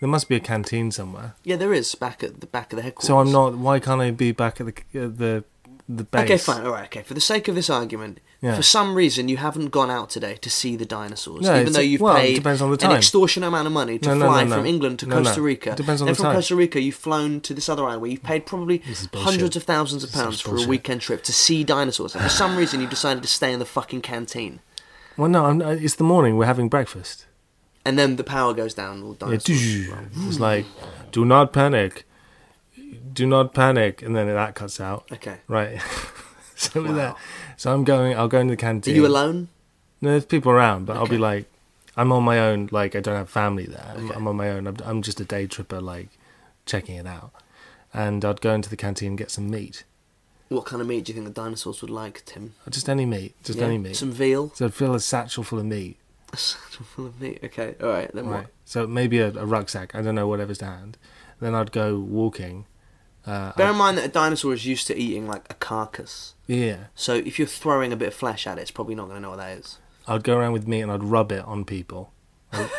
There 0.00 0.08
must 0.08 0.28
be 0.28 0.36
a 0.36 0.40
canteen 0.40 0.90
somewhere. 0.92 1.34
Yeah, 1.42 1.56
there 1.56 1.72
is 1.74 1.94
back 1.94 2.22
at 2.22 2.40
the 2.40 2.46
back 2.46 2.72
of 2.72 2.76
the 2.76 2.82
headquarters. 2.82 3.08
So 3.08 3.18
I'm 3.18 3.32
not. 3.32 3.56
Why 3.56 3.80
can't 3.80 4.00
I 4.00 4.10
be 4.12 4.32
back 4.32 4.60
at 4.60 4.66
the 4.66 5.04
uh, 5.04 5.08
the 5.08 5.44
the 5.88 6.04
base. 6.04 6.24
Okay, 6.24 6.38
fine. 6.38 6.64
All 6.66 6.72
right. 6.72 6.84
Okay. 6.84 7.02
For 7.02 7.14
the 7.14 7.20
sake 7.20 7.48
of 7.48 7.54
this 7.54 7.70
argument, 7.70 8.20
Yeah. 8.42 8.54
for 8.54 8.62
some 8.62 8.94
reason 8.94 9.28
you 9.28 9.38
haven't 9.38 9.70
gone 9.70 9.90
out 9.90 10.10
today 10.10 10.36
to 10.36 10.50
see 10.50 10.76
the 10.76 10.84
dinosaurs, 10.84 11.42
No, 11.46 11.58
even 11.58 11.72
though 11.72 11.80
you've 11.80 12.00
well, 12.02 12.14
it 12.16 12.20
paid 12.20 12.34
depends 12.34 12.60
on 12.60 12.70
the 12.70 12.84
an 12.86 12.92
extortionate 12.96 13.48
amount 13.48 13.66
of 13.66 13.72
money 13.72 13.98
to 14.00 14.14
No, 14.14 14.26
fly 14.26 14.44
no, 14.44 14.56
from 14.56 14.66
England 14.66 14.98
to. 14.98 15.06
Costa 15.06 15.40
Rica. 15.40 15.70
It 15.70 15.76
depends 15.78 16.02
on 16.02 16.06
then 16.06 16.12
the 16.12 16.16
from 16.16 16.24
time. 16.26 16.34
Costa 16.36 16.56
Rica, 16.56 16.80
you've 16.80 16.94
flown 16.94 17.40
to 17.40 17.54
this 17.54 17.70
other 17.70 17.84
island 17.84 18.02
where 18.02 18.10
you've 18.10 18.22
paid 18.22 18.44
probably 18.44 18.78
This 18.86 19.00
is 19.00 19.06
bullshit. 19.06 19.30
hundreds 19.30 19.56
of 19.56 19.62
thousands 19.62 20.04
of 20.04 20.12
pounds 20.12 20.42
for 20.42 20.56
a 20.58 20.66
weekend 20.66 21.00
trip 21.00 21.22
to 21.24 21.32
see 21.32 21.64
dinosaurs. 21.64 22.14
And 22.14 22.22
for 22.22 22.28
some 22.30 22.56
reason, 22.56 22.82
you 22.82 22.86
decided 22.86 23.22
to 23.22 23.28
stay 23.28 23.50
in 23.52 23.58
the 23.58 23.64
fucking 23.64 24.02
canteen. 24.02 24.60
Well, 25.16 25.30
no, 25.30 25.46
I'm, 25.46 25.62
uh, 25.62 25.70
it's 25.70 25.94
the 25.96 26.04
morning. 26.04 26.36
We're 26.36 26.44
having 26.46 26.68
breakfast. 26.68 27.24
And 27.88 27.98
then 27.98 28.16
the 28.16 28.24
power 28.24 28.52
goes 28.52 28.74
down. 28.74 29.02
All 29.02 29.16
Yeah, 29.20 29.38
it's 30.28 30.38
like, 30.38 30.66
do 31.10 31.24
not 31.24 31.54
panic, 31.54 32.04
do 33.14 33.26
not 33.26 33.54
panic, 33.54 34.02
and 34.02 34.14
then 34.14 34.26
that 34.26 34.54
cuts 34.54 34.78
out. 34.78 35.06
Okay. 35.10 35.38
Right. 35.48 35.80
so 36.54 36.82
with 36.82 36.90
Wow. 36.90 36.96
that, 36.98 37.16
so 37.56 37.72
I'm 37.72 37.84
going. 37.84 38.14
I'll 38.14 38.28
go 38.28 38.40
into 38.40 38.52
the 38.52 38.56
canteen. 38.58 38.92
Are 38.92 38.96
you 38.96 39.06
alone? 39.06 39.48
No, 40.02 40.10
there's 40.10 40.26
people 40.26 40.52
around, 40.52 40.84
but 40.84 40.98
I'll 40.98 41.06
be 41.06 41.16
like, 41.16 41.46
I'm 41.96 42.12
on 42.12 42.24
my 42.24 42.38
own. 42.38 42.68
Like 42.70 42.94
I 42.94 43.00
don't 43.00 43.16
have 43.16 43.30
family 43.30 43.64
there. 43.64 43.86
I'm- 43.88 44.04
Okay. 44.06 44.14
I'm 44.14 44.28
on 44.28 44.36
my 44.36 44.50
own. 44.50 44.66
I'm, 44.66 44.76
I'm 44.84 45.00
just 45.00 45.18
a 45.18 45.24
day 45.24 45.46
tripper, 45.46 45.80
like 45.80 46.10
checking 46.66 46.96
it 46.96 47.06
out. 47.06 47.30
And 47.94 48.22
I'd 48.22 48.42
go 48.42 48.52
into 48.52 48.68
the 48.68 48.76
canteen 48.76 49.08
and 49.12 49.18
get 49.18 49.30
some 49.30 49.48
meat. 49.50 49.84
What 50.50 50.66
kind 50.66 50.82
of 50.82 50.88
meat 50.88 51.06
do 51.06 51.12
you 51.12 51.14
think 51.14 51.26
the 51.26 51.42
dinosaurs 51.42 51.80
would 51.80 51.90
like, 51.90 52.22
Tim? 52.26 52.52
Just 52.68 52.88
any 52.90 53.06
meat. 53.06 53.34
Just 53.42 53.58
Yeah? 53.58 53.64
any 53.64 53.78
meat. 53.78 53.96
Some 53.96 54.12
veal. 54.12 54.52
So 54.54 54.66
I'd 54.66 54.74
fill 54.74 54.94
a 54.94 55.00
satchel 55.00 55.42
full 55.42 55.58
of 55.58 55.64
meat. 55.64 55.96
Full 56.36 57.06
of 57.06 57.20
meat. 57.20 57.40
Okay. 57.44 57.74
All 57.82 57.88
right. 57.88 58.10
Then 58.12 58.26
Right. 58.26 58.42
what? 58.44 58.50
So 58.64 58.86
maybe 58.86 59.18
a, 59.18 59.28
a 59.28 59.46
rucksack. 59.46 59.94
I 59.94 60.02
don't 60.02 60.14
know, 60.14 60.28
whatever's 60.28 60.58
to 60.58 60.66
hand. 60.66 60.98
Then 61.40 61.54
I'd 61.54 61.72
go 61.72 61.98
walking. 61.98 62.66
Uh, 63.26 63.52
Bear 63.52 63.66
I'd- 63.66 63.72
in 63.72 63.78
mind 63.78 63.98
that 63.98 64.04
a 64.04 64.08
dinosaur 64.08 64.52
is 64.54 64.64
used 64.66 64.86
to 64.88 64.96
eating 64.96 65.26
like 65.26 65.44
a 65.50 65.54
carcass. 65.54 66.34
yeah. 66.46 66.84
So 66.94 67.14
if 67.14 67.38
you're 67.38 67.48
throwing 67.48 67.92
a 67.92 67.96
bit 67.96 68.08
of 68.08 68.14
flesh 68.14 68.46
at 68.46 68.58
it, 68.58 68.62
it's 68.62 68.70
probably 68.70 68.94
not 68.94 69.04
going 69.04 69.16
to 69.16 69.20
know 69.20 69.30
what 69.30 69.36
that 69.36 69.58
is. 69.58 69.78
I'd 70.06 70.24
go 70.24 70.36
around 70.38 70.52
with 70.52 70.66
meat 70.66 70.80
and 70.80 70.90
I'd 70.92 71.04
rub 71.04 71.30
it 71.32 71.44
on 71.44 71.64
people. 71.64 72.12
I'd, 72.52 72.70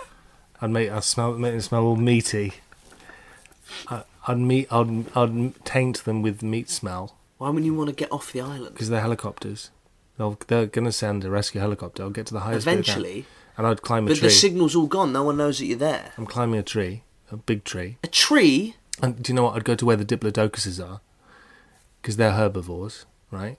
I'd 0.62 0.70
make 0.70 0.90
I'd 0.90 1.04
smell 1.04 1.32
make 1.34 1.54
it 1.54 1.62
smell 1.62 1.82
all 1.84 1.96
meaty. 1.96 2.54
I, 3.88 4.02
I'd 4.26 4.38
meet 4.38 4.72
I'd 4.72 5.16
I'd 5.16 5.64
taint 5.64 6.04
them 6.04 6.22
with 6.22 6.42
meat 6.42 6.68
smell 6.70 7.16
Why 7.38 7.48
wouldn't 7.48 7.64
you 7.66 7.74
want 7.74 7.88
to 7.90 7.94
get 7.94 8.10
off 8.12 8.32
the 8.32 8.40
island? 8.40 8.74
because 8.74 8.88
they're 8.88 9.00
helicopters. 9.00 9.70
They'll, 10.20 10.36
they're 10.48 10.66
gonna 10.66 10.92
send 10.92 11.24
a 11.24 11.30
rescue 11.30 11.62
helicopter. 11.62 12.02
I'll 12.02 12.10
get 12.10 12.26
to 12.26 12.34
the 12.34 12.40
highest. 12.40 12.66
Eventually, 12.66 13.24
and 13.56 13.66
I'd 13.66 13.80
climb 13.80 14.04
a 14.04 14.08
tree. 14.08 14.14
but 14.16 14.18
tree. 14.18 14.28
the 14.28 14.34
signal's 14.34 14.76
all 14.76 14.86
gone. 14.86 15.14
No 15.14 15.24
one 15.24 15.38
knows 15.38 15.60
that 15.60 15.64
you're 15.64 15.78
there. 15.78 16.12
I'm 16.18 16.26
climbing 16.26 16.60
a 16.60 16.62
tree, 16.62 17.04
a 17.32 17.38
big 17.38 17.64
tree. 17.64 17.96
A 18.04 18.06
tree. 18.06 18.76
And 19.00 19.22
do 19.22 19.32
you 19.32 19.34
know 19.34 19.44
what? 19.44 19.56
I'd 19.56 19.64
go 19.64 19.74
to 19.74 19.86
where 19.86 19.96
the 19.96 20.04
diplodocuses 20.04 20.78
are 20.86 21.00
because 22.02 22.18
they're 22.18 22.32
herbivores, 22.32 23.06
right? 23.30 23.56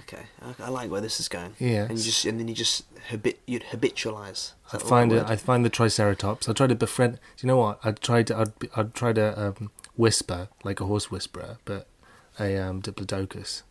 Okay, 0.00 0.24
I, 0.42 0.64
I 0.64 0.68
like 0.68 0.90
where 0.90 1.00
this 1.00 1.18
is 1.18 1.30
going. 1.30 1.54
Yeah. 1.58 1.84
And 1.84 1.92
you 1.92 2.04
just 2.04 2.26
and 2.26 2.38
then 2.38 2.46
you 2.46 2.54
just 2.54 2.84
habit 3.06 3.40
you'd 3.46 3.64
habitualize. 3.64 4.32
Is 4.32 4.54
I'd 4.74 4.82
find 4.82 5.12
right 5.12 5.16
it. 5.16 5.22
word? 5.22 5.30
I'd 5.32 5.40
find 5.40 5.64
the 5.64 5.70
Triceratops. 5.70 6.46
I 6.46 6.52
try 6.52 6.66
to 6.66 6.74
befriend. 6.74 7.14
Do 7.14 7.18
you 7.38 7.46
know 7.46 7.56
what? 7.56 7.80
I'd 7.82 8.02
try 8.02 8.22
to. 8.22 8.36
I'd, 8.36 8.58
be- 8.58 8.68
I'd 8.76 8.92
try 8.94 9.14
to 9.14 9.42
um, 9.42 9.70
whisper 9.96 10.50
like 10.62 10.78
a 10.78 10.84
horse 10.84 11.10
whisperer, 11.10 11.56
but 11.64 11.86
a 12.38 12.58
um, 12.58 12.82
diplodocus. 12.82 13.62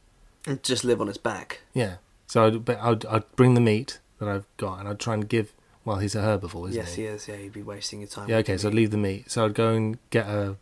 And 0.48 0.64
just 0.64 0.84
live 0.84 1.00
on 1.00 1.08
its 1.08 1.20
back. 1.20 1.60
Yeah. 1.72 1.98
So 2.32 2.46
I'd, 2.46 2.64
but 2.64 2.80
I'd, 2.80 3.06
I'd 3.08 3.30
bring 3.36 3.56
the 3.56 3.60
meat 3.60 4.00
that 4.20 4.30
I've 4.30 4.46
got, 4.56 4.80
and 4.80 4.88
I'd 4.88 5.00
try 5.00 5.16
and 5.16 5.28
give. 5.28 5.52
Well, 5.84 5.98
he's 5.98 6.16
a 6.16 6.20
herbivore, 6.20 6.70
isn't 6.70 6.82
yes, 6.82 6.94
he? 6.94 7.02
he 7.02 7.08
is. 7.10 7.28
Yeah, 7.28 7.36
you'd 7.36 7.52
be 7.52 7.62
wasting 7.62 8.00
your 8.00 8.08
time. 8.08 8.30
Yeah. 8.30 8.38
Okay. 8.38 8.56
So 8.56 8.70
I'd 8.70 8.74
leave 8.74 8.92
the 8.92 8.98
meat. 8.98 9.30
So 9.30 9.44
I'd 9.44 9.54
go 9.54 9.74
and 9.74 9.98
get 10.12 10.28
a, 10.28 10.56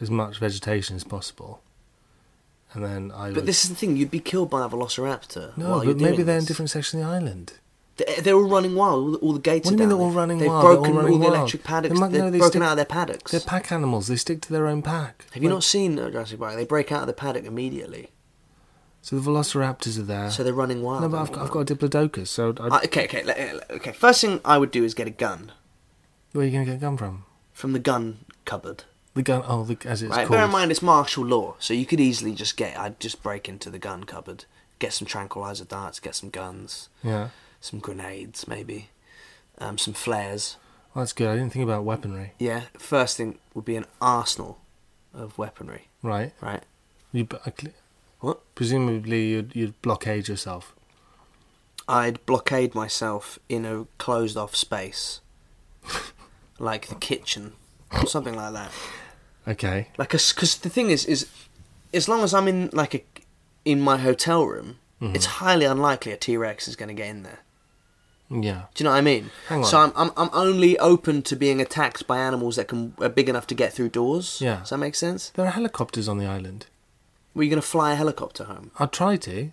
as 0.00 0.08
much 0.08 0.38
vegetation 0.38 0.94
as 0.94 1.02
possible, 1.02 1.62
and 2.72 2.84
then 2.84 3.10
I. 3.10 3.30
But 3.30 3.36
would, 3.38 3.46
this 3.46 3.64
is 3.64 3.70
the 3.70 3.74
thing. 3.74 3.96
You'd 3.96 4.12
be 4.12 4.20
killed 4.20 4.50
by 4.50 4.64
a 4.64 4.68
velociraptor. 4.68 5.56
no, 5.56 5.84
but 5.84 5.96
maybe 5.96 6.22
they're 6.22 6.38
in 6.38 6.44
different 6.44 6.70
sections 6.70 7.02
of 7.02 7.08
the 7.08 7.12
island. 7.12 7.54
They're, 7.96 8.20
they're 8.22 8.34
all 8.36 8.48
running 8.48 8.76
wild. 8.76 9.02
All 9.04 9.10
the, 9.10 9.18
all 9.18 9.32
the 9.32 9.40
gates 9.40 9.64
What 9.64 9.74
are 9.74 9.76
do 9.78 9.82
you 9.82 9.88
mean 9.88 9.88
down. 9.88 9.98
they're 9.98 10.06
all 10.06 10.12
running 10.12 10.38
They've 10.38 10.48
wild? 10.48 10.62
They're 10.62 10.70
all 10.70 10.76
broken 10.76 10.96
all, 10.96 11.02
running 11.02 11.20
the 11.20 11.26
electric 11.26 11.64
paddocks. 11.64 11.92
They 11.92 12.00
might- 12.00 12.12
They've 12.12 12.22
they 12.30 12.38
broken 12.38 12.50
stick- 12.52 12.62
out 12.62 12.70
of 12.70 12.76
their 12.76 12.84
paddocks. 12.84 13.32
They're 13.32 13.40
pack 13.40 13.72
animals. 13.72 14.06
They 14.06 14.14
stick 14.14 14.42
to 14.42 14.52
their 14.52 14.68
own 14.68 14.80
pack. 14.82 15.24
Have 15.32 15.42
you 15.42 15.48
Like- 15.48 15.56
not 15.56 15.64
seen 15.64 15.98
uh, 15.98 16.08
Jurassic 16.08 16.38
Park? 16.38 16.54
They 16.54 16.64
break 16.64 16.92
out 16.92 17.00
of 17.00 17.06
the 17.08 17.12
paddock 17.14 17.46
immediately, 17.46 18.10
So 19.02 19.18
the 19.18 19.30
velociraptors 19.30 19.98
are 19.98 20.02
there. 20.02 20.30
so 20.30 20.44
they're 20.44 20.52
running 20.52 20.82
wild. 20.82 21.02
no, 21.02 21.08
but 21.08 21.18
I've, 21.22 21.32
got, 21.32 21.42
I've 21.44 21.50
got 21.50 21.70
a 21.70 21.74
diplodocus. 21.74 22.28
So 22.28 22.50
I'd, 22.50 22.58
Uh, 22.60 22.80
okay, 22.84 23.04
okay, 23.04 23.22
le- 23.24 23.56
le- 23.56 23.76
okay. 23.76 23.92
First 23.92 24.20
thing 24.20 24.40
I 24.44 24.58
would 24.58 24.70
do 24.70 24.84
is 24.84 24.94
get 24.94 25.06
a 25.06 25.10
gun 25.10 25.52
where 26.32 26.42
are 26.42 26.46
you 26.46 26.52
going 26.52 26.64
to 26.66 26.70
get 26.72 26.76
a 26.76 26.80
gun 26.80 26.96
from? 26.96 27.24
from 27.52 27.72
the 27.72 27.78
gun 27.78 28.24
cupboard. 28.44 28.84
The 29.14 29.22
gun. 29.22 29.42
Oh, 29.46 29.64
the, 29.64 29.76
as 29.86 30.02
it's 30.02 30.10
right. 30.10 30.26
called. 30.26 30.30
Bear 30.38 30.44
in 30.44 30.50
mind 30.52 30.70
it's 30.70 30.80
martial 30.82 31.24
law, 31.24 31.56
so 31.58 31.74
you 31.74 31.84
could 31.84 31.98
easily 32.00 32.32
just 32.34 32.56
get. 32.56 32.78
I'd 32.78 33.00
just 33.00 33.22
break 33.22 33.48
into 33.48 33.68
the 33.70 33.78
gun 33.78 34.04
cupboard, 34.04 34.44
get 34.78 34.92
some 34.92 35.06
tranquilizer 35.06 35.64
darts, 35.64 35.98
get 35.98 36.14
some 36.14 36.30
guns, 36.30 36.88
Yeah. 37.02 37.30
some 37.60 37.80
grenades, 37.80 38.46
maybe, 38.46 38.90
um, 39.58 39.76
some 39.78 39.92
flares. 39.94 40.56
Well, 40.94 41.02
that's 41.04 41.12
good. 41.12 41.28
I 41.28 41.34
didn't 41.36 41.52
think 41.52 41.64
about 41.64 41.84
weaponry. 41.84 42.32
Yeah. 42.38 42.62
First 42.78 43.16
thing 43.16 43.38
would 43.54 43.64
be 43.64 43.76
an 43.76 43.86
arsenal 44.00 44.58
of 45.12 45.36
weaponry. 45.36 45.88
Right. 46.02 46.32
Right. 46.40 46.62
You 47.12 47.24
b- 47.24 47.36
I 47.44 47.52
cl- 47.58 47.74
What? 48.20 48.54
presumably 48.54 49.28
you'd, 49.28 49.56
you'd 49.56 49.80
blockade 49.82 50.28
yourself. 50.28 50.74
I'd 51.88 52.24
blockade 52.26 52.74
myself 52.74 53.38
in 53.48 53.64
a 53.64 53.86
closed 53.98 54.36
off 54.36 54.54
space, 54.54 55.20
like 56.58 56.86
the 56.88 56.94
kitchen, 56.94 57.54
or 57.92 58.06
something 58.06 58.36
like 58.36 58.52
that. 58.52 58.70
Okay. 59.48 59.88
Like, 59.98 60.10
because 60.10 60.58
the 60.58 60.68
thing 60.68 60.90
is, 60.90 61.04
is 61.06 61.28
as 61.92 62.08
long 62.08 62.22
as 62.22 62.32
I'm 62.34 62.46
in 62.46 62.70
like 62.72 62.94
a 62.94 63.04
in 63.64 63.80
my 63.80 63.96
hotel 63.98 64.44
room, 64.44 64.76
Mm-hmm. 65.00 65.14
it's 65.16 65.24
highly 65.24 65.64
unlikely 65.64 66.12
a 66.12 66.16
T 66.18 66.36
Rex 66.36 66.68
is 66.68 66.76
going 66.76 66.88
to 66.90 66.94
get 66.94 67.08
in 67.08 67.22
there. 67.22 67.38
Yeah. 68.28 68.64
Do 68.74 68.82
you 68.82 68.84
know 68.84 68.90
what 68.90 68.98
I 68.98 69.00
mean? 69.00 69.30
Hang 69.48 69.60
on. 69.60 69.64
So 69.64 69.78
I'm, 69.78 69.92
I'm 69.96 70.10
I'm 70.14 70.28
only 70.34 70.78
open 70.78 71.22
to 71.22 71.34
being 71.36 71.58
attacked 71.58 72.06
by 72.06 72.18
animals 72.18 72.56
that 72.56 72.68
can 72.68 72.92
are 73.00 73.08
big 73.08 73.30
enough 73.30 73.46
to 73.46 73.54
get 73.54 73.72
through 73.72 73.88
doors. 73.88 74.42
Yeah. 74.42 74.58
Does 74.58 74.68
that 74.68 74.76
make 74.76 74.94
sense? 74.94 75.30
There 75.30 75.46
are 75.46 75.50
helicopters 75.52 76.06
on 76.06 76.18
the 76.18 76.26
island. 76.26 76.66
Were 77.34 77.42
you 77.42 77.50
going 77.50 77.60
to 77.62 77.66
fly 77.66 77.92
a 77.92 77.94
helicopter 77.96 78.44
home, 78.44 78.70
I'd 78.78 78.92
try 78.92 79.16
to. 79.16 79.50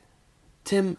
Tim? 0.65 0.97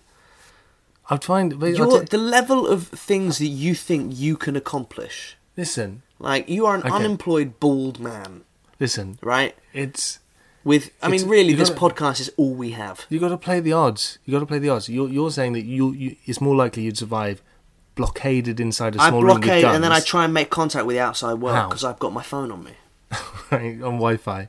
I'd 1.10 1.24
find. 1.24 1.58
But 1.58 1.70
I'd 1.70 1.76
You're, 1.78 2.00
ta- 2.00 2.06
the 2.10 2.18
level 2.18 2.66
of 2.66 2.88
things 2.88 3.38
that 3.38 3.46
you 3.46 3.74
think 3.74 4.12
you 4.16 4.36
can 4.36 4.56
accomplish, 4.56 5.36
listen. 5.56 6.02
like 6.18 6.48
you 6.48 6.66
are 6.66 6.74
an 6.76 6.82
Okay. 6.82 6.90
unemployed 6.94 7.58
bald 7.60 7.98
man, 7.98 8.44
Listen. 8.78 9.18
right? 9.22 9.56
It's. 9.72 10.20
With 10.64 10.90
I 11.02 11.06
It's- 11.06 11.22
mean, 11.22 11.30
really, 11.30 11.54
this 11.54 11.70
gotta- 11.70 11.94
podcast 11.94 12.20
is 12.20 12.30
all 12.36 12.52
we 12.52 12.72
have. 12.72 13.06
You 13.08 13.18
got 13.20 13.28
to 13.30 13.38
play 13.38 13.60
the 13.60 13.72
odds. 13.72 14.18
You 14.26 14.32
got 14.32 14.40
to 14.40 14.46
play 14.46 14.58
the 14.58 14.68
odds. 14.68 14.88
You're, 14.88 15.08
you're 15.08 15.30
saying 15.30 15.52
that 15.54 15.62
you, 15.64 15.92
you 15.92 16.16
it's 16.26 16.40
more 16.42 16.54
likely 16.54 16.82
you'd 16.82 16.98
survive 16.98 17.40
blockaded 17.94 18.60
inside 18.60 18.94
a 18.94 18.98
small 18.98 19.22
room 19.22 19.34
with 19.34 19.42
blockade 19.42 19.62
guns 19.62 19.74
and 19.76 19.82
then 19.84 19.92
I 19.92 20.00
try 20.00 20.24
and 20.24 20.32
make 20.34 20.50
contact 20.50 20.84
with 20.86 20.94
the 20.94 21.00
outside 21.00 21.34
world 21.34 21.70
because 21.70 21.84
I've 21.84 21.98
got 21.98 22.12
my 22.12 22.22
phone 22.22 22.52
on 22.52 22.62
me. 22.64 22.72
right, 23.50 23.74
on 23.82 23.94
Wi-Fi. 23.98 24.48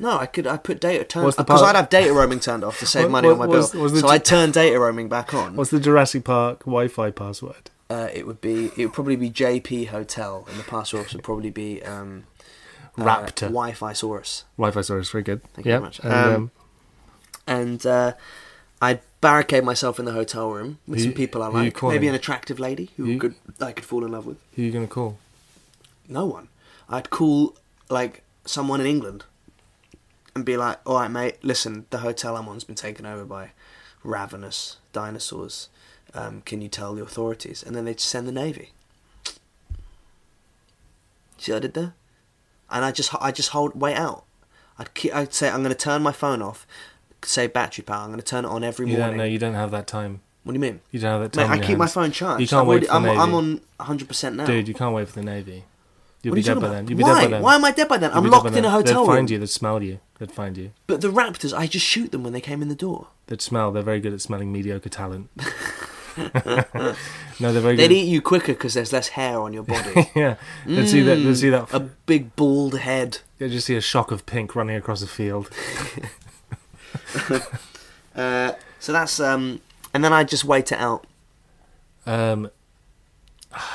No, 0.00 0.16
I 0.18 0.26
could. 0.26 0.46
I 0.46 0.56
put 0.56 0.80
data 0.80 1.04
turn 1.04 1.24
What's 1.24 1.36
the 1.36 1.42
because 1.44 1.60
part- 1.60 1.74
I'd 1.74 1.78
have 1.78 1.88
data 1.90 2.12
roaming 2.12 2.38
turned 2.40 2.62
off 2.64 2.78
to 2.78 2.86
save 2.86 3.04
What- 3.04 3.10
money 3.10 3.28
what 3.28 3.32
on 3.34 3.38
my 3.40 3.46
was- 3.46 3.72
bill. 3.72 3.82
was 3.82 3.92
so 3.92 4.00
ju- 4.02 4.06
I'd 4.08 4.24
turn 4.24 4.50
data 4.52 4.78
roaming 4.78 5.08
back 5.08 5.34
on. 5.34 5.56
What's 5.56 5.70
the 5.70 5.80
Jurassic 5.80 6.24
Park 6.24 6.60
Wi-Fi 6.60 7.10
password? 7.10 7.70
Uh, 7.90 8.08
it 8.12 8.26
would 8.26 8.40
be. 8.40 8.66
It 8.76 8.86
would 8.86 8.92
probably 8.92 9.16
be 9.16 9.30
JP 9.30 9.86
Hotel, 9.86 10.46
and 10.50 10.58
the 10.58 10.62
password 10.64 11.12
would 11.12 11.22
probably 11.24 11.50
be 11.50 11.82
um, 11.82 12.24
uh, 12.98 13.02
Raptor. 13.02 13.48
Wi-Fi 13.48 13.92
Source. 13.92 14.44
Wi-Fi 14.56 14.80
source, 14.82 15.10
very 15.10 15.24
good. 15.24 15.42
Thank 15.54 15.66
you 15.66 15.72
very 15.72 15.80
much. 15.82 15.98
And, 16.00 16.12
Um, 16.12 16.34
um, 16.34 16.50
And 17.46 17.86
uh, 17.86 18.12
I'd 18.82 19.00
barricade 19.20 19.64
myself 19.64 19.98
in 19.98 20.04
the 20.04 20.12
hotel 20.12 20.50
room 20.50 20.78
with 20.86 20.98
Who 21.00 21.04
some 21.06 21.12
people 21.14 21.42
I 21.42 21.48
like. 21.48 21.82
Maybe 21.82 22.06
an 22.08 22.14
attractive 22.14 22.60
lady 22.60 22.90
who 22.96 23.06
You- 23.06 23.18
could 23.18 23.34
I 23.60 23.72
could 23.72 23.84
fall 23.86 24.04
in 24.04 24.12
love 24.12 24.26
with. 24.26 24.36
who 24.54 24.62
are 24.62 24.64
you 24.66 24.70
going 24.70 24.86
to 24.86 24.92
call? 24.92 25.18
No 26.08 26.26
one. 26.26 26.48
I'd 26.90 27.10
call 27.10 27.56
like 27.90 28.22
someone 28.44 28.80
in 28.80 28.86
England 28.86 29.24
and 30.38 30.44
be 30.44 30.56
like, 30.56 30.78
"All 30.86 30.96
right, 31.00 31.10
mate. 31.10 31.36
Listen, 31.42 31.86
the 31.90 31.98
hotel 31.98 32.36
I'm 32.36 32.48
on's 32.48 32.64
been 32.64 32.74
taken 32.76 33.06
over 33.06 33.24
by 33.24 33.52
ravenous 34.02 34.78
dinosaurs. 34.92 35.68
Um, 36.14 36.42
can 36.42 36.60
you 36.62 36.68
tell 36.68 36.94
the 36.94 37.02
authorities?" 37.02 37.62
And 37.62 37.74
then 37.76 37.84
they'd 37.84 38.00
send 38.00 38.26
the 38.26 38.32
navy. 38.32 38.72
See 41.38 41.52
what 41.52 41.58
I 41.58 41.60
did 41.60 41.74
there? 41.74 41.94
And 42.70 42.84
I 42.84 42.90
just 42.92 43.14
I 43.20 43.30
just 43.32 43.50
hold 43.50 43.78
wait 43.80 43.96
out. 43.96 44.24
I'd 44.78 44.94
keep, 44.94 45.14
I'd 45.14 45.34
say 45.34 45.48
I'm 45.50 45.62
going 45.62 45.74
to 45.74 45.78
turn 45.78 46.02
my 46.02 46.12
phone 46.12 46.40
off. 46.42 46.66
Say 47.24 47.46
battery 47.48 47.82
power. 47.82 48.02
I'm 48.02 48.08
going 48.08 48.20
to 48.20 48.24
turn 48.24 48.44
it 48.44 48.48
on 48.48 48.62
every 48.62 48.86
You 48.86 48.92
morning. 48.96 49.08
don't 49.10 49.16
know. 49.18 49.24
You 49.24 49.38
don't 49.38 49.54
have 49.54 49.70
that 49.72 49.86
time. 49.88 50.20
What 50.44 50.52
do 50.52 50.56
you 50.56 50.60
mean? 50.60 50.80
You 50.92 51.00
don't 51.00 51.20
have 51.20 51.32
that 51.32 51.36
Mate, 51.36 51.42
time. 51.44 51.50
I 51.52 51.54
in 51.56 51.60
your 51.62 51.66
keep 51.68 51.78
my 51.78 51.86
phone 51.88 52.12
charged. 52.12 52.40
You 52.40 52.46
can't 52.46 52.60
I've 52.62 52.66
wait 52.68 52.72
already- 52.74 52.86
for 52.86 52.92
the 52.92 52.96
I'm, 52.96 53.02
Navy. 53.02 53.18
I'm 53.18 53.34
on 53.34 53.60
100% 53.98 54.34
now. 54.36 54.46
Dude, 54.46 54.68
you 54.68 54.74
can't 54.74 54.94
wait 54.94 55.08
for 55.08 55.14
the 55.18 55.24
Navy. 55.24 55.64
You'll 56.22 56.32
What 56.32 56.36
be 56.36 56.42
dead 56.42 56.54
by 56.54 56.58
about? 56.58 56.70
then. 56.72 56.86
You'll 56.88 56.98
be 56.98 57.02
Why? 57.04 57.20
dead 57.22 57.24
by 57.24 57.30
then. 57.36 57.42
Why 57.42 57.54
am 57.56 57.64
I 57.64 57.70
dead 57.72 57.88
by 57.88 57.96
then? 57.98 58.10
You'll 58.10 58.18
I'm 58.24 58.30
locked 58.30 58.54
in 58.56 58.64
a 58.64 58.70
hotel 58.70 59.02
They'd 59.04 59.08
room. 59.08 59.16
find 59.16 59.30
you. 59.30 59.38
They'd 59.38 59.46
smell 59.50 59.82
you. 59.82 59.98
They'd 60.18 60.32
find 60.32 60.56
you. 60.56 60.72
But 60.86 61.00
the 61.00 61.12
raptors, 61.12 61.56
I 61.56 61.66
just 61.66 61.86
shoot 61.86 62.10
them 62.10 62.24
when 62.24 62.32
they 62.32 62.40
came 62.40 62.60
in 62.62 62.68
the 62.68 62.74
door. 62.74 63.08
They'd 63.26 63.40
smell. 63.40 63.70
They're 63.70 63.82
very 63.82 64.00
good 64.00 64.12
at 64.12 64.20
smelling 64.20 64.50
mediocre 64.52 64.88
talent. 64.88 65.30
no, 66.16 67.52
they're 67.52 67.60
very 67.60 67.76
They'd 67.76 67.88
good. 67.88 67.92
eat 67.92 68.08
you 68.08 68.20
quicker 68.20 68.52
because 68.52 68.74
there's 68.74 68.92
less 68.92 69.08
hair 69.08 69.38
on 69.40 69.52
your 69.52 69.62
body. 69.62 70.10
yeah, 70.16 70.34
they'd 70.66 70.88
see 70.88 71.02
that. 71.02 71.16
They'd 71.16 71.36
see 71.36 71.50
that. 71.50 71.72
a 71.72 71.80
big 71.80 72.34
bald 72.34 72.78
head. 72.80 73.18
They'd 73.38 73.52
just 73.52 73.66
see 73.66 73.76
a 73.76 73.80
shock 73.80 74.10
of 74.10 74.26
pink 74.26 74.56
running 74.56 74.76
across 74.76 75.02
a 75.02 75.06
field. 75.06 75.50
Uh, 78.14 78.52
so 78.80 78.92
that's 78.92 79.20
um, 79.20 79.60
and 79.94 80.02
then 80.02 80.12
I 80.12 80.24
just 80.24 80.44
wait 80.44 80.72
it 80.72 80.78
out. 80.78 81.06
Um, 82.04 82.50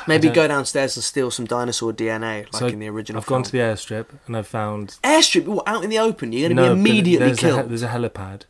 Maybe 0.08 0.30
go 0.30 0.48
downstairs 0.48 0.96
and 0.96 1.04
steal 1.04 1.32
some 1.32 1.46
dinosaur 1.46 1.94
DNA, 1.94 2.44
like 2.54 2.56
so 2.60 2.68
in 2.68 2.80
the 2.80 2.88
original. 2.90 3.20
I've 3.22 3.26
gone 3.28 3.44
to 3.44 3.52
the 3.52 3.58
airstrip 3.58 4.08
and 4.28 4.38
I've 4.38 4.48
found 4.48 4.98
airstrip. 5.04 5.46
What, 5.46 5.68
out 5.68 5.84
in 5.84 5.90
the 5.90 6.00
open, 6.00 6.32
you're 6.32 6.50
going 6.50 6.58
to 6.58 6.76
be 6.76 6.80
immediately 6.92 7.28
there's 7.28 7.40
A, 7.40 7.42
killed. 7.42 7.62
he- 7.64 7.68
there's 7.70 7.84
a 7.84 7.88
helipad. 7.90 8.42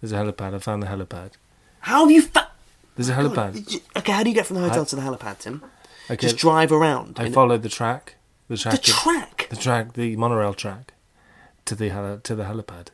There's 0.00 0.12
a 0.12 0.16
helipad. 0.16 0.54
I 0.54 0.58
found 0.58 0.82
the 0.82 0.86
helipad. 0.86 1.32
How 1.80 2.00
have 2.04 2.10
you? 2.10 2.22
Fa- 2.22 2.48
There's 2.96 3.08
a 3.10 3.14
helipad. 3.14 3.80
okay, 3.96 4.12
how 4.12 4.22
do 4.22 4.30
you 4.30 4.34
get 4.34 4.46
from 4.46 4.56
the 4.56 4.62
hotel 4.68 4.84
to 4.86 4.96
the 4.96 5.02
helipad, 5.02 5.38
Tim? 5.40 5.62
Okay, 6.10 6.16
Just 6.16 6.36
drive 6.38 6.72
around. 6.72 7.18
I 7.20 7.26
in- 7.26 7.32
followed 7.32 7.62
the 7.62 7.68
track. 7.68 8.14
The 8.48 8.54
the 8.54 8.60
track. 8.62 8.82
track. 8.82 9.46
The 9.50 9.56
track. 9.56 9.92
The 9.94 10.16
monorail 10.16 10.54
track. 10.54 10.94
To 11.66 11.74
the 11.74 11.88
heli- 11.90 12.20
to 12.22 12.34
the 12.34 12.44
helipad. 12.44 12.88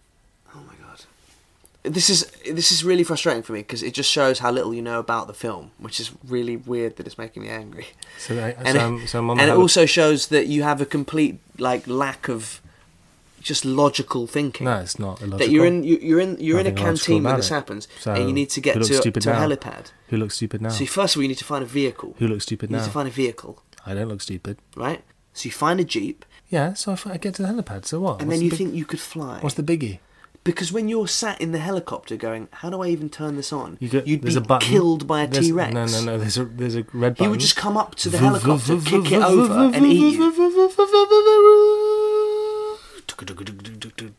This 1.84 2.08
is 2.10 2.26
this 2.48 2.70
is 2.70 2.84
really 2.84 3.02
frustrating 3.02 3.42
for 3.42 3.52
me 3.54 3.60
because 3.60 3.82
it 3.82 3.92
just 3.92 4.08
shows 4.10 4.38
how 4.38 4.52
little 4.52 4.72
you 4.72 4.82
know 4.82 5.00
about 5.00 5.26
the 5.26 5.34
film, 5.34 5.72
which 5.78 5.98
is 5.98 6.12
really 6.28 6.56
weird 6.56 6.96
that 6.96 7.06
it's 7.06 7.18
making 7.18 7.42
me 7.42 7.48
angry. 7.48 7.86
So, 8.18 8.34
I, 8.38 8.50
And, 8.64 8.78
so, 8.78 8.94
it, 8.96 9.08
so 9.08 9.18
I'm 9.18 9.30
on 9.30 9.40
and 9.40 9.50
it 9.50 9.56
also 9.56 9.84
shows 9.84 10.28
that 10.28 10.46
you 10.46 10.62
have 10.62 10.80
a 10.80 10.86
complete 10.86 11.38
like 11.58 11.88
lack 11.88 12.28
of 12.28 12.60
just 13.40 13.64
logical 13.64 14.28
thinking. 14.28 14.66
No, 14.66 14.78
it's 14.78 15.00
not 15.00 15.20
illogical. 15.20 15.38
that 15.38 15.50
you're 15.50 15.66
in 15.66 15.82
you, 15.82 15.98
you're 16.00 16.20
in 16.20 16.36
you're 16.38 16.60
in 16.60 16.68
a 16.68 16.72
canteen 16.72 17.24
when 17.24 17.34
this 17.36 17.50
it. 17.50 17.54
happens, 17.54 17.88
So, 17.98 18.14
and 18.14 18.28
you 18.28 18.32
need 18.32 18.50
to 18.50 18.60
get 18.60 18.74
to, 18.74 19.00
to 19.00 19.08
a 19.08 19.34
helipad. 19.34 19.86
Who 20.10 20.18
looks 20.18 20.36
stupid 20.36 20.62
now? 20.62 20.68
So 20.68 20.86
first 20.86 21.16
of 21.16 21.18
all, 21.18 21.22
you 21.24 21.28
need 21.28 21.38
to 21.38 21.44
find 21.44 21.64
a 21.64 21.66
vehicle. 21.66 22.14
Who 22.20 22.28
looks 22.28 22.44
stupid 22.44 22.70
You 22.70 22.76
now? 22.76 22.82
need 22.82 22.86
to 22.86 22.92
find 22.92 23.08
a 23.08 23.12
vehicle, 23.12 23.60
I 23.84 23.94
don't 23.94 24.06
look 24.08 24.20
stupid. 24.20 24.58
right? 24.76 25.02
So 25.34 25.46
you 25.46 25.50
find 25.52 25.80
a 25.80 25.84
jeep, 25.84 26.24
Yeah, 26.50 26.74
so 26.74 26.96
I 27.06 27.16
get 27.16 27.34
to 27.36 27.42
the 27.42 27.48
helipad. 27.48 27.86
So 27.86 27.98
what? 27.98 28.20
and 28.20 28.28
What's 28.28 28.30
then 28.30 28.38
the 28.38 28.44
you 28.44 28.50
big- 28.50 28.58
think 28.58 28.74
you 28.74 28.84
could 28.84 29.00
fly. 29.00 29.40
What's 29.40 29.56
the 29.56 29.64
biggie? 29.64 29.98
Because 30.44 30.72
when 30.72 30.88
you're 30.88 31.06
sat 31.06 31.40
in 31.40 31.52
the 31.52 31.58
helicopter 31.58 32.16
going, 32.16 32.48
how 32.50 32.68
do 32.68 32.82
I 32.82 32.88
even 32.88 33.08
turn 33.08 33.36
this 33.36 33.52
on? 33.52 33.76
You 33.80 33.88
would 33.92 34.04
be 34.48 34.56
killed 34.60 35.06
by 35.06 35.22
a 35.22 35.26
There's- 35.28 35.46
T-Rex. 35.46 35.72
No, 35.72 35.86
no, 35.86 36.02
no. 36.04 36.18
There's 36.18 36.36
a 36.36 36.44
there's 36.44 36.74
a 36.74 36.84
red 36.92 37.12
button. 37.14 37.24
He 37.26 37.28
would 37.28 37.38
just 37.40 37.54
come 37.56 37.76
up 37.76 37.94
to 37.96 38.08
the 38.08 38.18
helicopter, 38.18 38.76
kick 38.80 39.12
it 39.12 39.22
over, 39.22 39.70
and 39.74 39.86
eat 39.86 40.14
you. 40.14 40.32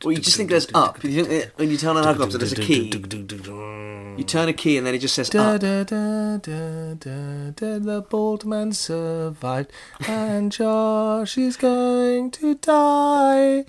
Well, 0.03 0.13
you 0.13 0.19
just 0.19 0.37
think 0.37 0.49
there's 0.49 0.67
up. 0.73 1.03
You 1.03 1.25
think 1.25 1.51
when 1.57 1.69
you 1.69 1.77
turn 1.77 1.97
on 1.97 2.03
a 2.03 2.05
helicopter, 2.05 2.37
there's 2.37 2.53
a 2.53 2.55
key. 2.55 2.89
You 4.17 4.23
turn 4.23 4.47
a 4.47 4.53
key, 4.53 4.77
and 4.77 4.85
then 4.87 4.95
it 4.95 4.99
just 4.99 5.15
says 5.15 5.29
Da, 5.29 5.55
up. 5.55 5.61
da, 5.61 5.83
da, 5.83 6.37
da, 6.37 6.93
da, 6.93 7.49
da, 7.51 7.79
the 7.79 8.05
bald 8.09 8.45
man 8.45 8.71
survived, 8.71 9.71
and 10.07 10.51
Josh 10.51 11.37
is 11.37 11.57
going 11.57 12.31
to 12.31 12.55
die 12.55 13.65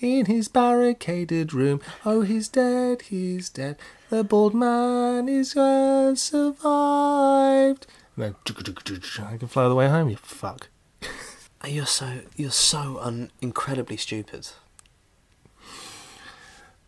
in 0.00 0.26
his 0.26 0.48
barricaded 0.48 1.52
room. 1.52 1.80
Oh, 2.04 2.22
he's 2.22 2.48
dead, 2.48 3.02
he's 3.02 3.48
dead. 3.48 3.76
The 4.10 4.24
bald 4.24 4.54
man 4.54 5.28
is 5.28 5.56
uh, 5.56 6.14
survived. 6.14 7.86
And 8.16 8.24
then 8.24 8.34
I 8.46 9.36
can 9.36 9.48
fly 9.48 9.62
all 9.64 9.68
the 9.68 9.74
way 9.74 9.88
home. 9.88 10.08
You 10.08 10.16
fuck. 10.16 10.68
You're 11.66 11.86
so 11.86 12.20
you're 12.36 12.50
so 12.50 12.98
un- 13.00 13.30
incredibly 13.40 13.96
stupid. 13.96 14.48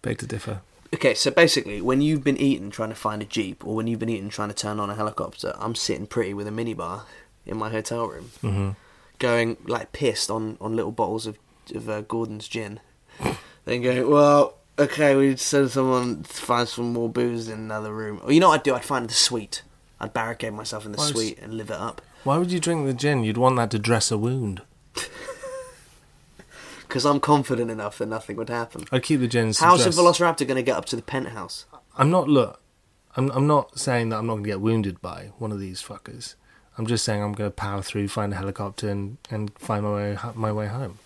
Beg 0.03 0.19
to 0.19 0.27
differ. 0.27 0.61
Okay, 0.95 1.15
so 1.15 1.31
basically, 1.31 1.81
when 1.81 2.01
you've 2.01 2.25
been 2.25 2.37
eating 2.37 2.71
trying 2.71 2.89
to 2.89 2.95
find 2.97 3.23
a 3.23 3.25
jeep, 3.25 3.65
or 3.67 3.75
when 3.77 3.87
you've 3.87 4.01
been 4.01 4.09
eating 4.09 4.29
trying 4.29 4.49
to 4.49 4.55
turn 4.55 4.81
on 4.81 4.91
a 4.91 4.95
helicopter, 4.95 5.55
I'm 5.59 5.75
sitting 5.75 6.07
pretty 6.07 6.35
with 6.35 6.49
a 6.49 6.51
minibar 6.51 7.03
in 7.47 7.57
my 7.57 7.69
hotel 7.71 8.07
room, 8.09 8.31
Mhm. 8.43 8.77
going 9.19 9.57
like 9.67 9.93
pissed 9.93 10.31
on, 10.31 10.57
on 10.61 10.75
little 10.77 10.93
bottles 10.93 11.27
of 11.27 11.39
of 11.75 11.89
uh, 11.89 12.01
Gordon's 12.01 12.49
gin. 12.49 12.81
Then 13.65 13.83
going, 13.83 14.09
well, 14.09 14.57
okay, 14.79 15.15
we'd 15.17 15.41
send 15.41 15.71
someone 15.71 16.23
to 16.23 16.33
find 16.33 16.69
some 16.69 16.93
more 16.93 17.09
booze 17.09 17.49
in 17.49 17.59
another 17.59 17.95
room. 17.95 18.21
Or 18.23 18.33
you 18.33 18.41
know 18.41 18.49
what 18.49 18.61
I'd 18.61 18.65
do? 18.65 18.75
I'd 18.75 18.85
find 18.85 19.09
the 19.09 19.15
suite. 19.15 19.63
I'd 20.01 20.13
barricade 20.13 20.55
myself 20.55 20.87
in 20.87 20.93
the 20.93 20.99
Why 20.99 21.07
suite 21.07 21.39
and 21.39 21.55
live 21.55 21.71
it 21.71 21.77
up. 21.77 22.01
Why 22.25 22.39
would 22.39 22.53
you 22.53 22.61
drink 22.61 22.87
the 22.87 22.95
gin? 22.95 23.25
You'd 23.25 23.37
want 23.37 23.57
that 23.57 23.71
to 23.73 23.79
dress 23.79 24.11
a 24.11 24.19
wound. 24.19 24.63
Because 26.83 27.07
I'm 27.07 27.21
confident 27.21 27.71
enough 27.71 27.99
that 27.99 28.07
nothing 28.07 28.35
would 28.35 28.49
happen. 28.49 28.85
I'd 28.91 29.05
keep 29.05 29.21
the 29.21 29.29
gin. 29.29 29.53
How's 29.57 29.85
the 29.85 29.91
Velociraptor 29.91 30.45
going 30.45 30.57
to 30.57 30.63
get 30.63 30.77
up 30.77 30.87
to 30.87 30.97
the 30.97 31.03
penthouse? 31.03 31.65
I'm 31.97 32.11
not 32.11 32.29
look. 32.29 32.61
I'm 33.17 33.31
I'm 33.31 33.47
not 33.47 33.79
saying 33.79 34.09
that 34.09 34.17
I'm 34.17 34.27
not 34.27 34.35
going 34.35 34.43
to 34.43 34.49
get 34.51 34.61
wounded 34.61 35.01
by 35.01 35.31
one 35.39 35.53
of 35.53 35.61
these 35.61 35.81
fuckers. 35.81 36.35
I'm 36.77 36.89
just 36.89 37.05
saying 37.05 37.23
I'm 37.23 37.33
going 37.33 37.49
to 37.49 37.55
power 37.55 37.81
through, 37.81 38.09
find 38.09 38.33
a 38.33 38.37
helicopter, 38.37 38.89
and, 38.89 39.19
and 39.31 39.57
find 39.57 39.85
my 39.85 39.95
way 39.95 40.19
my 40.35 40.51
way 40.51 40.67
home. 40.67 40.99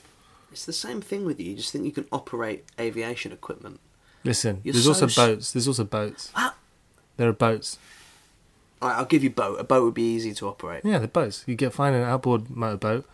It's 0.55 0.67
the 0.67 0.73
same 0.73 1.01
thing 1.01 1.25
with 1.25 1.41
you. 1.41 1.51
You 1.51 1.57
just 1.57 1.73
think 1.73 1.85
you 1.85 1.91
can 1.91 2.07
operate 2.13 2.65
aviation 2.79 3.33
equipment. 3.33 3.81
Listen, 4.23 4.61
You're 4.63 4.73
there's 4.73 4.85
so 4.85 4.91
also 4.93 5.09
boats. 5.09 5.51
There's 5.53 5.67
also 5.67 5.83
boats. 5.83 6.31
Ah. 6.37 6.55
There 7.17 7.29
are 7.29 7.33
boats. 7.33 7.77
Right, 8.81 8.95
I'll 8.97 9.05
give 9.05 9.25
you 9.25 9.31
boat. 9.31 9.59
A 9.59 9.65
boat 9.65 9.83
would 9.83 9.95
be 9.95 10.15
easy 10.15 10.33
to 10.35 10.47
operate. 10.47 10.85
Yeah, 10.85 10.99
they're 10.99 11.09
boats. 11.09 11.43
You 11.49 11.57
get 11.57 11.73
find 11.73 11.97
an 11.97 12.03
outboard 12.03 12.51
motorboat. 12.51 13.05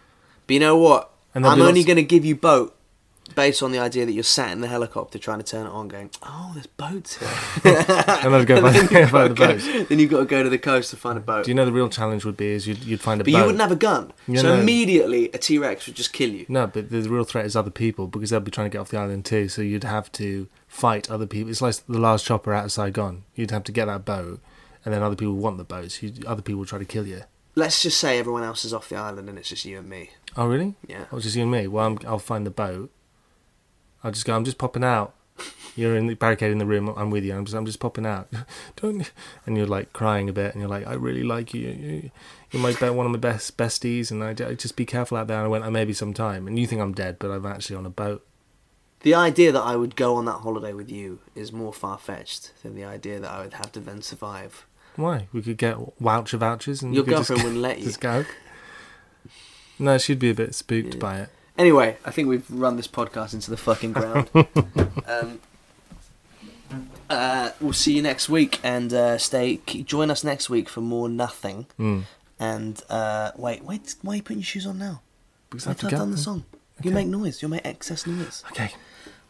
But 0.46 0.52
you 0.52 0.60
know 0.60 0.76
what? 0.76 1.10
And 1.34 1.46
I'm 1.46 1.62
only 1.62 1.80
lots- 1.80 1.86
going 1.86 1.96
to 1.96 2.02
give 2.02 2.26
you 2.26 2.36
boat 2.36 2.76
based 3.34 3.62
on 3.62 3.72
the 3.72 3.78
idea 3.78 4.06
that 4.06 4.12
you're 4.12 4.22
sat 4.24 4.50
in 4.52 4.60
the 4.60 4.68
helicopter 4.68 5.18
trying 5.18 5.38
to 5.38 5.44
turn 5.44 5.66
it 5.66 5.70
on, 5.70 5.88
going, 5.88 6.10
"Oh, 6.22 6.50
there's 6.54 6.66
boats 6.66 7.18
here." 7.18 7.28
And 7.64 8.34
I'd 8.34 8.46
go 8.46 8.60
then 8.60 8.72
find, 8.72 8.90
you've 8.90 9.10
find 9.10 9.30
the 9.30 9.34
got 9.34 9.46
to 9.46 9.52
boats. 9.54 9.66
go- 9.66 9.84
Then 9.84 9.98
you've 9.98 10.10
got 10.10 10.18
to 10.20 10.24
go 10.26 10.42
to 10.42 10.48
the 10.50 10.58
coast 10.58 10.90
to 10.90 10.96
find 10.96 11.16
a 11.18 11.20
boat. 11.20 11.44
Do 11.44 11.50
you 11.50 11.54
know 11.54 11.64
the 11.64 11.72
real 11.72 11.88
challenge 11.88 12.24
would 12.24 12.36
be 12.36 12.48
is 12.48 12.66
you'd, 12.66 12.84
you'd 12.84 13.00
find 13.00 13.20
a 13.20 13.24
but 13.24 13.32
boat. 13.32 13.38
you 13.38 13.44
wouldn't 13.44 13.60
have 13.60 13.72
a 13.72 13.76
gun, 13.76 14.12
Yeah, 14.26 14.40
so 14.42 14.54
no. 14.54 14.60
immediately 14.60 15.30
a 15.32 15.38
T 15.38 15.58
Rex 15.58 15.86
would 15.86 15.96
just 15.96 16.12
kill 16.12 16.30
you. 16.30 16.46
No, 16.48 16.66
but 16.66 16.90
the 16.90 17.02
real 17.02 17.24
threat 17.24 17.46
is 17.46 17.56
other 17.56 17.70
people 17.70 18.06
because 18.06 18.30
they'll 18.30 18.40
be 18.40 18.50
trying 18.50 18.70
to 18.70 18.72
get 18.72 18.78
off 18.80 18.88
the 18.90 18.98
island 18.98 19.24
too. 19.24 19.48
So 19.48 19.62
you'd 19.62 19.84
have 19.84 20.10
to 20.12 20.48
fight 20.68 21.10
other 21.10 21.26
people. 21.26 21.50
It's 21.50 21.62
like 21.62 21.74
the 21.88 21.98
last 21.98 22.24
chopper 22.24 22.52
out 22.52 22.64
of 22.66 22.72
Saigon. 22.72 23.24
You'd 23.34 23.50
have 23.50 23.64
to 23.64 23.72
get 23.72 23.86
that 23.86 24.04
boat, 24.04 24.40
and 24.84 24.92
then 24.94 25.02
other 25.02 25.16
people 25.16 25.34
want 25.34 25.56
the 25.58 25.64
boats. 25.64 26.02
You, 26.02 26.12
other 26.26 26.42
people 26.42 26.58
will 26.60 26.66
try 26.66 26.78
to 26.78 26.84
kill 26.84 27.06
you. 27.06 27.22
Let's 27.56 27.82
just 27.82 27.98
say 27.98 28.18
everyone 28.18 28.44
else 28.44 28.64
is 28.64 28.72
off 28.72 28.88
the 28.88 28.96
island 28.96 29.28
and 29.28 29.36
it's 29.36 29.48
just 29.48 29.64
you 29.64 29.78
and 29.78 29.88
me. 29.88 30.10
Oh, 30.36 30.46
really? 30.46 30.76
Yeah. 30.86 31.06
Oh, 31.10 31.18
just 31.18 31.34
you 31.34 31.42
and 31.42 31.50
me. 31.50 31.66
Well, 31.66 31.84
I'm, 31.84 31.98
I'll 32.06 32.20
find 32.20 32.46
the 32.46 32.50
boat. 32.50 32.90
I'll 34.02 34.10
just 34.12 34.24
go. 34.26 34.34
I'm 34.36 34.44
just 34.44 34.58
popping 34.58 34.84
out. 34.84 35.14
You're 35.76 35.96
in 35.96 36.08
the 36.08 36.14
barricade 36.14 36.50
in 36.52 36.58
the 36.58 36.66
room. 36.66 36.92
I'm 36.96 37.10
with 37.10 37.24
you. 37.24 37.34
I'm 37.34 37.44
just, 37.44 37.56
I'm 37.56 37.64
just 37.64 37.80
popping 37.80 38.04
out. 38.04 38.28
Don't. 38.76 39.10
And 39.46 39.56
you're 39.56 39.66
like 39.66 39.92
crying 39.92 40.28
a 40.28 40.32
bit, 40.32 40.52
and 40.52 40.60
you're 40.60 40.68
like, 40.68 40.86
I 40.86 40.94
really 40.94 41.22
like 41.22 41.54
you. 41.54 41.68
you 41.68 42.10
you're 42.50 42.62
my 42.62 42.72
one 42.90 43.06
of 43.06 43.12
my 43.12 43.18
best 43.18 43.56
besties, 43.56 44.10
and 44.10 44.22
I, 44.24 44.34
just 44.54 44.74
be 44.76 44.84
careful 44.84 45.16
out 45.16 45.28
there. 45.28 45.36
And 45.38 45.46
I 45.46 45.48
went, 45.48 45.64
I 45.64 45.70
may 45.70 45.84
be 45.84 45.92
some 45.92 46.12
time, 46.12 46.46
and 46.46 46.58
you 46.58 46.66
think 46.66 46.80
I'm 46.82 46.92
dead, 46.92 47.16
but 47.18 47.30
I'm 47.30 47.46
actually 47.46 47.76
on 47.76 47.86
a 47.86 47.90
boat. 47.90 48.26
The 49.02 49.14
idea 49.14 49.50
that 49.52 49.62
I 49.62 49.76
would 49.76 49.96
go 49.96 50.16
on 50.16 50.26
that 50.26 50.40
holiday 50.40 50.74
with 50.74 50.90
you 50.90 51.20
is 51.34 51.52
more 51.52 51.72
far 51.72 51.96
fetched 51.96 52.52
than 52.62 52.74
the 52.74 52.84
idea 52.84 53.18
that 53.20 53.30
I 53.30 53.40
would 53.42 53.54
have 53.54 53.72
to 53.72 53.80
then 53.80 54.02
survive. 54.02 54.66
Why? 54.96 55.28
We 55.32 55.40
could 55.40 55.56
get 55.56 55.76
voucher 56.00 56.36
vouchers, 56.36 56.82
and 56.82 56.92
Your 56.94 57.04
you 57.04 57.04
could 57.12 57.18
just- 57.18 57.28
girlfriend 57.28 57.44
wouldn't 57.44 57.62
let 57.62 57.78
you. 57.78 57.84
Just 57.86 58.00
go. 58.00 58.24
No, 59.78 59.96
she'd 59.96 60.18
be 60.18 60.30
a 60.30 60.34
bit 60.34 60.54
spooked 60.54 60.94
Yeah. 60.94 61.00
by 61.00 61.18
it. 61.20 61.28
Anyway, 61.60 61.98
I 62.06 62.10
think 62.10 62.26
we've 62.26 62.50
run 62.50 62.76
this 62.76 62.88
podcast 62.88 63.34
into 63.34 63.50
the 63.50 63.56
fucking 63.58 63.92
ground. 63.92 64.30
um, 65.06 65.40
uh, 67.10 67.50
we'll 67.60 67.74
see 67.74 67.94
you 67.94 68.00
next 68.00 68.30
week, 68.30 68.58
and 68.62 68.90
uh, 68.94 69.18
stay. 69.18 69.58
Join 69.66 70.10
us 70.10 70.24
next 70.24 70.48
week 70.48 70.70
for 70.70 70.80
more 70.80 71.06
nothing. 71.06 71.66
Mm. 71.78 72.04
And 72.38 72.82
uh, 72.88 73.32
wait, 73.36 73.62
wait, 73.62 73.94
why 74.00 74.14
are 74.14 74.16
you 74.16 74.22
putting 74.22 74.38
your 74.38 74.46
shoes 74.46 74.66
on 74.66 74.78
now? 74.78 75.02
Because 75.50 75.66
I 75.66 75.70
Wait 75.72 75.78
till 75.80 75.88
I've 75.88 75.98
done 75.98 76.10
the 76.12 76.16
them. 76.16 76.24
song. 76.24 76.44
You 76.82 76.92
make 76.92 77.08
noise. 77.08 77.42
You'll 77.42 77.50
make 77.50 77.66
excess 77.66 78.06
noise. 78.06 78.42
Okay. 78.52 78.70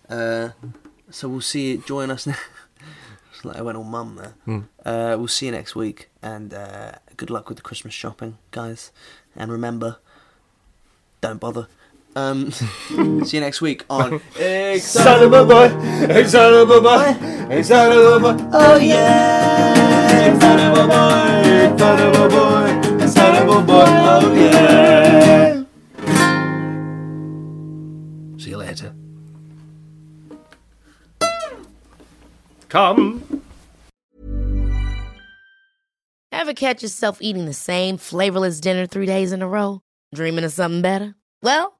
Uh, 0.08 0.50
so 1.10 1.28
we'll 1.28 1.40
see 1.40 1.72
you. 1.72 1.78
Join 1.78 2.12
us. 2.12 2.28
It's 3.32 3.44
like 3.44 3.56
I 3.56 3.62
went 3.62 3.78
all 3.78 3.84
mum 3.84 4.16
there. 4.16 4.34
Mm. 4.46 4.64
Uh, 4.84 5.16
we'll 5.18 5.26
see 5.26 5.46
you 5.46 5.52
next 5.52 5.74
week, 5.74 6.10
and 6.20 6.52
uh, 6.52 6.92
good 7.16 7.30
luck 7.30 7.48
with 7.48 7.56
the 7.56 7.62
Christmas 7.62 7.94
shopping, 7.94 8.36
guys. 8.50 8.92
And 9.34 9.50
remember, 9.50 9.96
don't 11.20 11.40
bother. 11.40 11.66
Um, 12.16 12.50
see 13.24 13.36
you 13.36 13.40
next 13.40 13.60
week 13.60 13.84
on 13.88 14.20
Son 14.80 15.22
of 15.22 15.32
a 15.32 15.44
boy, 15.44 15.68
hey 16.08 16.24
son 16.24 16.54
of 16.54 16.70
a 16.70 16.80
boy, 16.80 17.12
hey 17.48 17.62
son 17.62 17.92
of 17.92 18.04
a 18.04 18.34
boy, 18.34 18.48
oh 18.52 18.76
yeah. 18.78 20.38
Son 20.40 20.58
of 20.58 20.78
a 20.78 20.88
boy, 20.88 21.76
son 21.78 22.00
of 22.00 22.14
a 22.20 22.28
boy, 22.28 22.98
hey 22.98 23.06
son 23.06 23.36
of 23.36 23.48
a 23.48 23.62
boy, 23.62 23.84
oh 23.86 24.34
yeah. 24.34 25.64
See 28.38 28.50
you 28.50 28.56
later. 28.56 28.92
Come. 32.68 33.42
Ever 36.32 36.54
catch 36.54 36.82
yourself 36.82 37.18
eating 37.20 37.46
the 37.46 37.52
same 37.52 37.98
flavorless 37.98 38.58
dinner 38.60 38.86
three 38.86 39.06
days 39.06 39.30
in 39.30 39.42
a 39.42 39.48
row? 39.48 39.82
Dreaming 40.14 40.44
of 40.44 40.52
something 40.52 40.82
better? 40.82 41.14
Well, 41.42 41.79